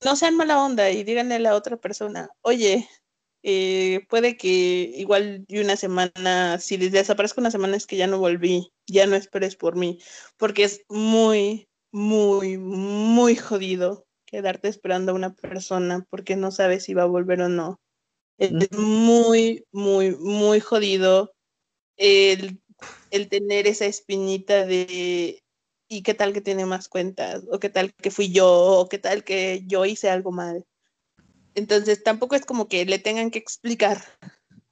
no 0.04 0.16
sean 0.16 0.36
mala 0.36 0.62
onda 0.62 0.90
y 0.90 1.04
díganle 1.04 1.36
a 1.36 1.38
la 1.40 1.54
otra 1.54 1.76
persona, 1.76 2.28
oye, 2.42 2.88
eh, 3.42 4.06
puede 4.08 4.36
que 4.36 4.92
igual 4.96 5.44
y 5.48 5.58
una 5.58 5.76
semana, 5.76 6.58
si 6.60 6.78
les 6.78 6.92
desaparezco 6.92 7.40
una 7.40 7.50
semana 7.50 7.76
es 7.76 7.86
que 7.86 7.96
ya 7.96 8.06
no 8.06 8.18
volví, 8.18 8.72
ya 8.86 9.06
no 9.06 9.16
esperes 9.16 9.56
por 9.56 9.76
mí, 9.76 9.98
porque 10.36 10.64
es 10.64 10.82
muy, 10.88 11.68
muy, 11.90 12.58
muy 12.58 13.36
jodido 13.36 14.06
quedarte 14.26 14.68
esperando 14.68 15.12
a 15.12 15.14
una 15.14 15.34
persona 15.34 16.06
porque 16.08 16.36
no 16.36 16.50
sabes 16.50 16.84
si 16.84 16.94
va 16.94 17.02
a 17.02 17.06
volver 17.06 17.42
o 17.42 17.48
no. 17.48 17.80
Es 18.38 18.52
muy, 18.72 19.64
muy, 19.72 20.16
muy 20.16 20.60
jodido 20.60 21.34
el, 21.96 22.60
el 23.10 23.28
tener 23.28 23.66
esa 23.66 23.86
espinita 23.86 24.64
de 24.66 25.41
¿y 25.92 26.02
qué 26.02 26.14
tal 26.14 26.32
que 26.32 26.40
tiene 26.40 26.64
más 26.66 26.88
cuentas? 26.88 27.42
¿O 27.50 27.58
qué 27.58 27.68
tal 27.68 27.92
que 27.94 28.10
fui 28.10 28.32
yo? 28.32 28.50
¿O 28.50 28.88
qué 28.88 28.98
tal 28.98 29.24
que 29.24 29.62
yo 29.66 29.84
hice 29.84 30.08
algo 30.08 30.32
mal? 30.32 30.64
Entonces 31.54 32.02
tampoco 32.02 32.34
es 32.34 32.46
como 32.46 32.66
que 32.66 32.84
le 32.86 32.98
tengan 32.98 33.30
que 33.30 33.38
explicar 33.38 34.02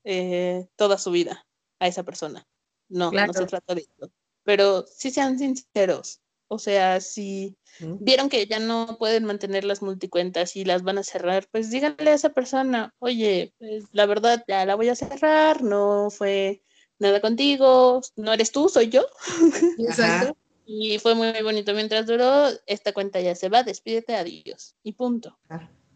eh, 0.05 0.67
toda 0.77 0.97
su 0.97 1.11
vida 1.11 1.47
a 1.79 1.87
esa 1.87 2.05
persona. 2.05 2.47
No, 2.89 3.11
no 3.11 3.33
se 3.33 3.47
trata 3.47 3.75
de 3.75 3.83
eso. 3.83 4.11
Pero 4.45 4.87
sí 4.87 5.11
sean 5.11 5.39
sinceros. 5.39 6.21
O 6.49 6.59
sea, 6.59 7.01
si 7.01 7.57
vieron 7.79 8.29
que 8.29 8.45
ya 8.47 8.59
no 8.59 8.97
pueden 8.99 9.25
mantener 9.25 9.63
las 9.63 9.83
multicuentas 9.83 10.57
y 10.57 10.65
las 10.65 10.83
van 10.83 10.99
a 10.99 11.05
cerrar, 11.05 11.47
pues 11.53 11.71
díganle 11.71 12.11
a 12.11 12.15
esa 12.15 12.31
persona, 12.31 12.93
oye, 12.99 13.55
pues, 13.59 13.85
la 13.93 14.07
verdad 14.07 14.43
ya 14.49 14.67
la 14.67 14.75
voy 14.75 14.89
a 14.89 14.97
cerrar, 14.97 15.63
no 15.63 16.11
fue 16.11 16.65
nada 16.99 17.21
contigo, 17.21 18.01
no 18.17 18.33
eres 18.33 18.51
tú, 18.51 18.69
soy 18.69 18.89
yo. 18.89 19.07
Exacto. 19.79 20.37
Y 20.73 21.01
fue 21.01 21.17
muy, 21.17 21.33
bonito 21.43 21.75
mientras 21.75 22.07
duró, 22.07 22.47
esta 22.67 22.93
cuenta 22.93 23.21
ya 23.21 23.35
se 23.35 23.49
va, 23.49 23.65
despídete, 23.65 24.15
adiós. 24.15 24.77
Y 24.85 24.93
punto. 24.93 25.37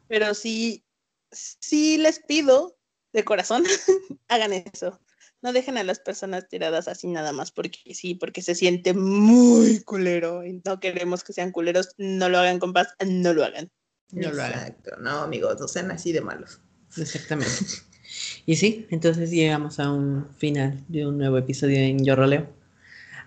Pero 0.08 0.34
sí, 0.34 0.84
sí 1.30 1.96
les 1.96 2.18
pido 2.18 2.76
de 3.12 3.24
corazón, 3.24 3.62
hagan 4.28 4.52
eso. 4.52 5.00
No 5.42 5.52
dejen 5.52 5.78
a 5.78 5.84
las 5.84 6.00
personas 6.00 6.48
tiradas 6.48 6.88
así 6.88 7.06
nada 7.06 7.30
más 7.30 7.52
porque 7.52 7.94
sí, 7.94 8.16
porque 8.16 8.42
se 8.42 8.56
siente 8.56 8.94
muy 8.94 9.80
culero 9.84 10.44
y 10.44 10.60
no 10.64 10.80
queremos 10.80 11.22
que 11.22 11.32
sean 11.32 11.52
culeros. 11.52 11.94
No 11.96 12.28
lo 12.28 12.38
hagan 12.38 12.58
con 12.58 12.72
paz, 12.72 12.88
no 13.06 13.32
lo 13.32 13.44
hagan. 13.44 13.70
No 14.10 14.32
lo 14.32 14.42
hagan. 14.42 14.76
No, 15.00 15.20
amigos, 15.20 15.60
no 15.60 15.68
sean 15.68 15.92
así 15.92 16.10
de 16.10 16.20
malos. 16.20 16.60
Exactamente. 16.96 17.54
y 18.46 18.56
sí, 18.56 18.88
entonces 18.90 19.30
llegamos 19.30 19.78
a 19.78 19.92
un 19.92 20.26
final 20.36 20.82
de 20.88 21.06
un 21.06 21.16
nuevo 21.16 21.38
episodio 21.38 21.78
en 21.78 22.04
Yo 22.04 22.16
Roleo. 22.16 22.63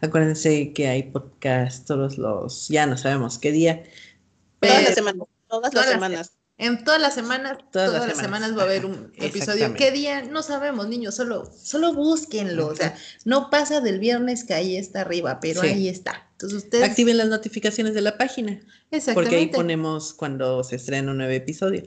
Acuérdense 0.01 0.73
que 0.73 0.87
hay 0.87 1.03
podcast 1.03 1.87
todos 1.87 2.17
los, 2.17 2.67
ya 2.67 2.85
no 2.85 2.97
sabemos 2.97 3.39
qué 3.39 3.51
día. 3.51 3.83
Todas 4.59 4.83
las 4.83 4.95
semanas. 4.95 5.27
Todas 5.47 5.73
las 5.73 5.85
semanas. 5.85 6.31
En 6.59 6.83
todas 6.83 6.99
las 6.99 7.13
semanas, 7.13 7.59
todas, 7.71 8.07
las, 8.07 8.17
semanas. 8.17 8.57
va 8.57 8.63
a 8.63 8.65
haber 8.65 8.87
un 8.87 9.11
episodio. 9.17 9.75
¿Qué 9.75 9.91
día? 9.91 10.23
No 10.23 10.41
sabemos, 10.41 10.87
niños, 10.87 11.15
solo, 11.15 11.51
solo 11.55 11.93
búsquenlo. 11.93 12.67
O 12.67 12.75
sea, 12.75 12.97
no 13.25 13.51
pasa 13.51 13.79
del 13.79 13.99
viernes 13.99 14.43
que 14.43 14.55
ahí 14.55 14.75
está 14.75 15.01
arriba, 15.01 15.39
pero 15.39 15.61
ahí 15.61 15.87
está. 15.87 16.27
Entonces 16.31 16.63
ustedes. 16.63 16.89
Activen 16.89 17.17
las 17.17 17.27
notificaciones 17.27 17.93
de 17.93 18.01
la 18.01 18.17
página. 18.17 18.53
Exactamente. 18.89 19.13
Porque 19.13 19.35
ahí 19.35 19.47
ponemos 19.47 20.13
cuando 20.13 20.63
se 20.63 20.77
estrena 20.77 21.11
un 21.11 21.17
nuevo 21.17 21.33
episodio. 21.33 21.83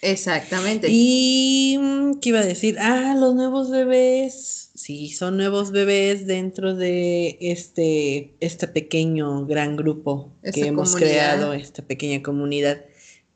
Exactamente. 0.00 0.88
Y 0.90 1.76
mm, 1.80 2.20
¿qué 2.20 2.28
iba 2.28 2.40
a 2.40 2.46
decir? 2.46 2.76
Ah, 2.78 3.16
los 3.18 3.34
nuevos 3.34 3.70
bebés. 3.70 4.70
Sí, 4.74 5.10
son 5.10 5.36
nuevos 5.36 5.72
bebés 5.72 6.26
dentro 6.26 6.74
de 6.74 7.36
este, 7.40 8.36
este 8.40 8.68
pequeño 8.68 9.44
gran 9.46 9.76
grupo 9.76 10.32
que 10.54 10.66
hemos 10.66 10.94
creado, 10.94 11.52
esta 11.52 11.82
pequeña 11.82 12.22
comunidad 12.22 12.84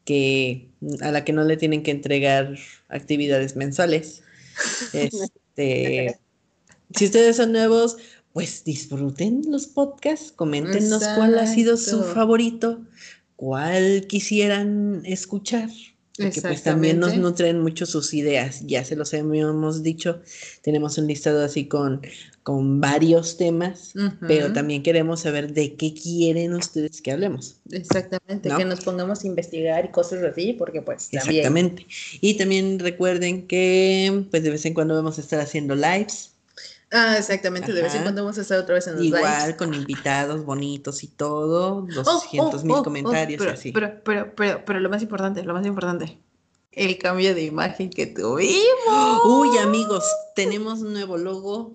que 0.05 0.69
a 1.01 1.11
la 1.11 1.25
que 1.25 1.33
no 1.33 1.45
le 1.45 1.57
tienen 1.57 1.83
que 1.83 1.91
entregar 1.91 2.57
actividades 2.89 3.57
mensuales. 3.57 4.23
Este, 4.93 6.19
si 6.95 7.05
ustedes 7.07 7.37
son 7.37 7.53
nuevos, 7.53 7.97
pues 8.33 8.65
disfruten 8.65 9.43
los 9.49 9.67
podcasts, 9.67 10.33
coméntenos 10.33 11.03
cuál 11.17 11.39
ha 11.39 11.47
sido 11.47 11.77
su 11.77 12.03
favorito, 12.03 12.83
cuál 13.37 14.07
quisieran 14.07 15.03
escuchar. 15.05 15.71
Porque 16.17 16.43
pues 16.43 16.63
también 16.63 17.01
nos 17.01 17.17
nutren 17.17 17.61
mucho 17.61 17.87
sus 17.87 18.13
ideas, 18.13 18.63
ya 18.67 18.85
se 18.85 18.97
los 18.97 19.15
hemos 19.15 19.83
dicho, 19.83 20.21
tenemos 20.61 20.99
un 20.99 21.07
listado 21.07 21.43
así 21.43 21.65
con, 21.65 22.03
con 22.43 22.83
varios 22.83 23.39
temas, 23.39 23.95
pero 24.21 24.53
también 24.53 24.83
queremos 24.83 25.21
saber 25.21 25.55
de 25.55 25.75
qué 25.75 25.95
quieren 25.95 26.53
ustedes 26.53 27.01
que 27.01 27.13
hablemos. 27.13 27.57
Exactamente, 27.71 28.51
que 28.55 28.65
nos 28.65 28.83
pongamos 28.83 29.25
a 29.25 29.27
investigar 29.27 29.87
y 29.87 29.89
cosas 29.89 30.23
así, 30.23 30.53
porque 30.53 30.83
pues 30.83 31.09
también. 31.09 31.37
Exactamente. 31.39 31.87
Y 32.21 32.35
también 32.35 32.79
recuerden 32.79 33.47
que 33.47 34.27
pues 34.31 34.43
de 34.43 34.51
vez 34.51 34.67
en 34.67 34.75
cuando 34.75 34.95
vamos 34.95 35.17
a 35.19 35.23
estar 35.23 35.41
haciendo 35.41 35.75
lives. 35.75 36.32
Ah, 36.93 37.17
exactamente, 37.19 37.73
de 37.73 37.83
vez 37.83 37.95
en 37.95 38.03
cuando 38.03 38.23
vamos 38.23 38.37
a 38.37 38.43
estar 38.43 38.59
otra 38.59 38.75
vez 38.75 38.87
en 38.87 38.97
los 38.97 39.05
Igual, 39.05 39.57
con 39.57 39.73
invitados 39.73 40.45
bonitos 40.45 41.03
y 41.03 41.09
todo, 41.09 41.83
200 41.83 42.65
mil 42.65 42.83
comentarios 42.83 43.39
pero, 43.39 43.51
y 43.51 43.55
así. 43.55 43.73
Pero, 43.73 44.03
pero, 44.05 44.35
pero, 44.35 44.65
pero 44.65 44.79
lo 44.79 44.91
más 44.91 45.01
importante, 45.01 45.43
lo 45.43 45.55
más 45.55 45.65
importante, 45.65 46.19
el 46.73 46.99
cambio 46.99 47.35
de 47.35 47.45
imagen 47.45 47.91
que 47.91 48.07
tuvimos. 48.07 49.25
Uy, 49.27 49.59
amigos, 49.59 50.05
tenemos 50.35 50.81
un 50.81 50.95
nuevo 50.95 51.17
logo. 51.19 51.75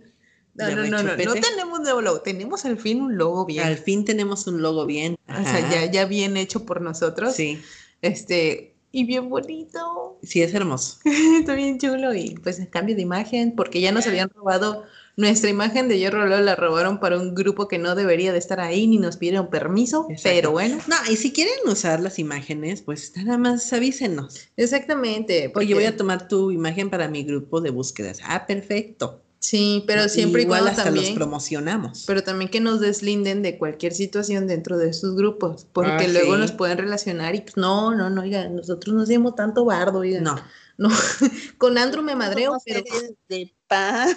No, 0.55 0.69
no, 0.71 0.85
no, 0.85 1.03
no, 1.03 1.15
no 1.15 1.33
tenemos 1.35 1.77
un 1.77 1.83
nuevo 1.83 2.01
logo, 2.01 2.21
tenemos 2.21 2.65
al 2.65 2.79
fin 2.79 3.01
un 3.01 3.17
logo 3.17 3.45
bien. 3.45 3.65
Al 3.65 3.77
fin 3.77 4.05
tenemos 4.05 4.47
un 4.47 4.61
logo 4.61 4.87
bien. 4.87 5.17
O 5.27 5.43
sea, 5.43 5.69
ya, 5.69 5.91
ya 5.91 6.05
bien 6.05 6.35
hecho 6.35 6.65
por 6.65 6.81
nosotros. 6.81 7.35
Sí. 7.35 7.61
Este, 8.01 8.75
y 8.91 9.05
bien 9.05 9.29
bonito. 9.29 10.17
Sí, 10.23 10.41
es 10.41 10.53
hermoso. 10.55 10.97
Está 11.39 11.53
bien 11.53 11.77
chulo 11.77 12.15
y 12.15 12.35
pues 12.41 12.59
el 12.59 12.69
cambio 12.69 12.95
de 12.95 13.03
imagen, 13.03 13.55
porque 13.55 13.81
ya 13.81 13.91
nos 13.91 14.07
habían 14.07 14.29
robado 14.29 14.83
nuestra 15.17 15.49
imagen 15.49 15.87
de 15.89 15.97
Hierro 15.97 16.27
la 16.27 16.55
robaron 16.55 16.99
para 16.99 17.17
un 17.17 17.33
grupo 17.33 17.67
que 17.67 17.79
no 17.79 17.95
debería 17.95 18.31
de 18.31 18.37
estar 18.37 18.59
ahí 18.59 18.85
ni 18.85 18.99
nos 18.99 19.17
pidieron 19.17 19.49
permiso, 19.49 20.07
pero 20.23 20.51
bueno. 20.51 20.77
No, 20.87 20.95
y 21.09 21.15
si 21.17 21.33
quieren 21.33 21.55
usar 21.65 21.99
las 21.99 22.19
imágenes, 22.19 22.83
pues 22.83 23.13
nada 23.17 23.39
más 23.39 23.73
avísenos. 23.73 24.47
Exactamente. 24.55 25.49
Porque... 25.49 25.65
Oye, 25.65 25.73
voy 25.73 25.85
a 25.85 25.97
tomar 25.97 26.27
tu 26.27 26.51
imagen 26.51 26.91
para 26.91 27.07
mi 27.07 27.23
grupo 27.23 27.61
de 27.61 27.71
búsquedas. 27.71 28.19
Ah, 28.23 28.45
perfecto. 28.45 29.23
Sí, 29.39 29.83
pero 29.87 30.07
siempre 30.07 30.43
igual 30.43 30.65
y 30.65 30.67
hasta 30.69 30.85
también, 30.85 31.05
los 31.05 31.15
promocionamos. 31.15 32.03
Pero 32.05 32.23
también 32.23 32.51
que 32.51 32.59
nos 32.59 32.79
deslinden 32.79 33.41
de 33.41 33.57
cualquier 33.57 33.93
situación 33.93 34.45
dentro 34.45 34.77
de 34.77 34.93
sus 34.93 35.15
grupos, 35.15 35.65
porque 35.73 36.05
ah, 36.05 36.07
luego 36.07 36.37
nos 36.37 36.51
pueden 36.51 36.77
relacionar 36.77 37.33
y 37.33 37.41
pues 37.41 37.57
no, 37.57 37.95
no, 37.95 38.09
no, 38.09 38.21
oiga, 38.21 38.49
nosotros 38.49 38.95
nos 38.95 39.07
dimos 39.07 39.35
tanto 39.35 39.65
bardo, 39.65 39.99
oiga. 39.99 40.21
No. 40.21 40.35
No, 40.77 40.89
con 41.57 41.77
Andrew 41.77 42.03
me 42.03 42.15
madreo, 42.15 42.55
pero 42.63 42.83
de 43.29 43.55
paz. 43.67 44.15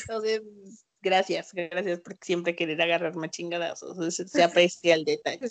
Entonces, 0.00 0.42
gracias, 1.00 1.52
gracias 1.52 2.00
por 2.00 2.16
siempre 2.20 2.56
querer 2.56 2.80
agarrarme 2.80 3.30
chingadazos. 3.30 4.14
Se 4.14 4.42
aprecia 4.42 4.94
el 4.94 5.04
detalle. 5.04 5.48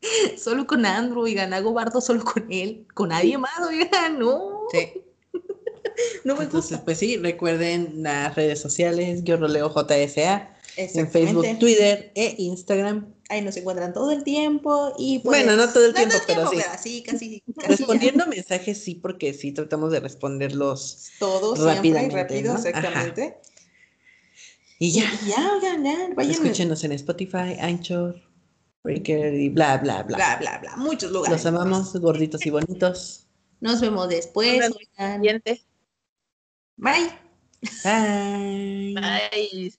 Solo 0.38 0.66
con 0.66 0.86
Andrew, 0.86 1.22
oigan, 1.22 1.52
hago 1.52 1.72
bardo 1.72 2.00
solo 2.00 2.22
con 2.22 2.46
él, 2.52 2.86
con 2.94 3.08
nadie 3.08 3.36
más, 3.36 3.58
oigan, 3.66 4.18
no. 4.18 4.62
Sí. 4.70 5.02
no 6.24 6.36
me 6.36 6.44
Entonces, 6.44 6.78
pues 6.84 6.98
sí, 6.98 7.16
recuerden 7.16 8.04
las 8.04 8.36
redes 8.36 8.60
sociales, 8.60 9.24
yo 9.24 9.36
roleo 9.36 9.68
JSA 9.70 10.54
en 10.78 11.10
Facebook, 11.10 11.44
Twitter 11.58 12.12
e 12.14 12.34
Instagram. 12.38 13.14
Ahí 13.28 13.42
nos 13.42 13.56
encuentran 13.56 13.92
todo 13.92 14.12
el 14.12 14.24
tiempo 14.24 14.94
y 14.96 15.18
pues, 15.18 15.44
Bueno, 15.44 15.56
no 15.56 15.70
todo 15.72 15.84
el 15.86 15.94
tiempo, 15.94 16.14
pero 16.26 16.50
sí. 16.80 17.02
casi, 17.06 17.42
Respondiendo 17.56 18.26
mensajes 18.26 18.82
sí, 18.82 18.94
porque 18.94 19.34
sí 19.34 19.52
tratamos 19.52 19.92
de 19.92 20.00
responderlos 20.00 21.10
todos 21.18 21.58
rápidamente, 21.58 22.14
rápido, 22.14 22.54
exactamente. 22.54 23.38
Y 24.78 24.92
ya. 24.92 25.10
Y 25.22 25.28
ya, 25.28 25.52
oigan, 25.54 25.84
ya, 25.84 26.08
vayan. 26.14 26.30
Escúchenos 26.30 26.84
en 26.84 26.92
Spotify, 26.92 27.56
Anchor, 27.60 28.22
Breaker 28.84 29.34
y 29.34 29.48
bla, 29.48 29.78
bla, 29.78 30.04
bla. 30.04 30.16
Bla, 30.16 30.36
bla, 30.38 30.58
bla. 30.58 30.76
Muchos 30.76 31.10
lugares. 31.10 31.44
Los 31.44 31.46
amamos, 31.46 31.92
gorditos 31.96 32.46
y 32.46 32.50
bonitos. 32.50 33.26
Nos 33.60 33.80
vemos 33.80 34.08
después. 34.08 34.70
Bye. 36.76 37.10
Bye. 37.84 38.94
Bye. 38.94 39.78